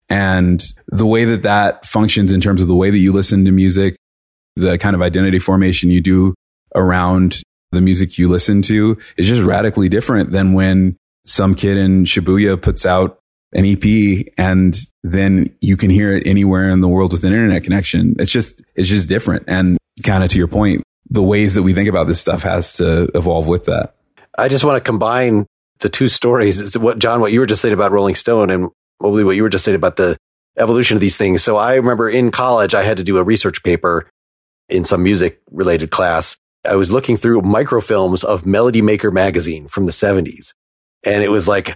And 0.09 0.63
the 0.87 1.05
way 1.05 1.25
that 1.25 1.41
that 1.43 1.85
functions 1.85 2.31
in 2.31 2.41
terms 2.41 2.61
of 2.61 2.67
the 2.67 2.75
way 2.75 2.89
that 2.89 2.97
you 2.97 3.11
listen 3.11 3.45
to 3.45 3.51
music, 3.51 3.95
the 4.55 4.77
kind 4.77 4.95
of 4.95 5.01
identity 5.01 5.39
formation 5.39 5.89
you 5.89 6.01
do 6.01 6.35
around 6.75 7.41
the 7.71 7.81
music 7.81 8.17
you 8.17 8.27
listen 8.27 8.61
to 8.63 8.97
is 9.17 9.27
just 9.27 9.41
radically 9.41 9.89
different 9.89 10.31
than 10.31 10.53
when 10.53 10.95
some 11.25 11.55
kid 11.55 11.77
in 11.77 12.05
Shibuya 12.05 12.61
puts 12.61 12.85
out 12.85 13.19
an 13.53 13.65
EP 13.65 14.27
and 14.37 14.77
then 15.03 15.55
you 15.61 15.77
can 15.77 15.89
hear 15.89 16.15
it 16.15 16.27
anywhere 16.27 16.69
in 16.69 16.81
the 16.81 16.87
world 16.87 17.11
with 17.11 17.23
an 17.23 17.33
internet 17.33 17.63
connection. 17.63 18.15
It's 18.19 18.31
just, 18.31 18.61
it's 18.75 18.87
just 18.87 19.09
different. 19.09 19.45
And 19.47 19.77
kind 20.03 20.23
of 20.23 20.29
to 20.31 20.37
your 20.37 20.47
point, 20.47 20.83
the 21.09 21.23
ways 21.23 21.55
that 21.55 21.63
we 21.63 21.73
think 21.73 21.89
about 21.89 22.07
this 22.07 22.21
stuff 22.21 22.43
has 22.43 22.77
to 22.77 23.09
evolve 23.15 23.47
with 23.47 23.65
that. 23.65 23.95
I 24.37 24.47
just 24.49 24.63
want 24.63 24.77
to 24.77 24.85
combine 24.85 25.45
the 25.79 25.89
two 25.89 26.07
stories. 26.07 26.59
It's 26.59 26.77
what 26.77 26.99
John, 26.99 27.21
what 27.21 27.31
you 27.31 27.39
were 27.39 27.45
just 27.45 27.61
saying 27.61 27.73
about 27.73 27.91
Rolling 27.91 28.15
Stone 28.15 28.49
and 28.49 28.69
probably 28.99 29.23
what 29.23 29.35
you 29.35 29.43
were 29.43 29.49
just 29.49 29.65
saying 29.65 29.75
about 29.75 29.97
the 29.97 30.17
evolution 30.57 30.95
of 30.95 31.01
these 31.01 31.17
things. 31.17 31.43
So 31.43 31.57
I 31.57 31.75
remember 31.75 32.09
in 32.09 32.31
college, 32.31 32.73
I 32.73 32.83
had 32.83 32.97
to 32.97 33.03
do 33.03 33.17
a 33.17 33.23
research 33.23 33.63
paper 33.63 34.07
in 34.69 34.85
some 34.85 35.03
music 35.03 35.41
related 35.51 35.91
class. 35.91 36.37
I 36.63 36.75
was 36.75 36.91
looking 36.91 37.17
through 37.17 37.41
microfilms 37.41 38.23
of 38.23 38.45
Melody 38.45 38.81
Maker 38.81 39.11
magazine 39.11 39.67
from 39.67 39.85
the 39.85 39.91
70s. 39.91 40.53
And 41.03 41.23
it 41.23 41.29
was 41.29 41.47
like 41.47 41.75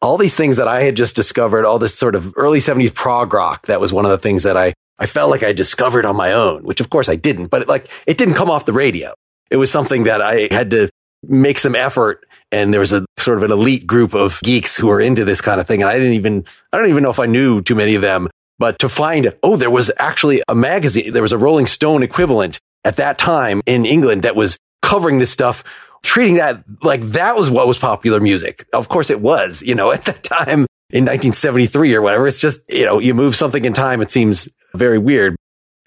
all 0.00 0.16
these 0.16 0.36
things 0.36 0.58
that 0.58 0.68
I 0.68 0.82
had 0.82 0.94
just 0.94 1.16
discovered, 1.16 1.64
all 1.64 1.78
this 1.78 1.94
sort 1.94 2.14
of 2.14 2.32
early 2.36 2.60
70s 2.60 2.94
prog 2.94 3.32
rock. 3.32 3.66
That 3.66 3.80
was 3.80 3.92
one 3.92 4.04
of 4.04 4.10
the 4.12 4.18
things 4.18 4.44
that 4.44 4.56
I, 4.56 4.74
I 4.98 5.06
felt 5.06 5.30
like 5.30 5.42
I 5.42 5.52
discovered 5.52 6.04
on 6.04 6.14
my 6.14 6.32
own, 6.32 6.62
which 6.64 6.80
of 6.80 6.90
course 6.90 7.08
I 7.08 7.16
didn't, 7.16 7.48
but 7.48 7.62
it, 7.62 7.68
like 7.68 7.90
it 8.06 8.18
didn't 8.18 8.34
come 8.34 8.50
off 8.50 8.64
the 8.64 8.72
radio. 8.72 9.12
It 9.50 9.56
was 9.56 9.70
something 9.70 10.04
that 10.04 10.20
I 10.20 10.48
had 10.50 10.70
to 10.72 10.90
make 11.24 11.58
some 11.58 11.74
effort 11.74 12.24
and 12.50 12.72
there 12.72 12.80
was 12.80 12.92
a 12.92 13.04
sort 13.18 13.38
of 13.38 13.44
an 13.44 13.50
elite 13.50 13.86
group 13.86 14.14
of 14.14 14.40
geeks 14.42 14.76
who 14.76 14.86
were 14.86 15.00
into 15.00 15.24
this 15.24 15.40
kind 15.40 15.60
of 15.60 15.66
thing. 15.66 15.82
And 15.82 15.90
I 15.90 15.98
didn't 15.98 16.14
even, 16.14 16.44
I 16.72 16.78
don't 16.78 16.88
even 16.88 17.02
know 17.02 17.10
if 17.10 17.18
I 17.18 17.26
knew 17.26 17.62
too 17.62 17.74
many 17.74 17.94
of 17.94 18.02
them, 18.02 18.28
but 18.58 18.78
to 18.80 18.88
find, 18.88 19.34
oh, 19.42 19.56
there 19.56 19.70
was 19.70 19.90
actually 19.98 20.42
a 20.48 20.54
magazine, 20.54 21.12
there 21.12 21.22
was 21.22 21.32
a 21.32 21.38
Rolling 21.38 21.66
Stone 21.66 22.02
equivalent 22.02 22.58
at 22.84 22.96
that 22.96 23.18
time 23.18 23.60
in 23.66 23.84
England 23.84 24.22
that 24.22 24.34
was 24.34 24.56
covering 24.82 25.18
this 25.18 25.30
stuff, 25.30 25.62
treating 26.02 26.36
that 26.36 26.62
like 26.82 27.02
that 27.02 27.36
was 27.36 27.50
what 27.50 27.66
was 27.66 27.78
popular 27.78 28.20
music. 28.20 28.66
Of 28.72 28.88
course 28.88 29.10
it 29.10 29.20
was, 29.20 29.62
you 29.62 29.74
know, 29.74 29.90
at 29.92 30.04
that 30.06 30.24
time 30.24 30.66
in 30.90 31.04
1973 31.04 31.94
or 31.94 32.02
whatever. 32.02 32.26
It's 32.26 32.38
just, 32.38 32.60
you 32.68 32.84
know, 32.84 32.98
you 32.98 33.14
move 33.14 33.36
something 33.36 33.64
in 33.64 33.72
time. 33.72 34.00
It 34.00 34.10
seems 34.10 34.48
very 34.74 34.98
weird. 34.98 35.36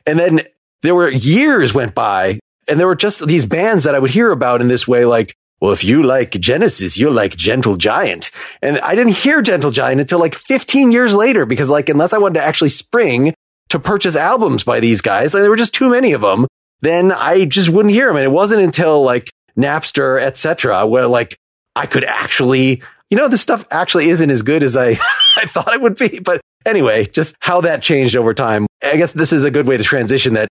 And 0.06 0.17
then 0.17 0.41
there 0.82 0.95
were 0.95 1.10
years 1.10 1.74
went 1.74 1.93
by 1.93 2.39
and 2.67 2.80
there 2.80 2.88
were 2.88 2.95
just 2.95 3.26
these 3.26 3.45
bands 3.45 3.84
that 3.84 3.95
I 3.95 4.00
would 4.00 4.12
hear 4.12 4.32
about 4.32 4.62
in 4.62 4.67
this 4.67 4.88
way, 4.88 5.06
like 5.06 5.34
well, 5.62 5.71
if 5.71 5.84
you 5.84 6.02
like 6.02 6.32
Genesis, 6.32 6.97
you'll 6.97 7.13
like 7.13 7.36
Gentle 7.38 7.78
Giant. 7.78 8.32
And 8.63 8.80
I 8.80 8.95
didn't 8.95 9.13
hear 9.13 9.43
Gentle 9.43 9.69
Giant 9.69 10.02
until 10.02 10.19
like 10.19 10.34
15 10.34 10.91
years 10.91 11.13
later 11.13 11.45
because 11.45 11.69
like, 11.69 11.88
unless 11.88 12.13
I 12.13 12.17
wanted 12.17 12.39
to 12.39 12.45
actually 12.45 12.69
spring 12.69 13.36
to 13.69 13.80
purchase 13.80 14.15
albums 14.15 14.63
by 14.63 14.80
these 14.80 15.02
guys, 15.02 15.34
like, 15.36 15.41
there 15.41 15.52
were 15.52 15.56
just 15.56 15.76
too 15.76 15.91
many 15.91 16.13
of 16.13 16.21
them, 16.21 16.47
then 16.82 17.12
I 17.12 17.45
just 17.45 17.69
wouldn't 17.69 17.93
hear 17.93 18.08
them. 18.08 18.15
And 18.17 18.26
it 18.26 18.32
wasn't 18.32 18.63
until 18.63 19.04
like 19.04 19.30
Napster, 19.56 20.19
etc., 20.19 20.88
where 20.88 21.06
like 21.06 21.38
I 21.76 21.86
could 21.86 22.06
actually, 22.06 22.82
you 23.12 23.17
know, 23.17 23.28
this 23.28 23.41
stuff 23.41 23.63
actually 23.69 24.10
isn't 24.10 24.32
as 24.32 24.41
good 24.41 24.63
as 24.63 24.76
I, 24.76 24.97
I 25.38 25.45
thought 25.45 25.76
it 25.76 25.82
would 25.82 25.95
be. 25.95 26.19
But 26.19 26.41
anyway, 26.65 27.06
just 27.06 27.36
how 27.39 27.62
that 27.62 27.84
changed 27.84 28.15
over 28.15 28.34
time. 28.34 28.65
I 28.82 28.97
guess 28.97 29.12
this 29.12 29.32
is 29.32 29.43
a 29.43 29.52
good 29.52 29.67
way 29.67 29.78
to 29.78 29.84
transition 29.84 30.34
that 30.34 30.47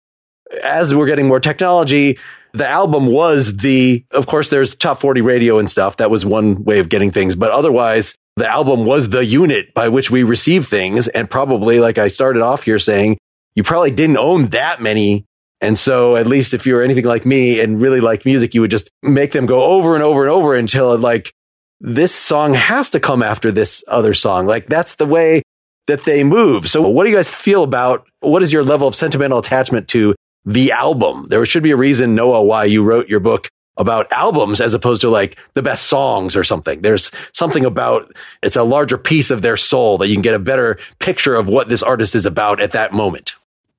as 0.62 0.94
we're 0.94 1.07
getting 1.07 1.27
more 1.27 1.40
technology, 1.40 2.18
the 2.52 2.68
album 2.68 3.06
was 3.06 3.56
the, 3.56 4.04
of 4.10 4.26
course, 4.26 4.48
there's 4.48 4.74
top 4.74 5.00
40 5.00 5.20
radio 5.20 5.58
and 5.58 5.70
stuff. 5.70 5.98
That 5.98 6.10
was 6.10 6.24
one 6.24 6.64
way 6.64 6.78
of 6.78 6.88
getting 6.88 7.10
things, 7.10 7.34
but 7.34 7.50
otherwise 7.50 8.14
the 8.36 8.48
album 8.48 8.84
was 8.84 9.10
the 9.10 9.24
unit 9.24 9.74
by 9.74 9.88
which 9.88 10.10
we 10.10 10.22
receive 10.22 10.66
things. 10.66 11.08
And 11.08 11.30
probably, 11.30 11.80
like 11.80 11.98
I 11.98 12.08
started 12.08 12.42
off 12.42 12.62
here 12.62 12.78
saying, 12.78 13.18
you 13.54 13.62
probably 13.62 13.90
didn't 13.90 14.18
own 14.18 14.48
that 14.48 14.80
many. 14.80 15.26
And 15.60 15.78
so 15.78 16.16
at 16.16 16.26
least 16.26 16.54
if 16.54 16.66
you're 16.66 16.82
anything 16.82 17.04
like 17.04 17.26
me 17.26 17.60
and 17.60 17.80
really 17.80 18.00
like 18.00 18.24
music, 18.24 18.54
you 18.54 18.62
would 18.62 18.70
just 18.70 18.88
make 19.02 19.32
them 19.32 19.46
go 19.46 19.62
over 19.64 19.94
and 19.94 20.02
over 20.02 20.22
and 20.22 20.30
over 20.30 20.54
until 20.54 20.96
like 20.96 21.32
this 21.80 22.14
song 22.14 22.54
has 22.54 22.90
to 22.90 23.00
come 23.00 23.22
after 23.22 23.52
this 23.52 23.84
other 23.88 24.14
song. 24.14 24.46
Like 24.46 24.66
that's 24.68 24.94
the 24.94 25.06
way 25.06 25.42
that 25.86 26.04
they 26.04 26.24
move. 26.24 26.68
So 26.68 26.88
what 26.88 27.04
do 27.04 27.10
you 27.10 27.16
guys 27.16 27.30
feel 27.30 27.62
about 27.62 28.08
what 28.20 28.42
is 28.42 28.52
your 28.52 28.64
level 28.64 28.88
of 28.88 28.94
sentimental 28.94 29.38
attachment 29.38 29.88
to 29.88 30.14
the 30.44 30.72
album. 30.72 31.26
There 31.29 31.44
should 31.44 31.62
be 31.62 31.70
a 31.70 31.76
reason, 31.76 32.14
Noah, 32.14 32.42
why 32.42 32.64
you 32.64 32.83
wrote 32.83 33.09
your 33.09 33.20
book 33.20 33.48
about 33.76 34.11
albums 34.12 34.61
as 34.61 34.74
opposed 34.74 35.00
to 35.00 35.09
like 35.09 35.38
the 35.55 35.62
best 35.62 35.87
songs 35.87 36.37
or 36.37 36.44
something. 36.44 36.83
There's 36.83 37.11
something 37.33 37.64
about 37.64 38.12
it's 38.42 38.57
a 38.57 38.62
larger 38.62 38.98
piece 38.98 39.31
of 39.31 39.42
their 39.42 39.57
soul 39.57 39.96
that 39.98 40.09
you 40.09 40.14
can 40.14 40.22
get 40.22 40.35
a 40.35 40.38
better 40.38 40.79
picture 40.98 41.35
of 41.35 41.48
what 41.48 41.68
this 41.68 41.83
artist 41.83 42.14
is 42.14 42.26
about 42.26 42.61
at 42.61 42.72
that 42.72 42.92
moment. 42.92 43.35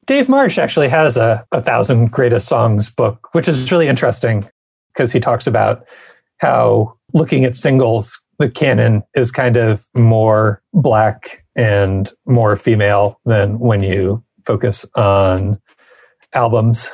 Dave 0.08 0.28
Marsh 0.28 0.58
actually 0.58 0.89
has 0.89 1.17
a, 1.17 1.45
a 1.52 1.62
thousand 1.62 2.12
greatest 2.12 2.47
songs 2.47 2.89
book, 2.89 3.30
which 3.34 3.47
is 3.47 3.71
really 3.71 3.88
interesting 3.88 4.43
because 4.93 5.12
he 5.12 5.19
talks 5.19 5.45
about 5.45 5.86
how 6.39 6.97
looking 7.13 7.45
at 7.45 7.56
singles, 7.56 8.19
the 8.39 8.50
canon 8.50 9.04
is 9.13 9.32
kind 9.32 9.58
of 9.58 9.86
more 9.95 10.63
black 10.74 11.45
and 11.56 12.12
more 12.26 12.56
female 12.56 13.19
than 13.26 13.60
when 13.60 13.84
you 13.84 14.24
focus 14.45 14.84
on 14.95 15.62
albums, 16.34 16.88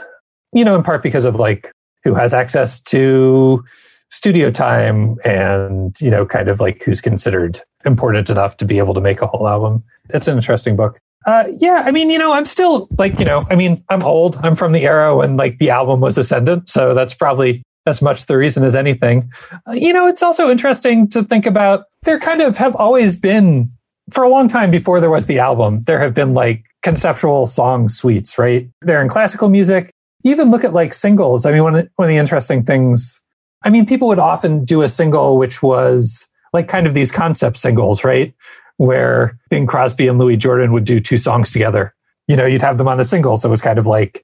you 0.53 0.63
know, 0.63 0.75
in 0.75 0.83
part 0.83 1.03
because 1.03 1.25
of 1.25 1.35
like 1.35 1.71
who 2.03 2.13
has 2.13 2.33
access 2.33 2.81
to 2.81 3.63
studio 4.09 4.49
time 4.49 5.17
and, 5.25 5.99
you 5.99 6.09
know, 6.09 6.25
kind 6.25 6.47
of 6.47 6.59
like 6.59 6.83
who's 6.83 7.01
considered 7.01 7.59
important 7.85 8.29
enough 8.29 8.57
to 8.57 8.65
be 8.65 8.77
able 8.77 8.93
to 8.93 9.01
make 9.01 9.21
a 9.21 9.27
whole 9.27 9.47
album. 9.47 9.83
It's 10.09 10.27
an 10.27 10.37
interesting 10.37 10.75
book. 10.75 10.97
Uh, 11.25 11.45
yeah, 11.57 11.83
I 11.85 11.91
mean, 11.91 12.09
you 12.09 12.17
know, 12.17 12.31
I'm 12.31 12.45
still 12.45 12.87
like, 12.97 13.19
you 13.19 13.25
know, 13.25 13.41
I 13.49 13.55
mean, 13.55 13.83
I'm 13.89 14.03
old. 14.03 14.37
I'm 14.43 14.55
from 14.55 14.71
the 14.71 14.83
era 14.83 15.15
when 15.15 15.35
like 15.35 15.57
the 15.57 15.69
album 15.69 15.99
was 15.99 16.17
ascendant. 16.17 16.69
So 16.69 16.93
that's 16.93 17.13
probably 17.13 17.63
as 17.85 18.01
much 18.01 18.27
the 18.27 18.37
reason 18.37 18.63
as 18.63 18.75
anything. 18.75 19.31
Uh, 19.67 19.73
you 19.73 19.91
know, 19.91 20.07
it's 20.07 20.23
also 20.23 20.49
interesting 20.49 21.09
to 21.09 21.23
think 21.23 21.45
about 21.45 21.85
there 22.03 22.19
kind 22.19 22.41
of 22.41 22.57
have 22.57 22.75
always 22.75 23.19
been 23.19 23.71
for 24.11 24.23
a 24.23 24.29
long 24.29 24.47
time 24.47 24.71
before 24.71 24.99
there 24.99 25.09
was 25.09 25.25
the 25.25 25.39
album, 25.39 25.83
there 25.83 25.99
have 25.99 26.13
been 26.13 26.33
like 26.33 26.63
conceptual 26.83 27.47
song 27.47 27.89
suites, 27.89 28.37
right? 28.37 28.69
They're 28.81 29.01
in 29.01 29.09
classical 29.09 29.49
music. 29.49 29.91
You 30.23 30.31
even 30.31 30.51
look 30.51 30.63
at 30.63 30.73
like 30.73 30.93
singles. 30.93 31.45
I 31.45 31.51
mean, 31.51 31.63
one 31.63 31.75
of, 31.75 31.89
one 31.95 32.05
of 32.05 32.09
the 32.09 32.17
interesting 32.17 32.63
things, 32.63 33.21
I 33.63 33.69
mean, 33.69 33.85
people 33.85 34.07
would 34.07 34.19
often 34.19 34.65
do 34.65 34.81
a 34.81 34.89
single 34.89 35.37
which 35.37 35.61
was 35.61 36.29
like 36.53 36.67
kind 36.67 36.87
of 36.87 36.93
these 36.93 37.11
concept 37.11 37.57
singles, 37.57 38.03
right? 38.03 38.33
Where 38.77 39.37
Bing 39.49 39.67
Crosby 39.67 40.07
and 40.07 40.17
Louis 40.17 40.37
Jordan 40.37 40.71
would 40.73 40.85
do 40.85 40.99
two 40.99 41.17
songs 41.17 41.51
together. 41.51 41.93
You 42.27 42.35
know, 42.35 42.45
you'd 42.45 42.61
have 42.61 42.77
them 42.77 42.87
on 42.87 42.99
a 42.99 43.03
single. 43.03 43.37
So 43.37 43.49
it 43.49 43.51
was 43.51 43.61
kind 43.61 43.79
of 43.79 43.85
like 43.85 44.23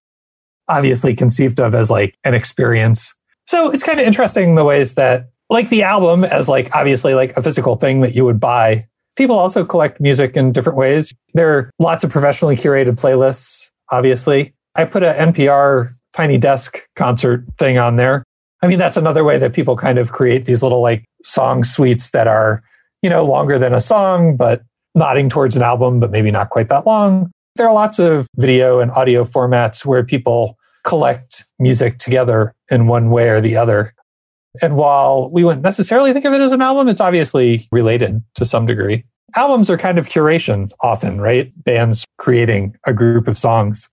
obviously 0.67 1.15
conceived 1.15 1.59
of 1.59 1.75
as 1.75 1.89
like 1.89 2.17
an 2.23 2.33
experience. 2.33 3.13
So 3.47 3.71
it's 3.71 3.83
kind 3.83 3.99
of 3.99 4.07
interesting 4.07 4.55
the 4.55 4.63
ways 4.63 4.95
that 4.95 5.29
like 5.49 5.69
the 5.69 5.83
album 5.83 6.23
as 6.23 6.47
like 6.47 6.73
obviously 6.75 7.13
like 7.13 7.35
a 7.37 7.43
physical 7.43 7.75
thing 7.75 8.01
that 8.01 8.15
you 8.15 8.25
would 8.25 8.39
buy 8.39 8.87
People 9.15 9.37
also 9.37 9.63
collect 9.63 10.01
music 10.01 10.35
in 10.35 10.51
different 10.51 10.77
ways. 10.77 11.13
There 11.33 11.57
are 11.57 11.69
lots 11.79 12.03
of 12.03 12.09
professionally 12.09 12.55
curated 12.55 12.99
playlists, 12.99 13.69
obviously. 13.91 14.53
I 14.75 14.85
put 14.85 15.03
an 15.03 15.33
NPR 15.33 15.93
tiny 16.13 16.37
desk 16.37 16.87
concert 16.95 17.45
thing 17.57 17.77
on 17.77 17.95
there. 17.95 18.23
I 18.61 18.67
mean, 18.67 18.79
that's 18.79 18.97
another 18.97 19.23
way 19.23 19.37
that 19.37 19.53
people 19.53 19.75
kind 19.75 19.99
of 19.99 20.11
create 20.11 20.45
these 20.45 20.63
little 20.63 20.81
like 20.81 21.03
song 21.23 21.63
suites 21.63 22.11
that 22.11 22.27
are, 22.27 22.63
you 23.01 23.09
know, 23.09 23.25
longer 23.25 23.59
than 23.59 23.73
a 23.73 23.81
song, 23.81 24.37
but 24.37 24.63
nodding 24.95 25.29
towards 25.29 25.55
an 25.55 25.63
album, 25.63 25.99
but 25.99 26.11
maybe 26.11 26.31
not 26.31 26.49
quite 26.49 26.69
that 26.69 26.85
long. 26.85 27.29
There 27.55 27.67
are 27.67 27.73
lots 27.73 27.99
of 27.99 28.27
video 28.37 28.79
and 28.79 28.89
audio 28.91 29.23
formats 29.23 29.85
where 29.85 30.03
people 30.03 30.57
collect 30.83 31.45
music 31.59 31.99
together 31.99 32.53
in 32.69 32.87
one 32.87 33.09
way 33.09 33.29
or 33.29 33.41
the 33.41 33.57
other. 33.57 33.93
And 34.61 34.75
while 34.75 35.29
we 35.31 35.43
wouldn't 35.43 35.63
necessarily 35.63 36.13
think 36.13 36.25
of 36.25 36.33
it 36.33 36.41
as 36.41 36.51
an 36.51 36.61
album, 36.61 36.87
it's 36.87 37.01
obviously 37.01 37.67
related 37.71 38.21
to 38.35 38.45
some 38.45 38.65
degree. 38.65 39.05
Albums 39.35 39.69
are 39.69 39.77
kind 39.77 39.97
of 39.97 40.07
curation 40.07 40.71
often, 40.81 41.19
right? 41.19 41.51
Bands 41.63 42.05
creating 42.19 42.75
a 42.85 42.93
group 42.93 43.27
of 43.27 43.37
songs, 43.37 43.89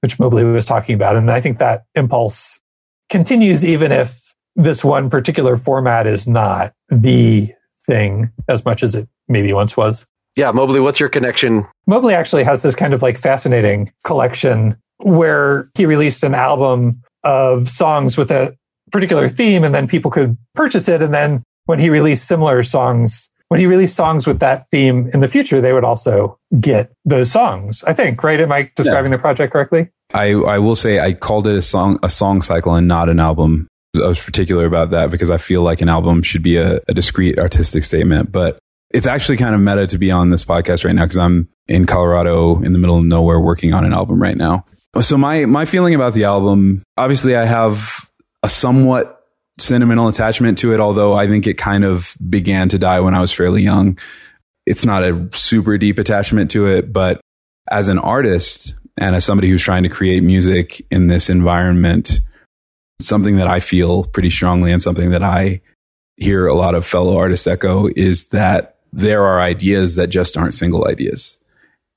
which 0.00 0.18
Mobley 0.18 0.44
was 0.44 0.66
talking 0.66 0.94
about. 0.94 1.16
And 1.16 1.30
I 1.30 1.40
think 1.40 1.58
that 1.58 1.84
impulse 1.94 2.60
continues 3.08 3.64
even 3.64 3.92
if 3.92 4.34
this 4.56 4.82
one 4.82 5.10
particular 5.10 5.56
format 5.56 6.06
is 6.06 6.26
not 6.26 6.72
the 6.88 7.52
thing 7.86 8.30
as 8.48 8.64
much 8.64 8.82
as 8.82 8.94
it 8.94 9.08
maybe 9.28 9.52
once 9.52 9.76
was. 9.76 10.06
Yeah, 10.36 10.50
Mobley, 10.52 10.80
what's 10.80 11.00
your 11.00 11.08
connection? 11.08 11.66
Mobley 11.86 12.14
actually 12.14 12.44
has 12.44 12.62
this 12.62 12.74
kind 12.74 12.94
of 12.94 13.02
like 13.02 13.18
fascinating 13.18 13.92
collection 14.04 14.76
where 14.98 15.70
he 15.74 15.86
released 15.86 16.22
an 16.24 16.34
album 16.34 17.02
of 17.24 17.68
songs 17.68 18.16
with 18.16 18.30
a 18.30 18.56
particular 18.90 19.28
theme 19.28 19.64
and 19.64 19.74
then 19.74 19.86
people 19.86 20.10
could 20.10 20.36
purchase 20.54 20.88
it. 20.88 21.02
And 21.02 21.12
then 21.14 21.42
when 21.66 21.78
he 21.78 21.90
released 21.90 22.26
similar 22.26 22.62
songs, 22.62 23.30
when 23.48 23.60
he 23.60 23.66
released 23.66 23.96
songs 23.96 24.26
with 24.26 24.40
that 24.40 24.66
theme 24.70 25.10
in 25.12 25.20
the 25.20 25.28
future, 25.28 25.60
they 25.60 25.72
would 25.72 25.84
also 25.84 26.38
get 26.60 26.92
those 27.04 27.30
songs. 27.30 27.82
I 27.84 27.92
think, 27.92 28.22
right? 28.22 28.40
Am 28.40 28.52
I 28.52 28.70
describing 28.76 29.10
yeah. 29.10 29.18
the 29.18 29.20
project 29.20 29.52
correctly? 29.52 29.88
I, 30.12 30.32
I 30.32 30.58
will 30.58 30.74
say 30.74 30.98
I 30.98 31.12
called 31.12 31.46
it 31.46 31.56
a 31.56 31.62
song 31.62 31.98
a 32.02 32.10
song 32.10 32.42
cycle 32.42 32.74
and 32.74 32.88
not 32.88 33.08
an 33.08 33.20
album. 33.20 33.68
I 33.96 34.06
was 34.06 34.22
particular 34.22 34.66
about 34.66 34.90
that 34.90 35.10
because 35.10 35.30
I 35.30 35.36
feel 35.36 35.62
like 35.62 35.80
an 35.80 35.88
album 35.88 36.22
should 36.22 36.42
be 36.42 36.56
a, 36.56 36.80
a 36.88 36.94
discrete 36.94 37.38
artistic 37.38 37.84
statement. 37.84 38.30
But 38.30 38.58
it's 38.90 39.06
actually 39.06 39.36
kind 39.36 39.54
of 39.54 39.60
meta 39.60 39.86
to 39.88 39.98
be 39.98 40.10
on 40.10 40.30
this 40.30 40.44
podcast 40.44 40.84
right 40.84 40.94
now 40.94 41.04
because 41.04 41.18
I'm 41.18 41.48
in 41.68 41.86
Colorado 41.86 42.60
in 42.62 42.72
the 42.72 42.78
middle 42.78 42.98
of 42.98 43.04
nowhere 43.04 43.38
working 43.38 43.72
on 43.72 43.84
an 43.84 43.92
album 43.92 44.20
right 44.20 44.36
now. 44.36 44.64
So 45.00 45.16
my 45.16 45.46
my 45.46 45.64
feeling 45.64 45.94
about 45.94 46.14
the 46.14 46.24
album, 46.24 46.82
obviously 46.96 47.36
I 47.36 47.44
have 47.44 48.09
a 48.42 48.48
somewhat 48.48 49.24
sentimental 49.58 50.08
attachment 50.08 50.58
to 50.58 50.72
it, 50.72 50.80
although 50.80 51.12
I 51.14 51.26
think 51.28 51.46
it 51.46 51.54
kind 51.54 51.84
of 51.84 52.16
began 52.28 52.68
to 52.70 52.78
die 52.78 53.00
when 53.00 53.14
I 53.14 53.20
was 53.20 53.32
fairly 53.32 53.62
young. 53.62 53.98
It's 54.66 54.84
not 54.84 55.04
a 55.04 55.28
super 55.32 55.78
deep 55.78 55.98
attachment 55.98 56.50
to 56.52 56.66
it, 56.66 56.92
but 56.92 57.20
as 57.70 57.88
an 57.88 57.98
artist 57.98 58.74
and 58.98 59.14
as 59.14 59.24
somebody 59.24 59.48
who's 59.48 59.62
trying 59.62 59.82
to 59.82 59.88
create 59.88 60.22
music 60.22 60.84
in 60.90 61.06
this 61.06 61.28
environment, 61.28 62.20
something 63.00 63.36
that 63.36 63.48
I 63.48 63.60
feel 63.60 64.04
pretty 64.04 64.30
strongly 64.30 64.72
and 64.72 64.82
something 64.82 65.10
that 65.10 65.22
I 65.22 65.60
hear 66.16 66.46
a 66.46 66.54
lot 66.54 66.74
of 66.74 66.86
fellow 66.86 67.16
artists 67.16 67.46
echo 67.46 67.88
is 67.96 68.26
that 68.26 68.76
there 68.92 69.24
are 69.24 69.40
ideas 69.40 69.96
that 69.96 70.08
just 70.08 70.36
aren't 70.36 70.54
single 70.54 70.86
ideas. 70.86 71.38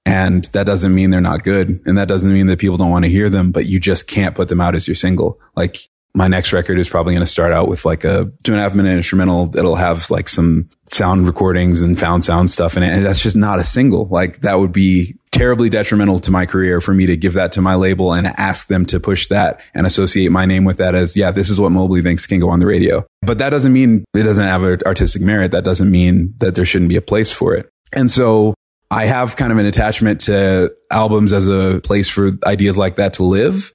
And 0.06 0.46
that 0.54 0.66
doesn't 0.66 0.94
mean 0.94 1.10
they're 1.10 1.22
not 1.22 1.44
good. 1.44 1.82
And 1.86 1.98
that 1.98 2.08
doesn't 2.08 2.32
mean 2.32 2.48
that 2.48 2.60
people 2.60 2.78
don't 2.78 2.92
want 2.92 3.06
to 3.06 3.12
hear 3.12 3.30
them, 3.30 3.52
but 3.52 3.66
you 3.66 3.80
just 3.80 4.08
can't 4.08 4.36
put 4.36 4.50
them 4.50 4.62
out 4.62 4.76
as 4.76 4.88
your 4.88 4.96
single. 4.96 5.40
Like 5.56 5.88
my 6.16 6.28
next 6.28 6.54
record 6.54 6.78
is 6.78 6.88
probably 6.88 7.14
going 7.14 7.26
to 7.26 7.32
start 7.32 7.52
out 7.52 7.68
with 7.68 7.86
like 7.86 8.04
a 8.04 8.32
two 8.44 8.54
and 8.54 8.60
a 8.60 8.64
half 8.64 8.76
minute 8.76 8.96
instrumental 8.96 9.48
that'll 9.48 9.76
have 9.76 10.10
like 10.12 10.30
some 10.30 10.70
sound 10.86 11.26
recordings 11.26 11.82
and 11.82 12.00
found 12.00 12.24
sound 12.24 12.52
stuff 12.52 12.78
in 12.78 12.84
it. 12.84 12.90
And 12.90 13.06
that's 13.06 13.22
just 13.22 13.36
not 13.36 13.60
a 13.60 13.64
single. 13.64 14.06
Like 14.06 14.42
that 14.42 14.60
would 14.60 14.72
be 14.72 15.16
terribly 15.32 15.70
detrimental 15.70 16.20
to 16.20 16.32
my 16.32 16.46
career 16.46 16.80
for 16.80 16.94
me 16.94 17.08
to 17.08 17.18
give 17.18 17.34
that 17.34 17.52
to 17.54 17.62
my 17.62 17.74
label 17.74 18.14
and 18.14 18.28
ask 18.38 18.68
them 18.68 18.86
to 18.86 19.00
push 19.00 19.28
that 19.30 19.60
and 19.74 19.88
associate 19.88 20.30
my 20.30 20.46
name 20.46 20.64
with 20.66 20.78
that 20.78 20.94
as, 20.94 21.18
yeah, 21.18 21.32
this 21.32 21.50
is 21.50 21.60
what 21.60 21.72
Mobley 21.72 22.04
thinks 22.04 22.28
can 22.28 22.40
go 22.40 22.50
on 22.50 22.60
the 22.60 22.68
radio. 22.68 23.04
But 23.24 23.40
that 23.40 23.50
doesn't 23.50 23.74
mean 23.74 24.06
it 24.14 24.24
doesn't 24.24 24.48
have 24.48 24.64
artistic 24.84 25.24
merit. 25.24 25.50
That 25.52 25.64
doesn't 25.64 25.90
mean 25.90 26.36
that 26.38 26.54
there 26.54 26.66
shouldn't 26.66 26.90
be 26.90 26.96
a 26.96 27.02
place 27.02 27.32
for 27.32 27.56
it. 27.56 27.68
And 27.92 28.12
so 28.12 28.54
I 28.92 29.08
have 29.08 29.36
kind 29.36 29.52
of 29.52 29.58
an 29.58 29.66
attachment 29.66 30.22
to 30.22 30.72
albums 30.92 31.34
as 31.34 31.48
a 31.48 31.82
place 31.84 32.08
for 32.08 32.32
ideas 32.46 32.78
like 32.78 32.98
that 32.98 33.14
to 33.14 33.24
live. 33.24 33.74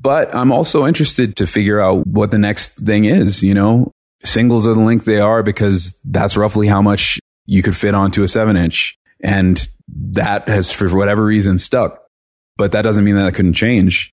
But 0.00 0.32
I'm 0.32 0.52
also 0.52 0.86
interested 0.86 1.36
to 1.38 1.46
figure 1.46 1.80
out 1.80 2.06
what 2.06 2.30
the 2.30 2.38
next 2.38 2.76
thing 2.76 3.04
is. 3.04 3.42
You 3.42 3.52
know, 3.52 3.90
singles 4.22 4.66
are 4.66 4.74
the 4.74 4.80
length 4.80 5.04
they 5.04 5.18
are 5.18 5.42
because 5.42 5.98
that's 6.04 6.36
roughly 6.36 6.68
how 6.68 6.80
much 6.80 7.18
you 7.46 7.64
could 7.64 7.76
fit 7.76 7.94
onto 7.94 8.22
a 8.22 8.28
seven 8.28 8.56
inch. 8.56 8.96
And 9.20 9.66
that 9.88 10.48
has, 10.48 10.70
for 10.70 10.88
whatever 10.94 11.24
reason, 11.24 11.58
stuck. 11.58 12.00
But 12.56 12.72
that 12.72 12.82
doesn't 12.82 13.02
mean 13.02 13.16
that 13.16 13.26
it 13.26 13.34
couldn't 13.34 13.54
change. 13.54 14.12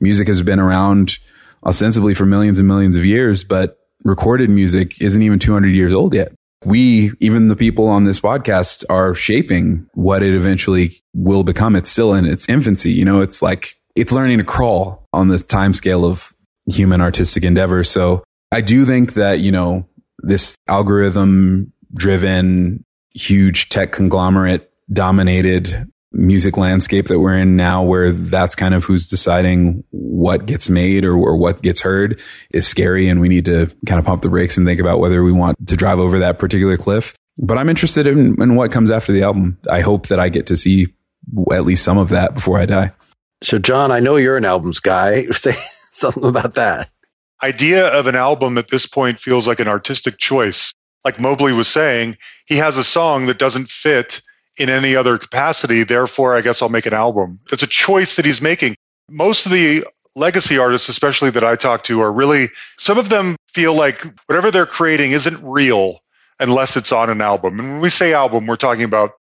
Music 0.00 0.26
has 0.26 0.42
been 0.42 0.58
around 0.58 1.18
ostensibly 1.64 2.14
for 2.14 2.26
millions 2.26 2.58
and 2.58 2.66
millions 2.66 2.96
of 2.96 3.04
years, 3.04 3.44
but 3.44 3.78
recorded 4.04 4.50
music 4.50 5.00
isn't 5.00 5.22
even 5.22 5.38
200 5.38 5.68
years 5.68 5.92
old 5.92 6.12
yet. 6.12 6.32
We, 6.64 7.12
even 7.20 7.46
the 7.48 7.56
people 7.56 7.86
on 7.86 8.02
this 8.02 8.18
podcast, 8.18 8.84
are 8.90 9.14
shaping 9.14 9.86
what 9.94 10.24
it 10.24 10.34
eventually 10.34 10.90
will 11.14 11.44
become. 11.44 11.76
It's 11.76 11.90
still 11.90 12.14
in 12.14 12.24
its 12.24 12.48
infancy. 12.48 12.90
You 12.90 13.04
know, 13.04 13.20
it's 13.20 13.42
like 13.42 13.76
it's 13.94 14.12
learning 14.12 14.38
to 14.38 14.44
crawl 14.44 15.06
on 15.12 15.28
this 15.28 15.42
time 15.42 15.74
scale 15.74 16.04
of 16.04 16.34
human 16.66 17.00
artistic 17.00 17.44
endeavor. 17.44 17.84
So 17.84 18.24
I 18.50 18.60
do 18.60 18.84
think 18.84 19.14
that, 19.14 19.40
you 19.40 19.52
know, 19.52 19.86
this 20.18 20.56
algorithm 20.68 21.72
driven, 21.94 22.84
huge 23.14 23.68
tech 23.68 23.92
conglomerate 23.92 24.70
dominated 24.92 25.90
music 26.12 26.56
landscape 26.56 27.06
that 27.08 27.18
we're 27.18 27.36
in 27.36 27.56
now, 27.56 27.82
where 27.82 28.12
that's 28.12 28.54
kind 28.54 28.74
of 28.74 28.84
who's 28.84 29.08
deciding 29.08 29.82
what 29.90 30.46
gets 30.46 30.68
made 30.68 31.04
or, 31.04 31.14
or, 31.14 31.36
what 31.36 31.60
gets 31.60 31.80
heard 31.80 32.20
is 32.52 32.66
scary. 32.66 33.08
And 33.08 33.20
we 33.20 33.28
need 33.28 33.44
to 33.46 33.66
kind 33.86 33.98
of 33.98 34.04
pump 34.04 34.22
the 34.22 34.28
brakes 34.28 34.56
and 34.56 34.66
think 34.66 34.80
about 34.80 35.00
whether 35.00 35.24
we 35.24 35.32
want 35.32 35.66
to 35.66 35.76
drive 35.76 35.98
over 35.98 36.20
that 36.20 36.38
particular 36.38 36.76
cliff. 36.76 37.14
But 37.38 37.58
I'm 37.58 37.68
interested 37.68 38.06
in, 38.06 38.40
in 38.40 38.54
what 38.54 38.70
comes 38.70 38.92
after 38.92 39.12
the 39.12 39.24
album. 39.24 39.58
I 39.68 39.80
hope 39.80 40.06
that 40.06 40.20
I 40.20 40.28
get 40.28 40.46
to 40.46 40.56
see 40.56 40.86
at 41.50 41.64
least 41.64 41.82
some 41.82 41.98
of 41.98 42.10
that 42.10 42.34
before 42.34 42.60
I 42.60 42.66
die. 42.66 42.92
So, 43.42 43.58
John, 43.58 43.92
I 43.92 44.00
know 44.00 44.16
you're 44.16 44.36
an 44.36 44.44
albums 44.44 44.80
guy. 44.80 45.26
Say 45.30 45.56
something 45.92 46.24
about 46.24 46.54
that. 46.54 46.90
Idea 47.42 47.88
of 47.88 48.06
an 48.06 48.14
album 48.14 48.56
at 48.58 48.68
this 48.68 48.86
point 48.86 49.20
feels 49.20 49.46
like 49.46 49.60
an 49.60 49.68
artistic 49.68 50.18
choice. 50.18 50.72
Like 51.04 51.20
Mobley 51.20 51.52
was 51.52 51.68
saying, 51.68 52.16
he 52.46 52.56
has 52.56 52.78
a 52.78 52.84
song 52.84 53.26
that 53.26 53.38
doesn't 53.38 53.68
fit 53.68 54.22
in 54.58 54.70
any 54.70 54.96
other 54.96 55.18
capacity. 55.18 55.84
Therefore, 55.84 56.36
I 56.36 56.40
guess 56.40 56.62
I'll 56.62 56.68
make 56.68 56.86
an 56.86 56.94
album. 56.94 57.38
It's 57.52 57.62
a 57.62 57.66
choice 57.66 58.16
that 58.16 58.24
he's 58.24 58.40
making. 58.40 58.76
Most 59.10 59.44
of 59.44 59.52
the 59.52 59.84
legacy 60.16 60.56
artists, 60.56 60.88
especially 60.88 61.30
that 61.30 61.44
I 61.44 61.56
talk 61.56 61.84
to, 61.84 62.00
are 62.00 62.12
really, 62.12 62.48
some 62.78 62.98
of 62.98 63.08
them 63.08 63.36
feel 63.48 63.74
like 63.74 64.02
whatever 64.26 64.50
they're 64.50 64.64
creating 64.64 65.12
isn't 65.12 65.42
real 65.42 65.98
unless 66.40 66.76
it's 66.76 66.92
on 66.92 67.10
an 67.10 67.20
album. 67.20 67.58
And 67.60 67.72
when 67.72 67.80
we 67.80 67.90
say 67.90 68.12
album, 68.12 68.46
we're 68.46 68.56
talking 68.56 68.84
about 68.84 69.12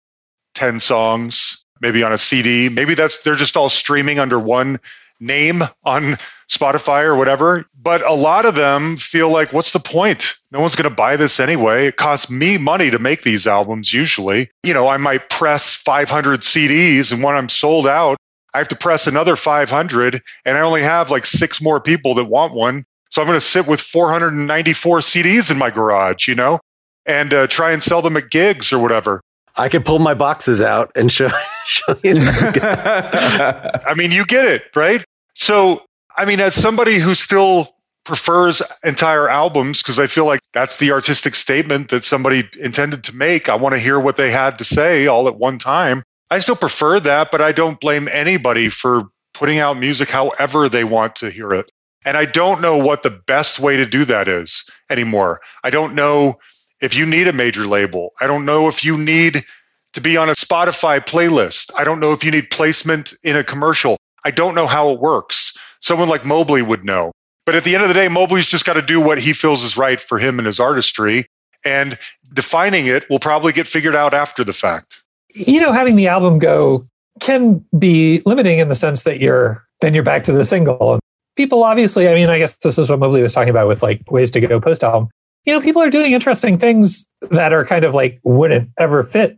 10 0.55 0.79
songs, 0.79 1.62
maybe 1.83 2.01
on 2.01 2.13
a 2.13 2.17
CD. 2.17 2.69
Maybe 2.69 2.95
that's 2.95 3.21
they're 3.23 3.35
just 3.35 3.57
all 3.57 3.69
streaming 3.69 4.17
under 4.17 4.39
one 4.39 4.79
name 5.19 5.61
on 5.83 6.15
Spotify 6.49 7.03
or 7.03 7.15
whatever. 7.15 7.65
But 7.79 8.01
a 8.03 8.13
lot 8.13 8.45
of 8.45 8.55
them 8.55 8.95
feel 8.95 9.29
like, 9.29 9.51
what's 9.53 9.73
the 9.73 9.79
point? 9.79 10.33
No 10.51 10.61
one's 10.61 10.75
going 10.75 10.89
to 10.89 10.95
buy 10.95 11.17
this 11.17 11.39
anyway. 11.39 11.87
It 11.87 11.97
costs 11.97 12.31
me 12.31 12.57
money 12.57 12.89
to 12.89 12.99
make 12.99 13.23
these 13.23 13.45
albums 13.45 13.93
usually. 13.93 14.49
You 14.63 14.73
know, 14.73 14.87
I 14.87 14.97
might 14.97 15.29
press 15.29 15.75
500 15.75 16.41
CDs 16.41 17.11
and 17.11 17.21
when 17.21 17.35
I'm 17.35 17.49
sold 17.49 17.85
out, 17.85 18.17
I 18.53 18.59
have 18.59 18.69
to 18.69 18.75
press 18.75 19.05
another 19.05 19.35
500 19.35 20.21
and 20.45 20.57
I 20.57 20.61
only 20.61 20.83
have 20.83 21.11
like 21.11 21.25
six 21.25 21.61
more 21.61 21.81
people 21.81 22.15
that 22.15 22.25
want 22.25 22.53
one. 22.53 22.85
So 23.09 23.21
I'm 23.21 23.27
going 23.27 23.37
to 23.37 23.45
sit 23.45 23.67
with 23.67 23.81
494 23.81 24.99
CDs 24.99 25.51
in 25.51 25.57
my 25.57 25.69
garage, 25.69 26.27
you 26.27 26.35
know, 26.35 26.59
and 27.05 27.33
uh, 27.33 27.47
try 27.47 27.71
and 27.71 27.83
sell 27.83 28.01
them 28.01 28.17
at 28.17 28.31
gigs 28.31 28.71
or 28.71 28.79
whatever. 28.79 29.21
I 29.55 29.69
could 29.69 29.85
pull 29.85 29.99
my 29.99 30.13
boxes 30.13 30.61
out 30.61 30.91
and 30.95 31.11
show, 31.11 31.29
show 31.65 31.95
you. 32.03 32.15
I 32.19 33.93
mean, 33.95 34.11
you 34.11 34.25
get 34.25 34.45
it, 34.45 34.63
right? 34.75 35.03
So, 35.35 35.83
I 36.17 36.25
mean, 36.25 36.39
as 36.39 36.55
somebody 36.55 36.99
who 36.99 37.15
still 37.15 37.75
prefers 38.03 38.61
entire 38.83 39.29
albums, 39.29 39.81
because 39.81 39.99
I 39.99 40.07
feel 40.07 40.25
like 40.25 40.41
that's 40.53 40.77
the 40.77 40.91
artistic 40.91 41.35
statement 41.35 41.89
that 41.89 42.03
somebody 42.03 42.49
intended 42.59 43.03
to 43.05 43.15
make, 43.15 43.47
I 43.47 43.55
want 43.55 43.73
to 43.73 43.79
hear 43.79 43.99
what 43.99 44.17
they 44.17 44.31
had 44.31 44.57
to 44.57 44.63
say 44.63 45.07
all 45.07 45.27
at 45.27 45.37
one 45.37 45.57
time. 45.57 46.03
I 46.29 46.39
still 46.39 46.55
prefer 46.55 46.99
that, 47.01 47.31
but 47.31 47.41
I 47.41 47.51
don't 47.51 47.79
blame 47.79 48.07
anybody 48.11 48.69
for 48.69 49.03
putting 49.33 49.59
out 49.59 49.77
music 49.77 50.09
however 50.09 50.67
they 50.67 50.83
want 50.83 51.15
to 51.17 51.29
hear 51.29 51.53
it. 51.53 51.71
And 52.05 52.17
I 52.17 52.25
don't 52.25 52.61
know 52.61 52.77
what 52.77 53.03
the 53.03 53.09
best 53.09 53.59
way 53.59 53.77
to 53.77 53.85
do 53.85 54.03
that 54.05 54.27
is 54.27 54.69
anymore. 54.89 55.39
I 55.63 55.69
don't 55.69 55.95
know 55.95 56.37
if 56.83 56.97
you 56.97 57.05
need 57.05 57.29
a 57.29 57.33
major 57.33 57.65
label. 57.65 58.11
I 58.19 58.27
don't 58.27 58.45
know 58.45 58.67
if 58.67 58.83
you 58.83 58.97
need 58.97 59.45
to 59.93 60.01
be 60.01 60.17
on 60.17 60.27
a 60.29 60.33
Spotify 60.33 60.99
playlist. 60.99 61.71
I 61.77 61.85
don't 61.85 62.01
know 62.01 62.11
if 62.11 62.25
you 62.25 62.29
need 62.29 62.49
placement 62.49 63.13
in 63.23 63.37
a 63.37 63.43
commercial. 63.43 63.97
I 64.25 64.31
don't 64.31 64.53
know 64.53 64.67
how 64.67 64.89
it 64.89 64.99
works. 64.99 65.57
Someone 65.79 66.09
like 66.09 66.25
Mobley 66.25 66.61
would 66.61 66.83
know. 66.83 67.13
But 67.45 67.55
at 67.55 67.63
the 67.63 67.73
end 67.73 67.83
of 67.83 67.87
the 67.87 67.93
day, 67.93 68.09
Mobley's 68.09 68.45
just 68.45 68.65
got 68.65 68.73
to 68.73 68.81
do 68.81 68.99
what 68.99 69.17
he 69.17 69.31
feels 69.31 69.63
is 69.63 69.77
right 69.77 69.99
for 69.99 70.19
him 70.19 70.39
and 70.39 70.45
his 70.45 70.59
artistry. 70.59 71.25
And 71.63 71.97
defining 72.33 72.85
it 72.87 73.09
will 73.09 73.19
probably 73.19 73.53
get 73.53 73.65
figured 73.65 73.95
out 73.95 74.13
after 74.13 74.43
the 74.43 74.53
fact. 74.53 75.01
You 75.29 75.61
know, 75.61 75.71
having 75.71 75.95
the 75.95 76.07
album 76.07 76.37
go 76.37 76.85
can 77.21 77.63
be 77.77 78.21
limiting 78.25 78.59
in 78.59 78.67
the 78.67 78.75
sense 78.75 79.03
that 79.03 79.21
you're 79.21 79.65
then 79.79 79.93
you're 79.93 80.03
back 80.03 80.25
to 80.25 80.33
the 80.33 80.43
single. 80.43 80.99
people 81.35 81.63
obviously, 81.63 82.09
I 82.09 82.13
mean, 82.13 82.29
I 82.29 82.39
guess 82.39 82.57
this 82.57 82.77
is 82.77 82.89
what 82.89 82.99
Mobley 82.99 83.21
was 83.21 83.33
talking 83.33 83.49
about 83.49 83.67
with 83.67 83.83
like 83.83 84.09
ways 84.11 84.31
to 84.31 84.41
go 84.41 84.59
post 84.59 84.83
album. 84.83 85.09
You 85.45 85.53
know, 85.53 85.61
people 85.61 85.81
are 85.81 85.89
doing 85.89 86.13
interesting 86.13 86.57
things 86.57 87.07
that 87.31 87.53
are 87.53 87.65
kind 87.65 87.83
of 87.83 87.93
like 87.93 88.19
wouldn't 88.23 88.69
ever 88.77 89.03
fit. 89.03 89.37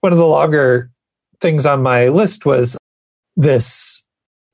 One 0.00 0.12
of 0.12 0.18
the 0.18 0.26
longer 0.26 0.90
things 1.40 1.66
on 1.66 1.82
my 1.82 2.08
list 2.08 2.44
was 2.44 2.76
this 3.36 4.02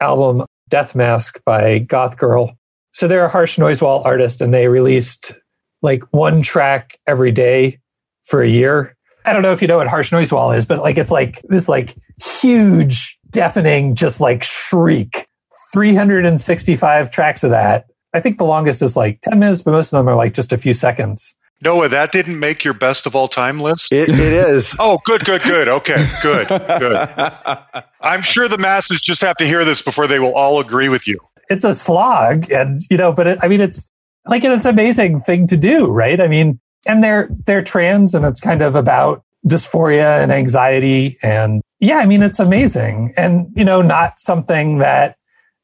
album, 0.01 0.45
Death 0.69 0.95
Mask 0.95 1.41
by 1.45 1.79
Goth 1.79 2.19
Girl. 2.19 2.57
So 2.93 3.09
they're 3.09 3.25
a 3.25 3.29
harsh 3.29 3.59
noise 3.59 3.81
wall 3.81 4.03
artist 4.05 4.41
and 4.41 4.53
they 4.53 4.69
released 4.69 5.33
like 5.81 6.03
one 6.11 6.43
track 6.43 6.99
every 7.07 7.33
day 7.33 7.79
for 8.25 8.43
a 8.43 8.49
year. 8.49 8.97
I 9.25 9.33
don't 9.33 9.43
know 9.43 9.53
if 9.53 9.63
you 9.63 9.69
know 9.69 9.79
what 9.79 9.89
harsh 9.89 10.13
noise 10.13 10.33
wall 10.33 10.53
is, 10.53 10.67
but 10.67 10.81
like 10.81 10.99
it's 10.99 11.11
like 11.11 11.41
this 11.43 11.69
like 11.69 11.95
huge, 12.23 13.19
deafening, 13.31 13.95
just 13.95 14.21
like 14.21 14.43
shriek. 14.43 15.27
365 15.73 17.11
tracks 17.11 17.45
of 17.45 17.51
that. 17.51 17.87
I 18.15 18.21
think 18.21 18.39
the 18.39 18.45
longest 18.45 18.83
is 18.83 18.97
like 18.97 19.21
10 19.23 19.39
minutes, 19.39 19.63
but 19.63 19.73
most 19.73 19.93
of 19.93 19.99
them 19.99 20.09
are 20.09 20.17
like 20.17 20.35
just 20.35 20.53
a 20.53 20.59
few 20.59 20.75
seconds. 20.75 21.35
Noah, 21.65 21.89
that 21.89 22.11
didn't 22.11 22.41
make 22.41 22.65
your 22.65 22.75
best 22.75 23.07
of 23.07 23.15
all 23.15 23.29
time 23.29 23.61
list? 23.61 23.93
It, 23.93 24.09
it 24.09 24.19
is. 24.19 24.77
oh, 24.81 24.99
good, 25.05 25.25
good, 25.25 25.43
good. 25.43 25.69
Okay, 25.69 26.09
good, 26.21 26.49
good. 26.49 27.09
I'm 28.01 28.23
sure 28.23 28.49
the 28.49 28.59
masses 28.59 29.01
just 29.01 29.23
have 29.23 29.37
to 29.37 29.47
hear 29.47 29.65
this 29.65 29.81
before 29.81 30.07
they 30.07 30.19
will 30.19 30.35
all 30.35 30.61
agree 30.61 30.89
with 30.89 31.07
you. 31.07 31.19
It's 31.49 31.65
a 31.65 31.75
slog, 31.75 32.51
and 32.51 32.81
you 32.91 32.97
know, 32.97 33.13
but 33.13 33.27
it, 33.27 33.39
I 33.43 33.49
mean, 33.49 33.61
it's 33.61 33.91
like 34.27 34.45
it's 34.45 34.65
an 34.65 34.73
amazing 34.73 35.21
thing 35.21 35.47
to 35.49 35.57
do, 35.57 35.87
right? 35.87 36.21
I 36.21 36.29
mean, 36.29 36.61
and 36.87 37.03
they're 37.03 37.29
they're 37.47 37.63
trans, 37.63 38.15
and 38.15 38.25
it's 38.25 38.41
kind 38.41 38.63
of 38.63 38.75
about 38.75 39.23
dysphoria 39.47 40.23
and 40.23 40.33
anxiety, 40.33 41.17
and 41.23 41.63
yeah, 41.81 41.99
I 41.99 42.07
mean, 42.07 42.23
it's 42.23 42.41
amazing, 42.41 43.13
and 43.17 43.49
you 43.55 43.65
know, 43.65 43.83
not 43.83 44.19
something 44.19 44.79
that 44.79 45.17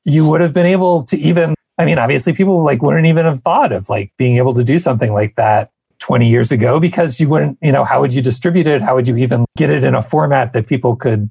you 0.05 0.29
would 0.29 0.41
have 0.41 0.53
been 0.53 0.67
able 0.67 1.05
to 1.05 1.17
even. 1.17 1.55
I 1.79 1.85
mean, 1.85 1.99
obviously, 1.99 2.33
people 2.33 2.63
like 2.65 2.83
wouldn't 2.83 3.07
even 3.07 3.25
have 3.25 3.41
thought 3.41 3.73
of 3.73 3.89
like 3.89 4.13
being 4.17 4.37
able 4.37 4.55
to 4.55 4.65
do 4.65 4.79
something 4.79 5.13
like 5.13 5.37
that 5.37 5.71
20 6.01 6.29
years 6.29 6.51
ago 6.51 6.81
because 6.81 7.21
you 7.21 7.29
wouldn't, 7.29 7.59
you 7.63 7.73
know, 7.73 7.85
how 7.85 8.01
would 8.01 8.13
you 8.13 8.21
distribute 8.21 8.67
it? 8.67 8.83
How 8.83 8.95
would 8.95 9.07
you 9.07 9.17
even 9.17 9.45
get 9.57 9.71
it 9.71 9.85
in 9.85 9.95
a 9.95 10.03
format 10.03 10.53
that 10.53 10.67
people 10.67 10.97
could 10.97 11.31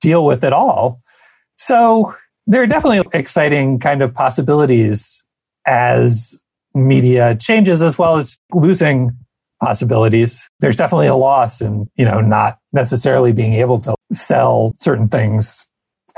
deal 0.00 0.24
with 0.24 0.44
at 0.44 0.52
all? 0.52 1.00
So 1.56 2.14
there 2.46 2.62
are 2.62 2.66
definitely 2.66 3.02
exciting 3.12 3.78
kind 3.80 4.00
of 4.00 4.14
possibilities 4.14 5.24
as 5.66 6.40
media 6.74 7.34
changes 7.34 7.82
as 7.82 7.98
well 7.98 8.16
as 8.16 8.38
losing 8.52 9.16
possibilities. 9.60 10.48
There's 10.60 10.76
definitely 10.76 11.08
a 11.08 11.16
loss 11.16 11.60
in, 11.60 11.90
you 11.96 12.04
know, 12.04 12.20
not 12.20 12.58
necessarily 12.72 13.32
being 13.32 13.54
able 13.54 13.80
to 13.80 13.94
sell 14.12 14.72
certain 14.78 15.08
things 15.08 15.66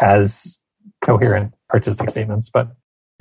as 0.00 0.58
coherent 1.00 1.54
artistic 1.72 2.10
statements, 2.10 2.50
but 2.50 2.70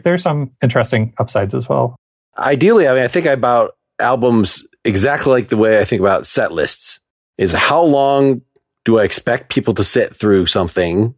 there's 0.03 0.23
some 0.23 0.51
interesting 0.61 1.13
upsides 1.17 1.53
as 1.53 1.67
well. 1.69 1.95
Ideally, 2.37 2.87
I 2.87 2.93
mean, 2.93 3.03
I 3.03 3.07
think 3.07 3.25
about 3.25 3.75
albums 3.99 4.65
exactly 4.85 5.31
like 5.31 5.49
the 5.49 5.57
way 5.57 5.79
I 5.79 5.85
think 5.85 5.99
about 5.99 6.25
set 6.25 6.51
lists 6.51 6.99
is 7.37 7.51
how 7.53 7.81
long 7.81 8.41
do 8.85 8.99
I 8.99 9.03
expect 9.03 9.51
people 9.51 9.73
to 9.75 9.83
sit 9.83 10.15
through 10.15 10.45
something 10.45 11.13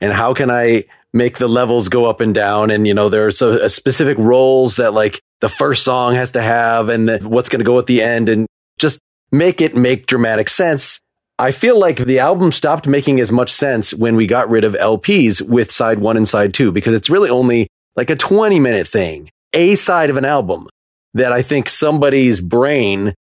and 0.00 0.12
how 0.12 0.34
can 0.34 0.50
I 0.50 0.84
make 1.12 1.38
the 1.38 1.48
levels 1.48 1.88
go 1.88 2.06
up 2.06 2.20
and 2.20 2.34
down? 2.34 2.70
And, 2.70 2.86
you 2.86 2.94
know, 2.94 3.08
there's 3.08 3.42
a, 3.42 3.46
a 3.46 3.64
uh, 3.64 3.68
specific 3.68 4.18
roles 4.18 4.76
that 4.76 4.94
like 4.94 5.20
the 5.40 5.48
first 5.48 5.84
song 5.84 6.14
has 6.14 6.32
to 6.32 6.42
have 6.42 6.88
and 6.88 7.08
the, 7.08 7.18
what's 7.18 7.48
going 7.48 7.60
to 7.60 7.64
go 7.64 7.78
at 7.78 7.86
the 7.86 8.02
end 8.02 8.28
and 8.28 8.46
just 8.78 8.98
make 9.30 9.60
it 9.60 9.76
make 9.76 10.06
dramatic 10.06 10.48
sense. 10.48 11.00
I 11.38 11.50
feel 11.50 11.78
like 11.78 11.98
the 11.98 12.20
album 12.20 12.52
stopped 12.52 12.86
making 12.86 13.20
as 13.20 13.32
much 13.32 13.50
sense 13.50 13.92
when 13.92 14.16
we 14.16 14.26
got 14.26 14.48
rid 14.48 14.64
of 14.64 14.74
LPs 14.74 15.42
with 15.42 15.72
side 15.72 15.98
one 15.98 16.16
and 16.16 16.28
side 16.28 16.54
two 16.54 16.72
because 16.72 16.94
it's 16.94 17.10
really 17.10 17.30
only 17.30 17.68
like 17.96 18.10
a 18.10 18.16
20 18.16 18.60
minute 18.60 18.88
thing, 18.88 19.30
a 19.52 19.74
side 19.74 20.10
of 20.10 20.16
an 20.16 20.24
album 20.24 20.68
that 21.14 21.32
I 21.32 21.42
think 21.42 21.68
somebody's 21.68 22.40
brain 22.40 23.14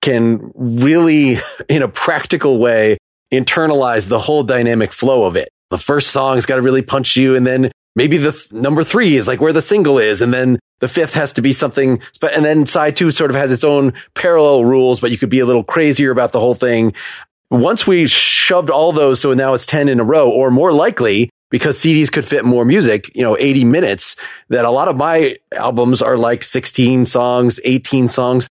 can 0.00 0.52
really, 0.54 1.38
in 1.68 1.82
a 1.82 1.88
practical 1.88 2.58
way, 2.58 2.98
internalize 3.32 4.08
the 4.08 4.18
whole 4.18 4.42
dynamic 4.42 4.92
flow 4.92 5.24
of 5.24 5.36
it. 5.36 5.48
The 5.70 5.78
first 5.78 6.10
song's 6.10 6.44
got 6.44 6.56
to 6.56 6.62
really 6.62 6.82
punch 6.82 7.16
you. 7.16 7.34
And 7.34 7.46
then 7.46 7.72
maybe 7.96 8.18
the 8.18 8.32
th- 8.32 8.52
number 8.52 8.84
three 8.84 9.16
is 9.16 9.26
like 9.26 9.40
where 9.40 9.54
the 9.54 9.62
single 9.62 9.98
is. 9.98 10.20
And 10.20 10.32
then 10.34 10.58
the 10.80 10.88
fifth 10.88 11.14
has 11.14 11.32
to 11.34 11.42
be 11.42 11.52
something, 11.52 12.00
but, 12.20 12.34
and 12.34 12.44
then 12.44 12.66
side 12.66 12.96
two 12.96 13.10
sort 13.10 13.30
of 13.30 13.36
has 13.36 13.50
its 13.50 13.64
own 13.64 13.94
parallel 14.14 14.64
rules, 14.64 15.00
but 15.00 15.10
you 15.10 15.18
could 15.18 15.30
be 15.30 15.38
a 15.38 15.46
little 15.46 15.64
crazier 15.64 16.10
about 16.10 16.32
the 16.32 16.40
whole 16.40 16.54
thing. 16.54 16.92
Once 17.50 17.86
we 17.86 18.06
shoved 18.06 18.68
all 18.68 18.92
those, 18.92 19.20
so 19.20 19.32
now 19.32 19.54
it's 19.54 19.66
10 19.66 19.88
in 19.88 20.00
a 20.00 20.04
row, 20.04 20.28
or 20.30 20.50
more 20.50 20.72
likely, 20.72 21.30
because 21.52 21.78
CDs 21.78 22.10
could 22.10 22.24
fit 22.24 22.44
more 22.46 22.64
music, 22.64 23.14
you 23.14 23.22
know, 23.22 23.36
80 23.38 23.64
minutes, 23.66 24.16
that 24.48 24.64
a 24.64 24.70
lot 24.70 24.88
of 24.88 24.96
my 24.96 25.36
albums 25.54 26.00
are 26.00 26.16
like 26.16 26.42
16 26.42 27.04
songs, 27.04 27.60
18 27.62 28.08
songs. 28.08 28.48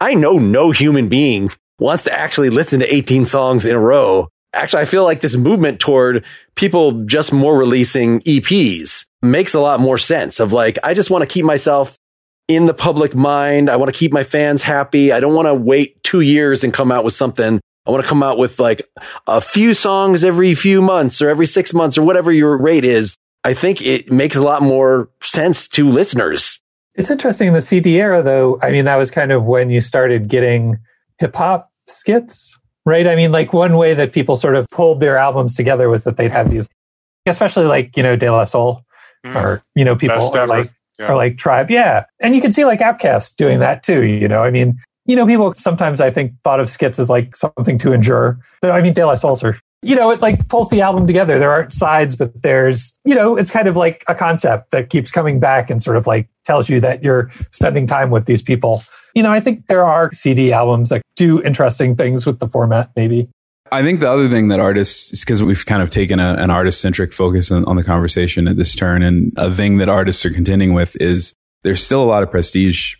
I 0.00 0.14
know 0.14 0.38
no 0.38 0.70
human 0.70 1.08
being 1.08 1.50
wants 1.78 2.04
to 2.04 2.12
actually 2.12 2.50
listen 2.50 2.80
to 2.80 2.94
18 2.94 3.24
songs 3.24 3.64
in 3.64 3.74
a 3.74 3.80
row. 3.80 4.28
Actually, 4.52 4.82
I 4.82 4.84
feel 4.84 5.02
like 5.02 5.22
this 5.22 5.34
movement 5.34 5.80
toward 5.80 6.26
people 6.54 7.04
just 7.06 7.32
more 7.32 7.56
releasing 7.56 8.20
EPs 8.20 9.06
makes 9.22 9.54
a 9.54 9.60
lot 9.60 9.80
more 9.80 9.96
sense 9.96 10.38
of 10.38 10.52
like, 10.52 10.78
I 10.84 10.92
just 10.92 11.08
want 11.08 11.22
to 11.22 11.26
keep 11.26 11.46
myself 11.46 11.96
in 12.48 12.66
the 12.66 12.74
public 12.74 13.14
mind. 13.14 13.70
I 13.70 13.76
want 13.76 13.92
to 13.92 13.98
keep 13.98 14.12
my 14.12 14.24
fans 14.24 14.62
happy. 14.62 15.10
I 15.10 15.20
don't 15.20 15.34
want 15.34 15.48
to 15.48 15.54
wait 15.54 16.02
two 16.04 16.20
years 16.20 16.64
and 16.64 16.74
come 16.74 16.92
out 16.92 17.02
with 17.02 17.14
something 17.14 17.62
I 17.86 17.90
want 17.90 18.02
to 18.02 18.08
come 18.08 18.22
out 18.22 18.38
with 18.38 18.60
like 18.60 18.88
a 19.26 19.40
few 19.40 19.74
songs 19.74 20.24
every 20.24 20.54
few 20.54 20.80
months 20.80 21.20
or 21.20 21.28
every 21.28 21.46
six 21.46 21.74
months 21.74 21.98
or 21.98 22.02
whatever 22.02 22.30
your 22.30 22.56
rate 22.56 22.84
is. 22.84 23.16
I 23.44 23.54
think 23.54 23.82
it 23.82 24.12
makes 24.12 24.36
a 24.36 24.42
lot 24.42 24.62
more 24.62 25.08
sense 25.20 25.66
to 25.68 25.88
listeners. 25.88 26.60
It's 26.94 27.10
interesting 27.10 27.48
in 27.48 27.54
the 27.54 27.60
CD 27.60 28.00
era, 28.00 28.22
though. 28.22 28.58
I 28.62 28.70
mean, 28.70 28.84
that 28.84 28.96
was 28.96 29.10
kind 29.10 29.32
of 29.32 29.44
when 29.44 29.70
you 29.70 29.80
started 29.80 30.28
getting 30.28 30.78
hip 31.18 31.34
hop 31.34 31.70
skits, 31.88 32.58
right? 32.84 33.06
I 33.06 33.16
mean, 33.16 33.32
like 33.32 33.52
one 33.52 33.76
way 33.76 33.94
that 33.94 34.12
people 34.12 34.36
sort 34.36 34.54
of 34.54 34.68
pulled 34.70 35.00
their 35.00 35.16
albums 35.16 35.54
together 35.54 35.88
was 35.88 36.04
that 36.04 36.16
they'd 36.16 36.30
have 36.30 36.50
these, 36.50 36.68
especially 37.26 37.64
like, 37.64 37.96
you 37.96 38.02
know, 38.02 38.14
De 38.14 38.30
La 38.30 38.44
Soul 38.44 38.84
mm. 39.24 39.34
or, 39.34 39.62
you 39.74 39.84
know, 39.84 39.96
people 39.96 40.36
are 40.36 40.46
like, 40.46 40.70
yeah. 40.98 41.10
or 41.10 41.16
like 41.16 41.38
Tribe. 41.38 41.70
Yeah. 41.70 42.04
And 42.20 42.36
you 42.36 42.42
can 42.42 42.52
see 42.52 42.64
like 42.64 42.80
OutKast 42.80 43.36
doing 43.36 43.58
that 43.60 43.82
too, 43.82 44.04
you 44.04 44.28
know, 44.28 44.42
I 44.42 44.50
mean, 44.50 44.76
you 45.04 45.16
know, 45.16 45.26
people 45.26 45.52
sometimes 45.52 46.00
I 46.00 46.10
think 46.10 46.34
thought 46.44 46.60
of 46.60 46.70
skits 46.70 46.98
as 46.98 47.10
like 47.10 47.34
something 47.36 47.78
to 47.78 47.92
endure. 47.92 48.38
I 48.62 48.80
mean, 48.80 48.92
De 48.92 49.04
La 49.04 49.14
Soul's 49.14 49.42
are, 49.42 49.58
you 49.82 49.96
know, 49.96 50.10
it 50.10 50.20
like 50.20 50.48
pulls 50.48 50.70
the 50.70 50.80
album 50.80 51.06
together. 51.06 51.38
There 51.38 51.50
aren't 51.50 51.72
sides, 51.72 52.14
but 52.14 52.42
there's, 52.42 52.96
you 53.04 53.14
know, 53.14 53.36
it's 53.36 53.50
kind 53.50 53.66
of 53.66 53.76
like 53.76 54.04
a 54.08 54.14
concept 54.14 54.70
that 54.70 54.90
keeps 54.90 55.10
coming 55.10 55.40
back 55.40 55.70
and 55.70 55.82
sort 55.82 55.96
of 55.96 56.06
like 56.06 56.28
tells 56.44 56.68
you 56.68 56.80
that 56.80 57.02
you're 57.02 57.28
spending 57.50 57.86
time 57.86 58.10
with 58.10 58.26
these 58.26 58.42
people. 58.42 58.82
You 59.14 59.22
know, 59.22 59.32
I 59.32 59.40
think 59.40 59.66
there 59.66 59.84
are 59.84 60.12
CD 60.12 60.52
albums 60.52 60.88
that 60.90 61.02
do 61.16 61.42
interesting 61.42 61.96
things 61.96 62.24
with 62.24 62.38
the 62.38 62.46
format, 62.46 62.90
maybe. 62.96 63.28
I 63.72 63.82
think 63.82 64.00
the 64.00 64.10
other 64.10 64.28
thing 64.28 64.48
that 64.48 64.60
artists, 64.60 65.20
because 65.20 65.42
we've 65.42 65.64
kind 65.64 65.82
of 65.82 65.88
taken 65.88 66.20
a, 66.20 66.34
an 66.34 66.50
artist 66.50 66.80
centric 66.80 67.12
focus 67.12 67.50
on, 67.50 67.64
on 67.64 67.76
the 67.76 67.82
conversation 67.82 68.46
at 68.46 68.56
this 68.56 68.74
turn, 68.74 69.02
and 69.02 69.32
a 69.36 69.52
thing 69.52 69.78
that 69.78 69.88
artists 69.88 70.24
are 70.26 70.30
contending 70.30 70.74
with 70.74 70.94
is 71.00 71.34
there's 71.62 71.82
still 71.82 72.02
a 72.02 72.04
lot 72.04 72.22
of 72.22 72.30
prestige 72.30 72.96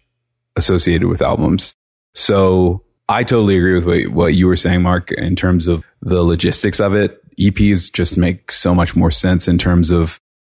associated 0.57 1.09
with 1.09 1.21
albums. 1.21 1.75
So 2.15 2.83
I 3.09 3.25
totally 3.25 3.57
agree 3.57 3.75
with 3.75 3.87
what, 3.87 4.07
what 4.09 4.35
you 4.35 4.47
were 4.47 4.57
saying, 4.57 4.83
Mark, 4.83 5.13
in 5.13 5.37
terms 5.37 5.67
of 5.67 5.85
the 6.01 6.23
logistics 6.23 6.81
of 6.81 6.95
it. 6.95 7.19
EPs 7.39 7.93
just 7.93 8.17
make 8.17 8.53
so 8.53 8.75
much 8.75 8.95
more 8.95 9.11
sense 9.11 9.49
in 9.49 9.59
terms 9.59 9.91
of, 9.91 10.19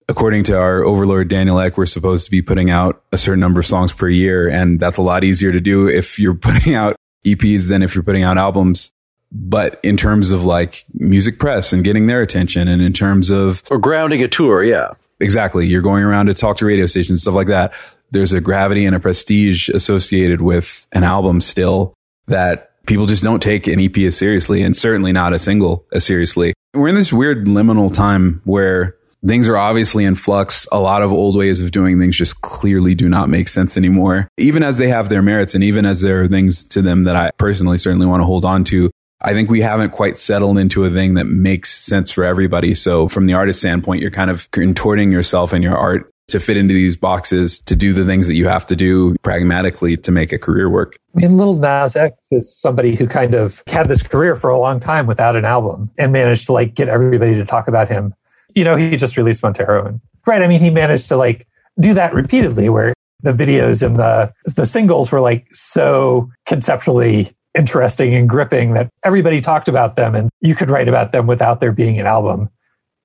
according 0.09 0.43
to 0.45 0.57
our 0.57 0.83
overlord 0.83 1.27
Daniel 1.27 1.59
Ek, 1.59 1.77
we're 1.77 1.85
supposed 1.85 2.25
to 2.25 2.31
be 2.31 2.41
putting 2.41 2.69
out 2.69 3.03
a 3.11 3.17
certain 3.17 3.39
number 3.39 3.59
of 3.59 3.65
songs 3.65 3.93
per 3.93 4.09
year. 4.09 4.49
And 4.49 4.79
that's 4.79 4.97
a 4.97 5.01
lot 5.01 5.23
easier 5.23 5.51
to 5.51 5.61
do 5.61 5.87
if 5.87 6.19
you're 6.19 6.33
putting 6.33 6.75
out 6.75 6.95
EPs 7.25 7.69
than 7.69 7.83
if 7.83 7.95
you're 7.95 8.03
putting 8.03 8.23
out 8.23 8.37
albums. 8.37 8.91
But 9.31 9.79
in 9.81 9.97
terms 9.97 10.29
of 10.29 10.43
like 10.43 10.83
music 10.93 11.39
press 11.39 11.73
and 11.73 11.83
getting 11.83 12.05
their 12.05 12.21
attention 12.21 12.67
and 12.67 12.81
in 12.81 12.93
terms 12.93 13.31
of 13.31 13.63
or 13.71 13.79
grounding 13.79 14.21
a 14.21 14.27
tour, 14.27 14.63
yeah. 14.63 14.89
Exactly. 15.19 15.65
You're 15.65 15.81
going 15.81 16.03
around 16.03 16.25
to 16.27 16.33
talk 16.33 16.57
to 16.57 16.65
radio 16.65 16.85
stations, 16.85 17.21
stuff 17.21 17.33
like 17.33 17.47
that 17.47 17.73
there's 18.13 18.31
a 18.31 18.39
gravity 18.39 18.85
and 18.85 18.95
a 18.95 18.99
prestige 18.99 19.69
associated 19.69 20.41
with 20.41 20.87
an 20.91 21.03
album 21.03 21.41
still 21.41 21.93
that 22.27 22.71
people 22.85 23.05
just 23.05 23.23
don't 23.23 23.41
take 23.41 23.67
an 23.67 23.79
EP 23.79 23.97
as 23.99 24.17
seriously 24.17 24.61
and 24.61 24.77
certainly 24.77 25.11
not 25.11 25.33
a 25.33 25.39
single 25.39 25.85
as 25.91 26.05
seriously. 26.05 26.53
We're 26.73 26.87
in 26.87 26.95
this 26.95 27.11
weird 27.11 27.45
liminal 27.45 27.93
time 27.93 28.41
where 28.45 28.95
things 29.25 29.47
are 29.47 29.57
obviously 29.57 30.05
in 30.05 30.15
flux. 30.15 30.67
A 30.71 30.79
lot 30.79 31.01
of 31.01 31.11
old 31.11 31.35
ways 31.37 31.59
of 31.59 31.71
doing 31.71 31.99
things 31.99 32.17
just 32.17 32.41
clearly 32.41 32.95
do 32.95 33.09
not 33.09 33.29
make 33.29 33.47
sense 33.47 33.77
anymore, 33.77 34.27
even 34.37 34.63
as 34.63 34.77
they 34.77 34.89
have 34.89 35.09
their 35.09 35.21
merits 35.21 35.55
and 35.55 35.63
even 35.63 35.85
as 35.85 36.01
there 36.01 36.21
are 36.21 36.27
things 36.27 36.63
to 36.65 36.81
them 36.81 37.05
that 37.05 37.15
I 37.15 37.31
personally 37.37 37.77
certainly 37.77 38.05
want 38.05 38.21
to 38.21 38.25
hold 38.25 38.45
on 38.45 38.63
to. 38.65 38.91
I 39.25 39.31
think 39.31 39.49
we 39.49 39.61
haven't 39.61 39.91
quite 39.91 40.17
settled 40.17 40.57
into 40.57 40.83
a 40.83 40.89
thing 40.89 41.13
that 41.13 41.23
makes 41.23 41.73
sense 41.73 42.11
for 42.11 42.25
everybody. 42.25 42.75
So 42.75 43.07
from 43.07 43.25
the 43.25 43.33
artist 43.33 43.59
standpoint, 43.59 44.01
you're 44.01 44.11
kind 44.11 44.29
of 44.29 44.51
contorting 44.51 45.13
yourself 45.13 45.53
and 45.53 45.63
your 45.63 45.77
art 45.77 46.12
to 46.27 46.39
fit 46.39 46.57
into 46.57 46.73
these 46.73 46.95
boxes 46.95 47.59
to 47.59 47.75
do 47.75 47.93
the 47.93 48.05
things 48.05 48.27
that 48.27 48.35
you 48.35 48.47
have 48.47 48.65
to 48.67 48.75
do 48.75 49.15
pragmatically 49.23 49.97
to 49.97 50.11
make 50.11 50.31
a 50.31 50.39
career 50.39 50.69
work. 50.69 50.97
I 51.15 51.19
mean, 51.19 51.37
Lil 51.37 51.55
Nas 51.55 51.95
X 51.95 52.17
is 52.31 52.59
somebody 52.59 52.95
who 52.95 53.07
kind 53.07 53.33
of 53.33 53.61
had 53.67 53.87
this 53.87 54.01
career 54.01 54.35
for 54.35 54.49
a 54.49 54.59
long 54.59 54.79
time 54.79 55.05
without 55.05 55.35
an 55.35 55.45
album 55.45 55.91
and 55.97 56.11
managed 56.11 56.45
to 56.47 56.53
like 56.53 56.75
get 56.75 56.87
everybody 56.87 57.33
to 57.35 57.45
talk 57.45 57.67
about 57.67 57.89
him. 57.89 58.13
You 58.55 58.63
know, 58.63 58.75
he 58.75 58.95
just 58.95 59.17
released 59.17 59.43
Montero 59.43 59.85
and 59.85 60.01
right. 60.25 60.41
I 60.41 60.47
mean, 60.47 60.61
he 60.61 60.69
managed 60.69 61.07
to 61.09 61.17
like 61.17 61.47
do 61.79 61.93
that 61.93 62.13
repeatedly 62.13 62.69
where 62.69 62.93
the 63.21 63.31
videos 63.31 63.85
and 63.85 63.97
the, 63.97 64.31
the 64.55 64.65
singles 64.65 65.11
were 65.11 65.21
like 65.21 65.47
so 65.49 66.29
conceptually 66.45 67.31
interesting 67.55 68.13
and 68.13 68.27
gripping 68.27 68.73
that 68.73 68.89
everybody 69.03 69.41
talked 69.41 69.67
about 69.67 69.95
them 69.95 70.15
and 70.15 70.29
you 70.41 70.55
could 70.55 70.69
write 70.69 70.87
about 70.87 71.11
them 71.11 71.27
without 71.27 71.59
there 71.59 71.71
being 71.71 71.99
an 71.99 72.07
album. 72.07 72.49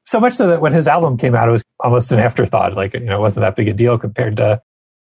So 0.08 0.18
much 0.18 0.32
so 0.32 0.46
that 0.46 0.62
when 0.62 0.72
his 0.72 0.88
album 0.88 1.18
came 1.18 1.34
out, 1.34 1.50
it 1.50 1.52
was 1.52 1.62
almost 1.80 2.10
an 2.12 2.18
afterthought. 2.18 2.74
Like, 2.74 2.94
you 2.94 3.00
know, 3.00 3.18
it 3.18 3.20
wasn't 3.20 3.42
that 3.42 3.56
big 3.56 3.68
a 3.68 3.74
deal 3.74 3.98
compared 3.98 4.38
to 4.38 4.62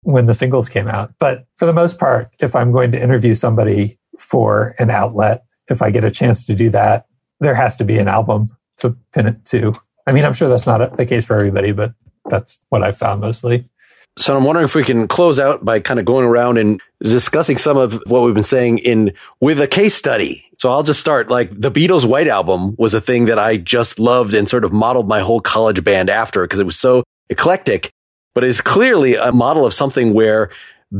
when 0.01 0.25
the 0.25 0.33
singles 0.33 0.69
came 0.69 0.87
out. 0.87 1.13
But 1.19 1.45
for 1.55 1.67
the 1.67 1.73
most 1.73 1.99
part, 1.99 2.31
if 2.39 2.55
I'm 2.55 2.71
going 2.71 2.91
to 2.93 2.99
interview 2.99 3.35
somebody 3.35 3.99
for 4.17 4.73
an 4.79 4.89
outlet, 4.89 5.45
if 5.69 5.83
I 5.83 5.91
get 5.91 6.03
a 6.03 6.09
chance 6.09 6.47
to 6.47 6.55
do 6.55 6.71
that, 6.71 7.05
there 7.39 7.53
has 7.53 7.75
to 7.75 7.83
be 7.83 7.99
an 7.99 8.07
album 8.07 8.49
to 8.77 8.97
pin 9.13 9.27
it 9.27 9.45
to. 9.45 9.71
I 10.07 10.13
mean, 10.13 10.25
I'm 10.25 10.33
sure 10.33 10.49
that's 10.49 10.65
not 10.65 10.97
the 10.97 11.05
case 11.05 11.27
for 11.27 11.37
everybody, 11.37 11.73
but 11.73 11.93
that's 12.25 12.59
what 12.69 12.81
I've 12.81 12.97
found 12.97 13.21
mostly. 13.21 13.69
So 14.17 14.35
I'm 14.35 14.45
wondering 14.45 14.65
if 14.65 14.73
we 14.73 14.83
can 14.83 15.07
close 15.07 15.39
out 15.39 15.63
by 15.63 15.79
kind 15.79 15.99
of 15.99 16.07
going 16.07 16.25
around 16.25 16.57
and 16.57 16.81
discussing 17.03 17.59
some 17.59 17.77
of 17.77 18.01
what 18.07 18.23
we've 18.23 18.33
been 18.33 18.41
saying 18.41 18.79
in 18.79 19.13
with 19.41 19.61
a 19.61 19.67
case 19.67 19.93
study. 19.93 20.43
So 20.57 20.71
I'll 20.71 20.83
just 20.83 20.99
start 20.99 21.29
like 21.29 21.51
the 21.51 21.71
Beatles 21.71 22.05
White 22.05 22.27
Album 22.27 22.75
was 22.77 22.93
a 22.93 23.01
thing 23.01 23.25
that 23.25 23.37
I 23.37 23.57
just 23.57 23.99
loved 23.99 24.33
and 24.33 24.49
sort 24.49 24.65
of 24.65 24.73
modeled 24.73 25.07
my 25.07 25.19
whole 25.19 25.39
college 25.39 25.83
band 25.83 26.09
after 26.09 26.41
because 26.41 26.59
it 26.59 26.65
was 26.65 26.79
so 26.79 27.03
eclectic, 27.29 27.91
but 28.33 28.43
it's 28.43 28.61
clearly 28.61 29.15
a 29.15 29.31
model 29.31 29.65
of 29.65 29.73
something 29.73 30.13
where 30.13 30.49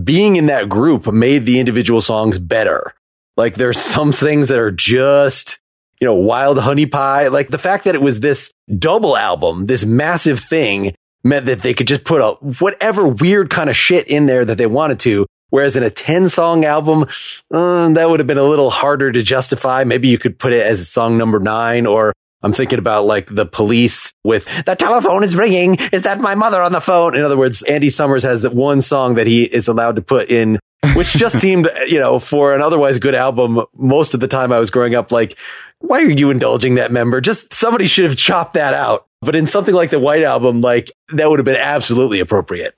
being 0.03 0.35
in 0.35 0.47
that 0.47 0.69
group 0.69 1.11
made 1.11 1.45
the 1.45 1.59
individual 1.59 2.01
songs 2.01 2.37
better. 2.37 2.93
Like 3.35 3.55
there's 3.55 3.79
some 3.79 4.11
things 4.11 4.49
that 4.49 4.59
are 4.59 4.71
just, 4.71 5.59
you 5.99 6.05
know, 6.05 6.15
wild 6.15 6.59
honey 6.59 6.85
pie. 6.85 7.29
Like 7.29 7.49
the 7.49 7.57
fact 7.57 7.85
that 7.85 7.95
it 7.95 8.01
was 8.01 8.19
this 8.19 8.51
double 8.77 9.17
album, 9.17 9.65
this 9.65 9.85
massive 9.85 10.39
thing 10.39 10.93
meant 11.23 11.47
that 11.47 11.61
they 11.61 11.73
could 11.73 11.87
just 11.87 12.03
put 12.03 12.21
a 12.21 12.33
whatever 12.59 13.07
weird 13.07 13.49
kind 13.49 13.69
of 13.69 13.75
shit 13.75 14.07
in 14.07 14.27
there 14.27 14.45
that 14.45 14.57
they 14.57 14.67
wanted 14.67 14.99
to. 15.01 15.25
Whereas 15.49 15.75
in 15.75 15.83
a 15.83 15.89
10 15.89 16.29
song 16.29 16.65
album, 16.65 17.05
uh, 17.51 17.89
that 17.89 18.09
would 18.09 18.19
have 18.19 18.27
been 18.27 18.37
a 18.37 18.43
little 18.43 18.69
harder 18.69 19.11
to 19.11 19.23
justify. 19.23 19.83
Maybe 19.83 20.07
you 20.07 20.17
could 20.17 20.37
put 20.37 20.53
it 20.53 20.65
as 20.65 20.89
song 20.89 21.17
number 21.17 21.39
nine, 21.39 21.85
or 21.85 22.13
I'm 22.43 22.53
thinking 22.53 22.79
about 22.79 23.05
like 23.05 23.27
the 23.27 23.45
police 23.45 24.13
with 24.23 24.45
the 24.65 24.75
telephone 24.75 25.23
is 25.23 25.35
ringing. 25.35 25.75
Is 25.91 26.03
that 26.03 26.19
my 26.19 26.35
mother 26.35 26.61
on 26.61 26.71
the 26.71 26.81
phone? 26.81 27.15
In 27.15 27.23
other 27.23 27.37
words, 27.37 27.63
Andy 27.63 27.89
Summers 27.89 28.23
has 28.23 28.47
one 28.47 28.81
song 28.81 29.15
that 29.15 29.27
he 29.27 29.43
is 29.43 29.67
allowed 29.67 29.95
to 29.95 30.01
put 30.01 30.29
in, 30.29 30.59
which 30.95 31.13
just 31.13 31.39
seemed, 31.41 31.69
you 31.87 31.99
know, 31.99 32.19
for 32.19 32.53
an 32.53 32.61
otherwise 32.61 32.99
good 32.99 33.15
album, 33.15 33.61
most 33.75 34.13
of 34.13 34.19
the 34.19 34.27
time 34.27 34.51
I 34.51 34.59
was 34.59 34.69
growing 34.69 34.95
up, 34.95 35.11
like, 35.11 35.37
why 35.79 36.01
are 36.01 36.09
you 36.09 36.29
indulging 36.29 36.75
that 36.75 36.91
member? 36.91 37.21
Just 37.21 37.53
somebody 37.53 37.87
should 37.87 38.05
have 38.05 38.17
chopped 38.17 38.53
that 38.53 38.73
out. 38.73 39.07
But 39.21 39.35
in 39.35 39.47
something 39.47 39.73
like 39.73 39.89
the 39.89 39.99
White 39.99 40.23
Album, 40.23 40.61
like 40.61 40.91
that 41.13 41.29
would 41.29 41.39
have 41.39 41.45
been 41.45 41.55
absolutely 41.55 42.19
appropriate. 42.19 42.75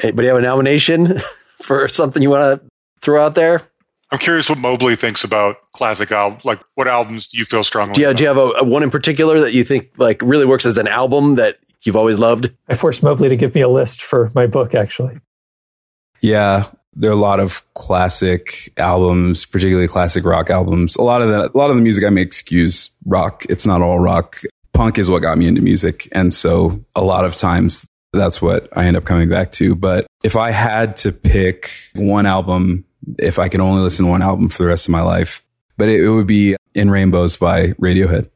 Anybody 0.00 0.28
have 0.28 0.36
a 0.36 0.42
nomination 0.42 1.18
for 1.64 1.88
something 1.88 2.22
you 2.22 2.30
want 2.30 2.60
to 2.60 2.68
throw 3.00 3.24
out 3.24 3.34
there? 3.34 3.62
I'm 4.10 4.18
curious 4.18 4.48
what 4.48 4.58
Mobley 4.58 4.94
thinks 4.94 5.24
about 5.24 5.56
classic 5.72 6.12
albums. 6.12 6.44
Like, 6.44 6.60
what 6.74 6.86
albums 6.86 7.26
do 7.26 7.38
you 7.38 7.44
feel 7.44 7.64
strongly? 7.64 7.94
Do 7.94 8.02
you, 8.02 8.06
about? 8.08 8.16
do 8.18 8.22
you 8.22 8.28
have 8.28 8.36
a, 8.36 8.50
a 8.58 8.64
one 8.64 8.82
in 8.82 8.90
particular 8.90 9.40
that 9.40 9.54
you 9.54 9.64
think 9.64 9.90
like 9.96 10.22
really 10.22 10.44
works 10.44 10.66
as 10.66 10.78
an 10.78 10.86
album 10.86 11.34
that 11.36 11.56
you've 11.82 11.96
always 11.96 12.18
loved? 12.18 12.52
I 12.68 12.74
forced 12.74 13.02
Mobley 13.02 13.28
to 13.30 13.36
give 13.36 13.54
me 13.54 13.62
a 13.62 13.68
list 13.68 14.02
for 14.02 14.30
my 14.34 14.46
book, 14.46 14.74
actually. 14.74 15.18
Yeah, 16.20 16.66
there 16.94 17.10
are 17.10 17.14
a 17.14 17.16
lot 17.16 17.40
of 17.40 17.62
classic 17.74 18.72
albums, 18.76 19.44
particularly 19.44 19.88
classic 19.88 20.24
rock 20.24 20.48
albums. 20.48 20.96
A 20.96 21.02
lot 21.02 21.22
of 21.22 21.28
the 21.28 21.50
a 21.52 21.56
lot 21.56 21.70
of 21.70 21.76
the 21.76 21.82
music 21.82 22.04
I 22.04 22.10
make 22.10 22.30
skews 22.30 22.90
rock. 23.04 23.44
It's 23.48 23.66
not 23.66 23.82
all 23.82 23.98
rock. 23.98 24.40
Punk 24.74 24.98
is 24.98 25.10
what 25.10 25.22
got 25.22 25.38
me 25.38 25.46
into 25.46 25.60
music, 25.60 26.08
and 26.12 26.32
so 26.32 26.84
a 26.94 27.02
lot 27.02 27.24
of 27.24 27.34
times 27.34 27.86
that's 28.14 28.40
what 28.40 28.68
I 28.76 28.86
end 28.86 28.96
up 28.96 29.04
coming 29.04 29.28
back 29.28 29.52
to. 29.52 29.74
But 29.74 30.06
if 30.22 30.36
I 30.36 30.50
had 30.50 30.96
to 30.98 31.12
pick 31.12 31.70
one 31.94 32.26
album, 32.26 32.84
if 33.18 33.38
I 33.38 33.48
could 33.48 33.60
only 33.60 33.82
listen 33.82 34.04
to 34.04 34.10
one 34.10 34.22
album 34.22 34.48
for 34.48 34.62
the 34.62 34.68
rest 34.68 34.88
of 34.88 34.92
my 34.92 35.02
life, 35.02 35.42
but 35.76 35.88
it, 35.88 36.00
it 36.00 36.08
would 36.08 36.26
be 36.26 36.56
In 36.74 36.90
Rainbows 36.90 37.36
by 37.36 37.68
Radiohead. 37.72 38.28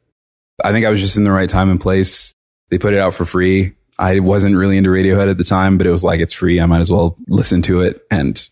I 0.64 0.72
think 0.72 0.84
I 0.84 0.90
was 0.90 1.00
just 1.00 1.16
in 1.16 1.24
the 1.24 1.30
right 1.30 1.48
time 1.48 1.70
and 1.70 1.80
place. 1.80 2.32
They 2.70 2.78
put 2.78 2.94
it 2.94 3.00
out 3.00 3.14
for 3.14 3.24
free. 3.24 3.74
I 3.98 4.20
wasn't 4.20 4.56
really 4.56 4.76
into 4.76 4.90
Radiohead 4.90 5.30
at 5.30 5.38
the 5.38 5.44
time, 5.44 5.78
but 5.78 5.86
it 5.86 5.90
was 5.90 6.04
like, 6.04 6.20
it's 6.20 6.32
free. 6.32 6.60
I 6.60 6.66
might 6.66 6.80
as 6.80 6.90
well 6.90 7.16
listen 7.28 7.62
to 7.62 7.80
it. 7.80 8.02
And 8.10 8.46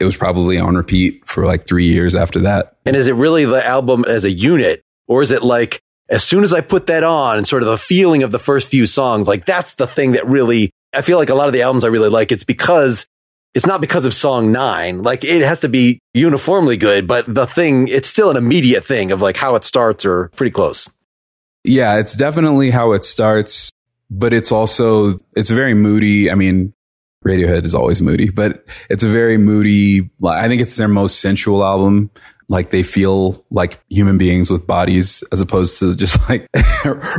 it 0.00 0.04
was 0.04 0.16
probably 0.16 0.58
on 0.58 0.74
repeat 0.74 1.26
for 1.26 1.46
like 1.46 1.66
three 1.66 1.86
years 1.86 2.14
after 2.14 2.40
that. 2.40 2.76
And 2.84 2.96
is 2.96 3.06
it 3.06 3.14
really 3.14 3.44
the 3.44 3.64
album 3.64 4.04
as 4.06 4.24
a 4.24 4.30
unit, 4.30 4.82
or 5.06 5.22
is 5.22 5.30
it 5.30 5.42
like 5.42 5.80
as 6.12 6.22
soon 6.22 6.44
as 6.44 6.52
I 6.52 6.60
put 6.60 6.86
that 6.86 7.02
on 7.02 7.38
and 7.38 7.48
sort 7.48 7.62
of 7.62 7.68
the 7.68 7.78
feeling 7.78 8.22
of 8.22 8.30
the 8.30 8.38
first 8.38 8.68
few 8.68 8.84
songs, 8.84 9.26
like 9.26 9.46
that's 9.46 9.74
the 9.74 9.86
thing 9.86 10.12
that 10.12 10.26
really, 10.26 10.70
I 10.92 11.00
feel 11.00 11.16
like 11.16 11.30
a 11.30 11.34
lot 11.34 11.46
of 11.46 11.54
the 11.54 11.62
albums 11.62 11.84
I 11.84 11.88
really 11.88 12.10
like, 12.10 12.30
it's 12.30 12.44
because 12.44 13.06
it's 13.54 13.66
not 13.66 13.80
because 13.80 14.04
of 14.04 14.12
song 14.12 14.52
nine. 14.52 15.02
Like 15.02 15.24
it 15.24 15.40
has 15.40 15.60
to 15.60 15.70
be 15.70 16.00
uniformly 16.12 16.76
good, 16.76 17.08
but 17.08 17.24
the 17.26 17.46
thing, 17.46 17.88
it's 17.88 18.08
still 18.08 18.30
an 18.30 18.36
immediate 18.36 18.84
thing 18.84 19.10
of 19.10 19.22
like 19.22 19.36
how 19.36 19.54
it 19.54 19.64
starts 19.64 20.04
or 20.04 20.28
pretty 20.36 20.50
close. 20.50 20.88
Yeah, 21.64 21.98
it's 21.98 22.14
definitely 22.14 22.70
how 22.70 22.92
it 22.92 23.04
starts, 23.04 23.72
but 24.10 24.34
it's 24.34 24.52
also, 24.52 25.18
it's 25.34 25.48
very 25.48 25.72
moody. 25.74 26.30
I 26.30 26.34
mean, 26.34 26.74
Radiohead 27.24 27.64
is 27.64 27.74
always 27.74 28.02
moody, 28.02 28.30
but 28.30 28.66
it's 28.90 29.04
a 29.04 29.08
very 29.08 29.38
moody, 29.38 30.10
I 30.26 30.48
think 30.48 30.60
it's 30.60 30.76
their 30.76 30.88
most 30.88 31.20
sensual 31.20 31.64
album. 31.64 32.10
Like 32.48 32.70
they 32.70 32.82
feel 32.82 33.44
like 33.50 33.80
human 33.88 34.18
beings 34.18 34.50
with 34.50 34.66
bodies 34.66 35.22
as 35.32 35.40
opposed 35.40 35.78
to 35.80 35.94
just 35.94 36.18
like 36.28 36.48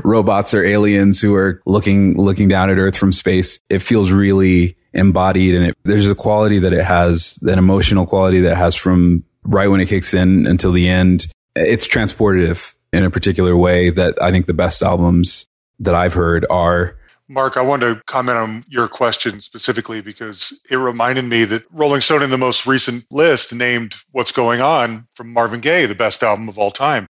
robots 0.03 0.53
or 0.53 0.63
aliens 0.63 1.19
who 1.19 1.36
are 1.36 1.61
looking, 1.65 2.17
looking 2.17 2.47
down 2.47 2.69
at 2.69 2.78
earth 2.78 2.97
from 2.97 3.11
space. 3.11 3.59
It 3.69 3.80
feels 3.80 4.11
really 4.11 4.78
embodied 4.93 5.55
and 5.55 5.67
it, 5.67 5.78
there's 5.84 6.09
a 6.09 6.15
quality 6.15 6.59
that 6.59 6.74
it 6.74 6.84
has, 6.84 7.39
an 7.41 7.57
emotional 7.57 8.05
quality 8.05 8.41
that 8.41 8.57
has 8.57 8.76
from 8.76 9.24
right 9.43 9.67
when 9.67 9.82
it 9.82 9.88
kicks 9.88 10.13
in 10.13 10.47
until 10.47 10.71
the 10.71 10.88
end. 10.88 11.28
It's 11.55 11.88
transportative 11.88 12.74
in 12.91 13.03
a 13.03 13.09
particular 13.09 13.57
way 13.57 13.89
that 13.89 14.21
I 14.21 14.32
think 14.32 14.45
the 14.45 14.53
best 14.53 14.82
albums 14.82 15.47
that 15.80 15.95
I've 15.95 16.13
heard 16.13 16.45
are 16.49 16.95
Mark, 17.34 17.57
I 17.57 17.61
wanted 17.61 17.95
to 17.95 18.03
comment 18.03 18.38
on 18.38 18.63
your 18.67 18.88
question 18.88 19.41
specifically 19.41 20.01
because 20.01 20.61
it 20.69 20.75
reminded 20.75 21.25
me 21.25 21.45
that 21.45 21.63
Rolling 21.71 22.01
Stone 22.01 22.21
in 22.21 22.29
the 22.29 22.38
most 22.38 22.67
recent 22.67 23.11
list 23.11 23.51
named 23.51 23.95
What's 24.11 24.31
Going 24.31 24.61
On 24.61 25.07
from 25.15 25.34
Marvin 25.34 25.59
Gaye 25.59 25.88
the 25.88 25.95
best 25.95 26.21
album 26.21 26.47
of 26.47 26.59
all 26.59 26.69
time. 26.69 27.07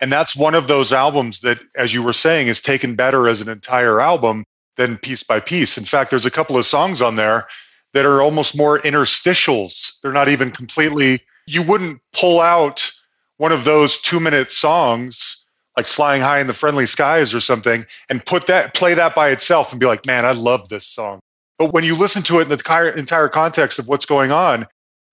And 0.00 0.10
that's 0.10 0.34
one 0.34 0.54
of 0.54 0.66
those 0.66 0.94
albums 0.94 1.40
that, 1.40 1.60
as 1.76 1.92
you 1.92 2.02
were 2.02 2.14
saying, 2.14 2.48
is 2.48 2.60
taken 2.60 2.94
better 2.94 3.28
as 3.28 3.42
an 3.42 3.50
entire 3.50 4.00
album 4.00 4.44
than 4.76 4.96
piece 4.96 5.22
by 5.22 5.40
piece. 5.40 5.76
In 5.76 5.84
fact, 5.84 6.10
there's 6.10 6.26
a 6.26 6.30
couple 6.30 6.56
of 6.56 6.64
songs 6.64 7.02
on 7.02 7.16
there 7.16 7.46
that 7.92 8.06
are 8.06 8.22
almost 8.22 8.56
more 8.56 8.78
interstitials. 8.80 10.00
They're 10.00 10.12
not 10.12 10.28
even 10.28 10.50
completely, 10.50 11.20
you 11.46 11.62
wouldn't 11.62 12.00
pull 12.14 12.40
out 12.40 12.90
one 13.36 13.52
of 13.52 13.64
those 13.64 14.00
two 14.00 14.20
minute 14.20 14.50
songs 14.50 15.45
like 15.76 15.86
flying 15.86 16.22
high 16.22 16.40
in 16.40 16.46
the 16.46 16.52
friendly 16.52 16.86
skies 16.86 17.34
or 17.34 17.40
something 17.40 17.84
and 18.08 18.24
put 18.24 18.46
that 18.46 18.74
play 18.74 18.94
that 18.94 19.14
by 19.14 19.30
itself 19.30 19.72
and 19.72 19.80
be 19.80 19.86
like 19.86 20.06
man 20.06 20.24
i 20.24 20.32
love 20.32 20.68
this 20.68 20.86
song. 20.86 21.20
But 21.58 21.72
when 21.72 21.84
you 21.84 21.96
listen 21.96 22.22
to 22.24 22.40
it 22.40 22.42
in 22.42 22.48
the 22.48 22.94
entire 22.96 23.28
context 23.28 23.78
of 23.78 23.88
what's 23.88 24.06
going 24.06 24.32
on 24.32 24.66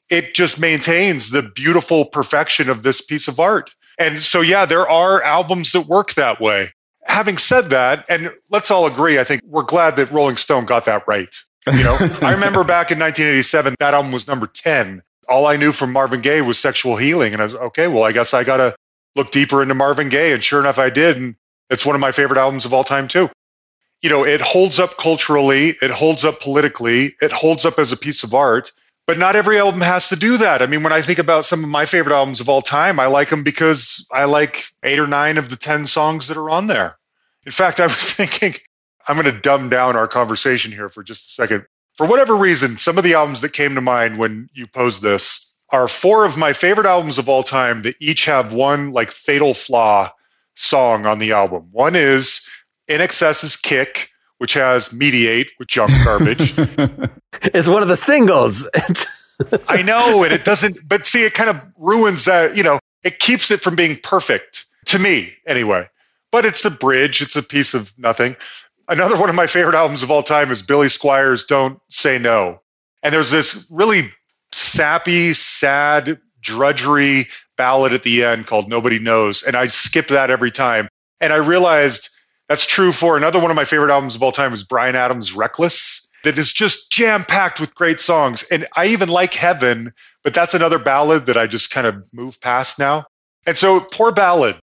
it 0.09 0.34
just 0.34 0.59
maintains 0.59 1.30
the 1.32 1.41
beautiful 1.41 2.05
perfection 2.05 2.70
of 2.70 2.84
this 2.84 3.01
piece 3.01 3.28
of 3.28 3.39
art. 3.39 3.72
And 3.97 4.20
so 4.20 4.41
yeah 4.41 4.66
there 4.66 4.88
are 4.88 5.22
albums 5.22 5.74
that 5.74 5.88
work 5.88 6.14
that 6.14 6.39
way. 6.39 6.70
Having 7.05 7.38
said 7.38 7.66
that 7.72 8.05
and 8.09 8.32
let's 8.49 8.72
all 8.72 8.86
agree 8.86 9.20
i 9.20 9.24
think 9.24 9.41
we're 9.45 9.64
glad 9.64 9.97
that 9.97 10.11
rolling 10.11 10.38
stone 10.38 10.66
got 10.66 10.86
that 10.86 11.03
right. 11.07 11.34
You 11.72 11.84
know 11.84 11.97
i 12.22 12.32
remember 12.32 12.64
back 12.64 12.91
in 12.91 12.99
1987 12.99 13.76
that 13.80 13.93
album 13.93 14.11
was 14.11 14.28
number 14.28 14.47
10 14.47 15.01
all 15.30 15.45
i 15.45 15.55
knew 15.55 15.72
from 15.72 15.93
marvin 15.93 16.20
gaye 16.20 16.41
was 16.41 16.59
sexual 16.59 16.97
healing 16.97 17.32
and 17.32 17.41
i 17.41 17.45
was 17.45 17.55
okay 17.55 17.88
well 17.88 18.03
i 18.03 18.11
guess 18.11 18.34
i 18.34 18.43
gotta 18.43 18.76
look 19.16 19.32
deeper 19.32 19.61
into 19.61 19.76
Marvin 19.76 20.09
Gaye. 20.09 20.34
And 20.34 20.43
sure 20.43 20.59
enough, 20.59 20.80
I 20.80 20.89
did. 20.89 21.18
And 21.18 21.36
it's 21.70 21.86
one 21.86 21.95
of 21.95 22.01
my 22.01 22.11
favorite 22.11 22.39
albums 22.39 22.66
of 22.66 22.74
all 22.74 22.84
time, 22.84 23.07
too. 23.07 23.30
You 24.01 24.09
know, 24.09 24.26
it 24.26 24.41
holds 24.41 24.80
up 24.80 24.97
culturally, 24.97 25.76
it 25.82 25.91
holds 25.91 26.26
up 26.26 26.41
politically, 26.41 27.16
it 27.22 27.32
holds 27.32 27.64
up 27.64 27.80
as 27.80 27.91
a 27.91 27.97
piece 27.97 28.24
of 28.24 28.34
art. 28.34 28.72
But 29.05 29.18
not 29.18 29.36
every 29.36 29.59
album 29.59 29.82
has 29.82 30.07
to 30.09 30.16
do 30.16 30.38
that. 30.38 30.61
I 30.61 30.66
mean, 30.66 30.82
when 30.82 30.93
I 30.93 31.01
think 31.01 31.20
about 31.20 31.45
some 31.45 31.64
of 31.64 31.70
my 31.70 31.86
favorite 31.86 32.16
albums 32.16 32.39
of 32.39 32.47
all 32.47 32.61
time, 32.61 32.99
I 32.99 33.07
like 33.07 33.30
them 33.30 33.43
because 33.43 34.05
I 34.11 34.26
like 34.26 34.66
eight 34.84 34.99
or 34.99 35.07
nine 35.07 35.38
of 35.38 35.49
the 35.49 35.57
10 35.57 35.86
songs 35.88 36.28
that 36.28 36.38
are 36.38 36.49
on 36.49 36.68
there. 36.68 36.97
In 37.45 37.51
fact, 37.51 37.82
I 37.82 37.88
was 37.88 37.95
thinking, 38.11 38.53
I'm 39.07 39.20
going 39.20 39.34
to 39.34 39.41
dumb 39.41 39.68
down 39.68 39.97
our 39.97 40.07
conversation 40.07 40.72
here 40.72 40.88
for 40.88 41.03
just 41.03 41.28
a 41.28 41.32
second. 41.32 41.66
For 41.95 42.07
whatever 42.07 42.36
reason, 42.36 42.78
some 42.78 42.97
of 42.97 43.03
the 43.03 43.14
albums 43.14 43.41
that 43.41 43.51
came 43.51 43.76
to 43.76 43.82
mind 43.82 44.18
when 44.18 44.49
you 44.53 44.68
posed 44.68 45.01
this 45.01 45.53
are 45.74 45.88
four 45.88 46.24
of 46.24 46.38
my 46.38 46.53
favorite 46.53 46.86
albums 46.86 47.17
of 47.17 47.28
all 47.28 47.41
time 47.41 47.82
that 47.82 47.95
each 47.99 48.26
have 48.26 48.53
one 48.53 48.91
like 48.91 49.09
fatal 49.09 49.55
flaw 49.55 50.09
song 50.53 51.07
on 51.07 51.17
the 51.17 51.32
album. 51.32 51.67
One 51.71 51.95
is 51.95 52.47
INXS's 52.88 53.55
Kick, 53.55 54.09
which 54.38 54.53
has 54.53 54.93
Mediate 54.93 55.51
with 55.57 55.67
junk 55.67 55.91
garbage. 56.05 56.53
it's 57.41 57.67
one 57.67 57.82
of 57.82 57.89
the 57.89 57.97
singles. 57.97 58.69
I 59.67 59.82
know, 59.82 60.24
and 60.24 60.32
it 60.32 60.45
doesn't, 60.45 60.78
but 60.88 61.07
see, 61.07 61.24
it 61.24 61.34
kind 61.34 61.49
of 61.49 61.63
ruins 61.80 62.26
that, 62.26 62.55
you 62.55 62.61
know, 62.61 62.78
it 63.03 63.17
keeps 63.17 63.49
it 63.49 63.59
from 63.59 63.76
being 63.76 63.97
perfect 64.03 64.65
to 64.86 64.99
me 64.99 65.34
anyway. 65.47 65.89
But 66.32 66.45
it's 66.45 66.63
a 66.65 66.71
bridge, 66.71 67.19
it's 67.19 67.36
a 67.36 67.41
piece 67.43 67.74
of 67.74 67.93
nothing. 67.97 68.36
another 68.89 69.17
one 69.17 69.30
of 69.30 69.36
my 69.36 69.47
favorite 69.47 69.76
albums 69.76 70.03
of 70.03 70.11
all 70.11 70.21
time 70.21 70.51
is 70.51 70.61
Billy 70.61 70.89
Squier's 70.89 71.45
Don't 71.45 71.80
Say 71.89 72.19
No. 72.19 72.61
And 73.01 73.11
there's 73.11 73.32
this 73.32 73.67
really 73.71 74.11
sappy, 74.54 75.34
sad, 75.34 76.20
drudgery 76.41 77.28
ballad 77.58 77.93
at 77.93 78.04
the 78.04 78.24
end 78.24 78.47
called 78.47 78.68
Nobody 78.68 78.99
Knows. 78.99 79.43
And 79.43 79.56
I 79.56 79.68
skip 79.68 80.08
that 80.08 80.30
every 80.30 80.51
time. 80.51 80.88
And 81.22 81.32
I 81.32 81.38
realized 81.38 82.10
that's 82.49 82.66
true 82.66 82.91
for 82.91 83.16
another 83.16 83.39
one 83.39 83.51
of 83.51 83.56
my 83.56 83.66
favorite 83.66 83.91
albums 83.91 84.16
of 84.16 84.24
all 84.24 84.32
time 84.32 84.54
is 84.54 84.64
Bryan 84.64 84.95
Adams' 84.95 85.34
Reckless, 85.34 86.12
that 86.24 86.38
is 86.38 86.51
just 86.51 86.91
jam 86.91 87.24
packed 87.24 87.60
with 87.60 87.76
great 87.76 87.99
songs. 87.99 88.43
And 88.43 88.68
I 88.76 88.88
even 88.88 89.10
like 89.10 89.34
Heaven, 89.34 89.91
but 90.24 90.34
that's 90.34 90.54
another 90.54 90.80
ballad 90.80 91.26
that 91.28 91.38
I 91.38 91.47
just 91.47 91.70
kind 91.70 91.86
of 91.86 92.12
move 92.14 92.39
past 92.41 92.80
now. 92.80 93.06
And 93.45 93.58
so, 93.58 93.82
poor 93.82 94.12
ballad. 94.12 94.58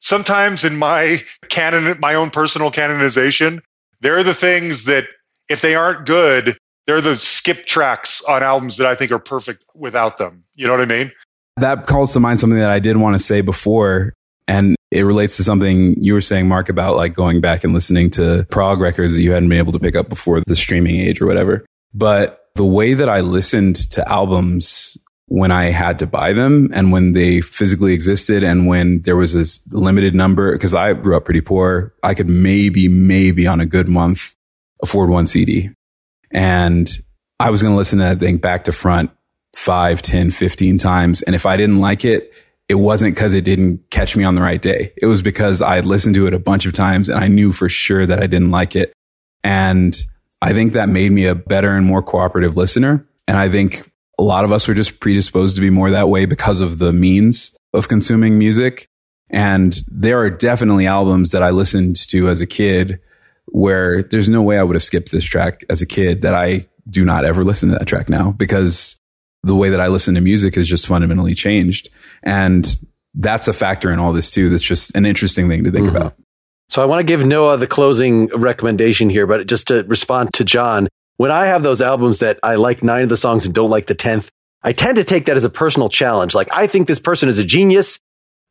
Sometimes 0.00 0.64
in 0.64 0.76
my 0.76 1.22
canon, 1.48 1.98
my 2.00 2.14
own 2.14 2.30
personal 2.30 2.70
canonization, 2.70 3.62
there 4.00 4.18
are 4.18 4.24
the 4.24 4.34
things 4.34 4.84
that 4.84 5.04
if 5.48 5.60
they 5.60 5.74
aren't 5.74 6.04
good, 6.06 6.58
they're 6.86 7.00
the 7.00 7.16
skip 7.16 7.66
tracks 7.66 8.22
on 8.24 8.42
albums 8.42 8.76
that 8.76 8.86
I 8.86 8.94
think 8.94 9.10
are 9.10 9.18
perfect 9.18 9.64
without 9.74 10.18
them. 10.18 10.44
You 10.54 10.66
know 10.66 10.74
what 10.74 10.82
I 10.82 10.86
mean? 10.86 11.12
That 11.56 11.86
calls 11.86 12.12
to 12.14 12.20
mind 12.20 12.40
something 12.40 12.58
that 12.58 12.70
I 12.70 12.78
did 12.78 12.96
want 12.96 13.14
to 13.14 13.18
say 13.18 13.40
before. 13.40 14.12
And 14.46 14.76
it 14.90 15.02
relates 15.02 15.36
to 15.38 15.44
something 15.44 16.02
you 16.02 16.12
were 16.12 16.20
saying, 16.20 16.48
Mark, 16.48 16.68
about 16.68 16.96
like 16.96 17.14
going 17.14 17.40
back 17.40 17.64
and 17.64 17.72
listening 17.72 18.10
to 18.10 18.46
prog 18.50 18.80
records 18.80 19.14
that 19.14 19.22
you 19.22 19.32
hadn't 19.32 19.48
been 19.48 19.58
able 19.58 19.72
to 19.72 19.78
pick 19.78 19.96
up 19.96 20.08
before 20.08 20.40
the 20.46 20.56
streaming 20.56 20.96
age 20.96 21.20
or 21.20 21.26
whatever. 21.26 21.64
But 21.94 22.40
the 22.54 22.64
way 22.64 22.94
that 22.94 23.08
I 23.08 23.20
listened 23.20 23.76
to 23.92 24.06
albums 24.08 24.98
when 25.26 25.50
I 25.50 25.70
had 25.70 25.98
to 26.00 26.06
buy 26.06 26.32
them 26.34 26.70
and 26.74 26.92
when 26.92 27.12
they 27.12 27.40
physically 27.40 27.94
existed 27.94 28.42
and 28.42 28.66
when 28.66 29.00
there 29.02 29.16
was 29.16 29.34
a 29.34 29.46
limited 29.76 30.14
number, 30.14 30.52
because 30.52 30.74
I 30.74 30.92
grew 30.92 31.16
up 31.16 31.24
pretty 31.24 31.40
poor, 31.40 31.94
I 32.02 32.14
could 32.14 32.28
maybe, 32.28 32.88
maybe 32.88 33.46
on 33.46 33.60
a 33.60 33.66
good 33.66 33.88
month 33.88 34.34
afford 34.82 35.08
one 35.08 35.26
CD. 35.26 35.70
And 36.34 36.90
I 37.40 37.50
was 37.50 37.62
going 37.62 37.72
to 37.72 37.78
listen 37.78 38.00
to 38.00 38.04
that 38.04 38.18
thing 38.18 38.36
back 38.36 38.64
to 38.64 38.72
front 38.72 39.10
five, 39.54 40.02
10, 40.02 40.32
15 40.32 40.78
times. 40.78 41.22
And 41.22 41.34
if 41.34 41.46
I 41.46 41.56
didn't 41.56 41.78
like 41.78 42.04
it, 42.04 42.34
it 42.68 42.74
wasn't 42.74 43.14
because 43.14 43.34
it 43.34 43.44
didn't 43.44 43.88
catch 43.90 44.16
me 44.16 44.24
on 44.24 44.34
the 44.34 44.40
right 44.40 44.60
day. 44.60 44.92
It 45.00 45.06
was 45.06 45.22
because 45.22 45.62
I 45.62 45.76
had 45.76 45.86
listened 45.86 46.14
to 46.16 46.26
it 46.26 46.34
a 46.34 46.38
bunch 46.38 46.66
of 46.66 46.72
times 46.72 47.08
and 47.08 47.22
I 47.22 47.28
knew 47.28 47.52
for 47.52 47.68
sure 47.68 48.04
that 48.04 48.22
I 48.22 48.26
didn't 48.26 48.50
like 48.50 48.74
it. 48.74 48.92
And 49.42 49.96
I 50.42 50.52
think 50.52 50.72
that 50.72 50.88
made 50.88 51.12
me 51.12 51.26
a 51.26 51.34
better 51.34 51.74
and 51.74 51.86
more 51.86 52.02
cooperative 52.02 52.56
listener. 52.56 53.06
And 53.28 53.36
I 53.36 53.48
think 53.48 53.90
a 54.18 54.22
lot 54.22 54.44
of 54.44 54.52
us 54.52 54.66
were 54.66 54.74
just 54.74 55.00
predisposed 55.00 55.54
to 55.56 55.60
be 55.60 55.70
more 55.70 55.90
that 55.90 56.08
way 56.08 56.24
because 56.24 56.60
of 56.60 56.78
the 56.78 56.92
means 56.92 57.56
of 57.72 57.88
consuming 57.88 58.38
music. 58.38 58.88
And 59.30 59.76
there 59.88 60.20
are 60.20 60.30
definitely 60.30 60.86
albums 60.86 61.32
that 61.32 61.42
I 61.42 61.50
listened 61.50 61.96
to 62.08 62.28
as 62.28 62.40
a 62.40 62.46
kid 62.46 63.00
where 63.46 64.02
there's 64.02 64.28
no 64.28 64.42
way 64.42 64.58
I 64.58 64.62
would 64.62 64.76
have 64.76 64.82
skipped 64.82 65.10
this 65.10 65.24
track 65.24 65.64
as 65.68 65.82
a 65.82 65.86
kid 65.86 66.22
that 66.22 66.34
I 66.34 66.66
do 66.88 67.04
not 67.04 67.24
ever 67.24 67.44
listen 67.44 67.70
to 67.70 67.76
that 67.78 67.86
track 67.86 68.08
now 68.08 68.32
because 68.32 68.96
the 69.42 69.54
way 69.54 69.70
that 69.70 69.80
I 69.80 69.88
listen 69.88 70.14
to 70.14 70.20
music 70.20 70.54
has 70.54 70.68
just 70.68 70.86
fundamentally 70.86 71.34
changed. 71.34 71.88
And 72.22 72.74
that's 73.14 73.48
a 73.48 73.52
factor 73.52 73.92
in 73.92 73.98
all 73.98 74.12
this 74.12 74.30
too. 74.30 74.48
That's 74.48 74.62
just 74.62 74.94
an 74.96 75.06
interesting 75.06 75.48
thing 75.48 75.64
to 75.64 75.70
think 75.70 75.86
mm-hmm. 75.86 75.96
about. 75.96 76.16
So 76.70 76.82
I 76.82 76.86
want 76.86 77.00
to 77.00 77.04
give 77.04 77.24
Noah 77.24 77.58
the 77.58 77.66
closing 77.66 78.26
recommendation 78.28 79.10
here, 79.10 79.26
but 79.26 79.46
just 79.46 79.68
to 79.68 79.84
respond 79.84 80.32
to 80.34 80.44
John, 80.44 80.88
when 81.16 81.30
I 81.30 81.46
have 81.46 81.62
those 81.62 81.80
albums 81.80 82.20
that 82.20 82.38
I 82.42 82.56
like 82.56 82.82
nine 82.82 83.02
of 83.02 83.08
the 83.08 83.16
songs 83.16 83.44
and 83.44 83.54
don't 83.54 83.70
like 83.70 83.86
the 83.86 83.94
10th, 83.94 84.28
I 84.62 84.72
tend 84.72 84.96
to 84.96 85.04
take 85.04 85.26
that 85.26 85.36
as 85.36 85.44
a 85.44 85.50
personal 85.50 85.88
challenge. 85.88 86.34
Like, 86.34 86.48
I 86.52 86.66
think 86.66 86.88
this 86.88 86.98
person 86.98 87.28
is 87.28 87.38
a 87.38 87.44
genius. 87.44 87.98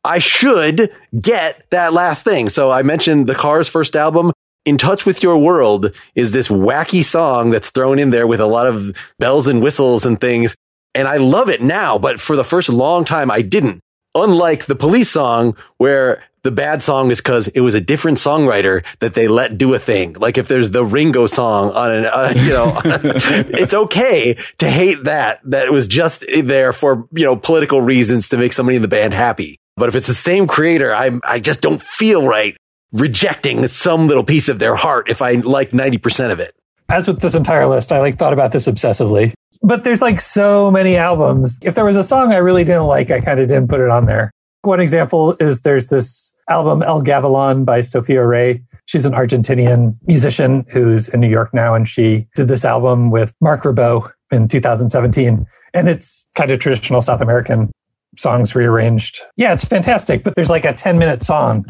I 0.04 0.18
should 0.18 0.92
get 1.20 1.66
that 1.70 1.92
last 1.92 2.24
thing. 2.24 2.48
So 2.48 2.70
I 2.70 2.82
mentioned 2.82 3.26
the 3.26 3.34
Cars 3.34 3.68
first 3.68 3.96
album. 3.96 4.32
In 4.64 4.78
Touch 4.78 5.04
with 5.04 5.22
Your 5.22 5.36
World 5.36 5.94
is 6.14 6.32
this 6.32 6.48
wacky 6.48 7.04
song 7.04 7.50
that's 7.50 7.68
thrown 7.68 7.98
in 7.98 8.10
there 8.10 8.26
with 8.26 8.40
a 8.40 8.46
lot 8.46 8.66
of 8.66 8.96
bells 9.18 9.46
and 9.46 9.62
whistles 9.62 10.06
and 10.06 10.18
things. 10.18 10.56
And 10.94 11.06
I 11.06 11.18
love 11.18 11.50
it 11.50 11.60
now, 11.62 11.98
but 11.98 12.18
for 12.18 12.34
the 12.34 12.44
first 12.44 12.70
long 12.70 13.04
time, 13.04 13.30
I 13.30 13.42
didn't. 13.42 13.80
Unlike 14.14 14.64
the 14.64 14.76
police 14.76 15.10
song 15.10 15.54
where 15.76 16.22
the 16.44 16.50
bad 16.50 16.82
song 16.82 17.10
is 17.10 17.20
because 17.20 17.48
it 17.48 17.60
was 17.60 17.74
a 17.74 17.80
different 17.80 18.16
songwriter 18.16 18.84
that 19.00 19.12
they 19.12 19.28
let 19.28 19.58
do 19.58 19.74
a 19.74 19.78
thing. 19.78 20.14
Like 20.14 20.38
if 20.38 20.48
there's 20.48 20.70
the 20.70 20.84
Ringo 20.84 21.26
song 21.26 21.70
on 21.72 21.90
an, 21.90 22.06
uh, 22.06 22.32
you 22.34 22.50
know, 22.50 22.80
it's 22.84 23.74
okay 23.74 24.36
to 24.58 24.70
hate 24.70 25.04
that, 25.04 25.40
that 25.44 25.66
it 25.66 25.72
was 25.72 25.86
just 25.88 26.24
there 26.42 26.72
for, 26.72 27.06
you 27.12 27.24
know, 27.24 27.36
political 27.36 27.82
reasons 27.82 28.30
to 28.30 28.38
make 28.38 28.54
somebody 28.54 28.76
in 28.76 28.82
the 28.82 28.88
band 28.88 29.12
happy. 29.12 29.58
But 29.76 29.88
if 29.90 29.94
it's 29.94 30.06
the 30.06 30.14
same 30.14 30.46
creator, 30.46 30.94
I, 30.94 31.10
I 31.22 31.40
just 31.40 31.60
don't 31.60 31.82
feel 31.82 32.26
right 32.26 32.56
rejecting 32.94 33.66
some 33.66 34.06
little 34.06 34.24
piece 34.24 34.48
of 34.48 34.58
their 34.58 34.76
heart 34.76 35.10
if 35.10 35.20
I 35.20 35.32
like 35.32 35.70
90% 35.70 36.30
of 36.32 36.40
it. 36.40 36.54
As 36.88 37.08
with 37.08 37.20
this 37.20 37.34
entire 37.34 37.66
list, 37.66 37.92
I 37.92 37.98
like 37.98 38.16
thought 38.16 38.32
about 38.32 38.52
this 38.52 38.66
obsessively. 38.66 39.32
But 39.62 39.84
there's 39.84 40.02
like 40.02 40.20
so 40.20 40.70
many 40.70 40.96
albums. 40.96 41.58
If 41.62 41.74
there 41.74 41.84
was 41.84 41.96
a 41.96 42.04
song 42.04 42.32
I 42.32 42.36
really 42.36 42.64
didn't 42.64 42.86
like, 42.86 43.10
I 43.10 43.20
kind 43.20 43.40
of 43.40 43.48
didn't 43.48 43.68
put 43.68 43.80
it 43.80 43.90
on 43.90 44.06
there. 44.06 44.30
One 44.62 44.80
example 44.80 45.34
is 45.40 45.62
there's 45.62 45.88
this 45.88 46.34
album 46.48 46.82
El 46.82 47.02
Gavilan 47.02 47.64
by 47.64 47.82
Sofia 47.82 48.24
Rei. 48.24 48.62
She's 48.86 49.04
an 49.04 49.12
Argentinian 49.12 49.92
musician 50.06 50.64
who's 50.70 51.08
in 51.08 51.20
New 51.20 51.28
York 51.28 51.52
now, 51.52 51.74
and 51.74 51.88
she 51.88 52.26
did 52.34 52.48
this 52.48 52.64
album 52.64 53.10
with 53.10 53.34
Marc 53.40 53.62
Ribot 53.62 54.10
in 54.30 54.48
2017. 54.48 55.46
And 55.72 55.88
it's 55.88 56.26
kind 56.34 56.50
of 56.50 56.58
traditional 56.60 57.00
South 57.00 57.20
American 57.20 57.70
songs 58.18 58.54
rearranged. 58.54 59.20
Yeah, 59.36 59.52
it's 59.52 59.64
fantastic, 59.64 60.24
but 60.24 60.34
there's 60.34 60.50
like 60.50 60.64
a 60.64 60.72
10 60.72 60.98
minute 60.98 61.22
song, 61.22 61.64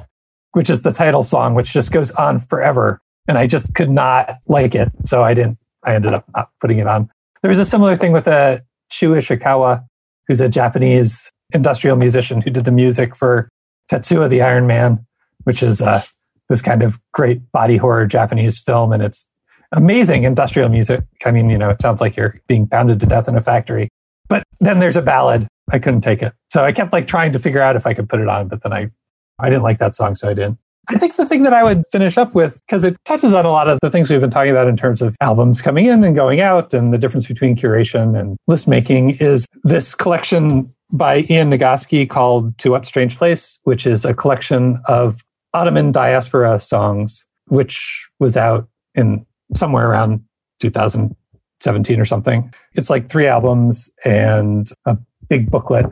which 0.55 0.71
is 0.71 0.83
the 0.83 0.93
title 0.93 1.23
song, 1.23 1.55
which 1.55 1.73
just 1.73 1.93
goes 1.93 2.11
on 2.13 2.39
forever. 2.39 3.01
And 3.29 3.39
I 3.39 3.47
just 3.47 3.75
could 3.75 3.91
not 3.91 4.39
like 4.49 4.75
it. 4.75 4.91
So 5.07 5.23
I 5.23 5.35
didn't, 5.35 5.59
I 5.85 5.95
ended 5.95 6.15
up 6.15 6.25
not 6.35 6.51
putting 6.61 6.79
it 6.79 6.87
on. 6.87 7.11
There 7.43 7.49
was 7.49 7.59
a 7.59 7.65
similar 7.65 7.97
thing 7.97 8.13
with 8.13 8.27
a 8.27 8.33
uh, 8.33 8.59
Chu 8.91 9.11
Ishikawa, 9.11 9.85
who's 10.27 10.41
a 10.41 10.49
Japanese 10.49 11.31
industrial 11.53 11.97
musician 11.97 12.41
who 12.41 12.51
did 12.51 12.65
the 12.65 12.73
music 12.73 13.15
for 13.15 13.49
Tetsuo 13.91 14.29
the 14.29 14.43
Iron 14.43 14.67
Man, 14.67 15.05
which 15.45 15.63
is 15.63 15.83
uh, 15.83 16.03
this 16.49 16.63
kind 16.63 16.83
of 16.83 16.99
great 17.13 17.51
body 17.53 17.77
horror 17.77 18.07
Japanese 18.07 18.59
film. 18.59 18.93
And 18.93 19.03
it's 19.03 19.29
amazing 19.73 20.25
industrial 20.25 20.69
music. 20.69 21.03
I 21.25 21.31
mean, 21.31 21.51
you 21.51 21.59
know, 21.59 21.71
it 21.71 21.83
sounds 21.83 22.01
like 22.01 22.17
you're 22.17 22.41
being 22.47 22.67
pounded 22.67 23.01
to 23.01 23.07
death 23.07 23.29
in 23.29 23.37
a 23.37 23.41
factory. 23.41 23.89
But 24.29 24.45
then 24.61 24.79
there's 24.79 24.97
a 24.97 25.03
ballad. 25.03 25.47
I 25.71 25.79
couldn't 25.79 26.03
take 26.03 26.23
it. 26.23 26.33
So 26.49 26.65
I 26.65 26.73
kept 26.73 26.93
like 26.93 27.07
trying 27.07 27.33
to 27.33 27.39
figure 27.39 27.61
out 27.61 27.77
if 27.77 27.87
I 27.87 27.95
could 27.95 28.09
put 28.09 28.21
it 28.21 28.29
on, 28.29 28.49
but 28.49 28.63
then 28.63 28.73
I, 28.73 28.91
I 29.39 29.49
didn't 29.49 29.63
like 29.63 29.79
that 29.79 29.95
song, 29.95 30.15
so 30.15 30.29
I 30.29 30.35
didn't. 30.35 30.59
I 30.89 30.99
think 30.99 31.17
the 31.17 31.25
thing 31.25 31.45
that 31.45 31.55
I 31.55 31.63
would 31.63 31.83
finish 31.91 32.19
up 32.19 32.35
with, 32.35 32.61
because 32.67 32.85
it 32.85 32.97
touches 33.05 33.33
on 33.33 33.47
a 33.47 33.51
lot 33.51 33.69
of 33.69 33.79
the 33.81 33.91
things 33.91 34.11
we've 34.11 34.21
been 34.21 34.31
talking 34.31 34.51
about 34.51 34.69
in 34.69 34.77
terms 34.77 35.01
of 35.01 35.17
albums 35.21 35.63
coming 35.63 35.87
in 35.87 36.05
and 36.05 36.15
going 36.15 36.41
out 36.41 36.75
and 36.75 36.93
the 36.93 36.99
difference 36.99 37.27
between 37.27 37.57
curation 37.57 38.19
and 38.19 38.37
list 38.47 38.69
making, 38.69 39.11
is 39.13 39.47
this 39.63 39.95
collection 39.95 40.73
by 40.93 41.25
Ian 41.31 41.51
Nagoski 41.51 42.09
called 42.09 42.57
To 42.59 42.71
What 42.71 42.85
Strange 42.85 43.17
Place, 43.17 43.59
which 43.65 43.87
is 43.87 44.05
a 44.05 44.13
collection 44.13 44.79
of 44.85 45.23
Ottoman 45.55 45.91
diaspora 45.91 46.61
songs, 46.61 47.25
which 47.47 48.07
was 48.21 48.37
out 48.37 48.69
in 48.95 49.25
somewhere 49.55 49.89
around 49.89 50.23
2017 50.61 51.99
or 51.99 52.05
something. 52.05 52.53
It's 52.75 52.91
like 52.91 53.09
three 53.09 53.27
albums 53.27 53.91
and 54.05 54.71
a 54.85 54.99
big 55.29 55.51
booklet. 55.51 55.87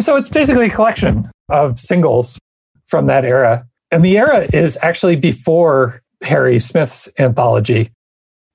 So 0.00 0.16
it's 0.16 0.28
basically 0.28 0.66
a 0.66 0.70
collection 0.70 1.30
of 1.48 1.78
singles 1.78 2.36
from 2.88 3.06
that 3.06 3.24
era. 3.24 3.66
And 3.90 4.04
the 4.04 4.18
era 4.18 4.46
is 4.52 4.76
actually 4.82 5.16
before 5.16 6.02
Harry 6.22 6.58
Smith's 6.58 7.08
anthology. 7.18 7.90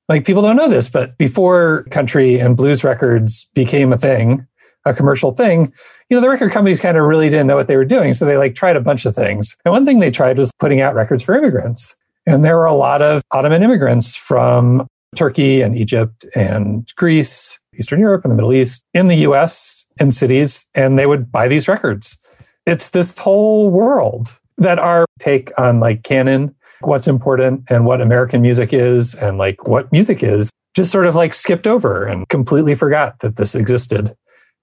Like 0.10 0.26
people 0.26 0.42
don't 0.42 0.58
know 0.58 0.70
this, 0.70 0.90
but 0.90 1.18
before 1.18 1.86
country 1.90 2.40
and 2.40 2.58
blues 2.58 2.84
records 2.84 3.50
became 3.54 3.94
a 3.94 3.98
thing, 3.98 4.46
a 4.86 4.94
commercial 4.94 5.32
thing, 5.32 5.74
you 6.10 6.18
know, 6.18 6.22
the 6.22 6.30
record 6.30 6.52
companies 6.52 6.80
kind 6.80 6.98
of 6.98 7.06
really 7.06 7.30
didn't 7.30 7.48
know 7.48 7.56
what 7.56 7.68
they 7.68 7.78
were 7.78 7.86
doing. 7.86 8.14
So 8.14 8.26
they 8.26 8.38
like 8.38 8.56
tried 8.56 8.76
a 8.76 8.82
bunch 8.82 9.06
of 9.06 9.16
things. 9.16 9.56
And 9.64 9.72
one 9.72 9.86
thing 9.86 10.00
they 10.00 10.12
tried 10.12 10.38
was 10.38 10.52
putting 10.60 10.82
out 10.82 10.94
records 10.94 11.24
for 11.24 11.36
immigrants. 11.36 11.96
And 12.26 12.44
there 12.44 12.58
were 12.58 12.66
a 12.66 12.74
lot 12.74 13.02
of 13.02 13.22
Ottoman 13.32 13.64
immigrants 13.64 14.16
from 14.16 14.88
Turkey 15.16 15.62
and 15.62 15.78
Egypt 15.78 16.26
and 16.36 16.92
Greece, 16.96 17.60
Eastern 17.78 18.00
Europe 18.00 18.26
and 18.26 18.32
the 18.32 18.36
Middle 18.36 18.54
East 18.54 18.84
in 18.94 19.08
the 19.08 19.18
US 19.28 19.86
in 20.00 20.12
cities. 20.12 20.66
And 20.76 21.00
they 21.00 21.06
would 21.06 21.32
buy 21.32 21.48
these 21.48 21.68
records. 21.68 22.18
It's 22.66 22.92
this 22.92 23.18
whole 23.18 23.70
world 23.70 24.36
that 24.58 24.80
our 24.80 25.06
take 25.20 25.52
on 25.58 25.80
like 25.80 26.04
canon, 26.04 26.56
what's 26.82 27.08
important 27.08 27.64
and 27.70 27.86
what 27.86 28.02
American 28.02 28.42
music 28.42 28.74
is 28.74 29.16
and 29.16 29.38
like 29.38 29.68
what 29.68 29.92
music 29.92 30.24
is 30.24 30.52
just 30.76 30.92
sort 30.92 31.06
of 31.06 31.16
like 31.16 31.34
skipped 31.34 31.68
over 31.68 32.06
and 32.06 32.28
completely 32.30 32.76
forgot 32.76 33.20
that 33.20 33.36
this 33.36 33.56
existed. 33.56 34.16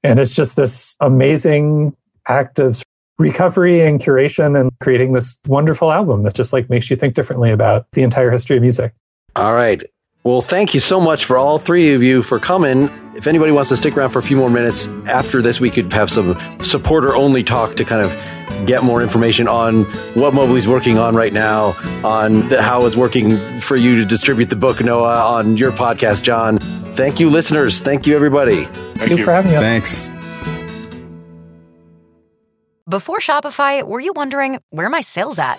And 0.02 0.18
it's 0.18 0.32
just 0.32 0.56
this 0.56 0.96
amazing 1.00 1.94
act 2.26 2.58
of 2.58 2.82
recovery 3.18 3.80
and 3.82 4.00
curation 4.00 4.58
and 4.58 4.70
creating 4.80 5.12
this 5.12 5.38
wonderful 5.46 5.92
album 5.92 6.22
that 6.22 6.34
just 6.34 6.52
like 6.52 6.70
makes 6.70 6.90
you 6.90 6.96
think 6.96 7.14
differently 7.14 7.50
about 7.50 7.86
the 7.92 8.02
entire 8.02 8.30
history 8.30 8.56
of 8.56 8.62
music. 8.62 8.92
All 9.36 9.54
right. 9.54 9.82
Well, 10.22 10.42
thank 10.42 10.74
you 10.74 10.80
so 10.80 11.00
much 11.00 11.24
for 11.24 11.38
all 11.38 11.58
three 11.58 11.94
of 11.94 12.02
you 12.02 12.22
for 12.22 12.38
coming. 12.38 12.90
If 13.16 13.26
anybody 13.26 13.52
wants 13.52 13.70
to 13.70 13.76
stick 13.76 13.96
around 13.96 14.10
for 14.10 14.18
a 14.18 14.22
few 14.22 14.36
more 14.36 14.50
minutes 14.50 14.86
after 15.06 15.40
this, 15.40 15.60
we 15.60 15.70
could 15.70 15.92
have 15.94 16.10
some 16.10 16.38
supporter 16.62 17.14
only 17.16 17.42
talk 17.42 17.76
to 17.76 17.84
kind 17.84 18.02
of 18.04 18.66
get 18.66 18.82
more 18.82 19.00
information 19.02 19.48
on 19.48 19.84
what 20.14 20.34
Mobley's 20.34 20.68
working 20.68 20.98
on 20.98 21.14
right 21.14 21.32
now, 21.32 21.68
on 22.04 22.48
the, 22.50 22.60
how 22.60 22.84
it's 22.84 22.96
working 22.96 23.58
for 23.60 23.76
you 23.76 23.96
to 23.96 24.04
distribute 24.04 24.50
the 24.50 24.56
book, 24.56 24.80
Noah, 24.82 25.36
on 25.36 25.56
your 25.56 25.72
podcast, 25.72 26.22
John. 26.22 26.58
Thank 26.94 27.18
you, 27.18 27.30
listeners. 27.30 27.80
Thank 27.80 28.06
you, 28.06 28.14
everybody. 28.14 28.64
Thank 28.64 28.98
Thank 28.98 29.10
you 29.12 29.16
you. 29.18 29.24
for 29.24 29.32
having 29.32 29.54
us. 29.54 29.60
Thanks. 29.60 30.10
Before 32.88 33.18
Shopify, 33.18 33.82
were 33.86 34.00
you 34.00 34.12
wondering 34.14 34.58
where 34.70 34.86
are 34.86 34.90
my 34.90 35.00
sales 35.00 35.38
at? 35.38 35.58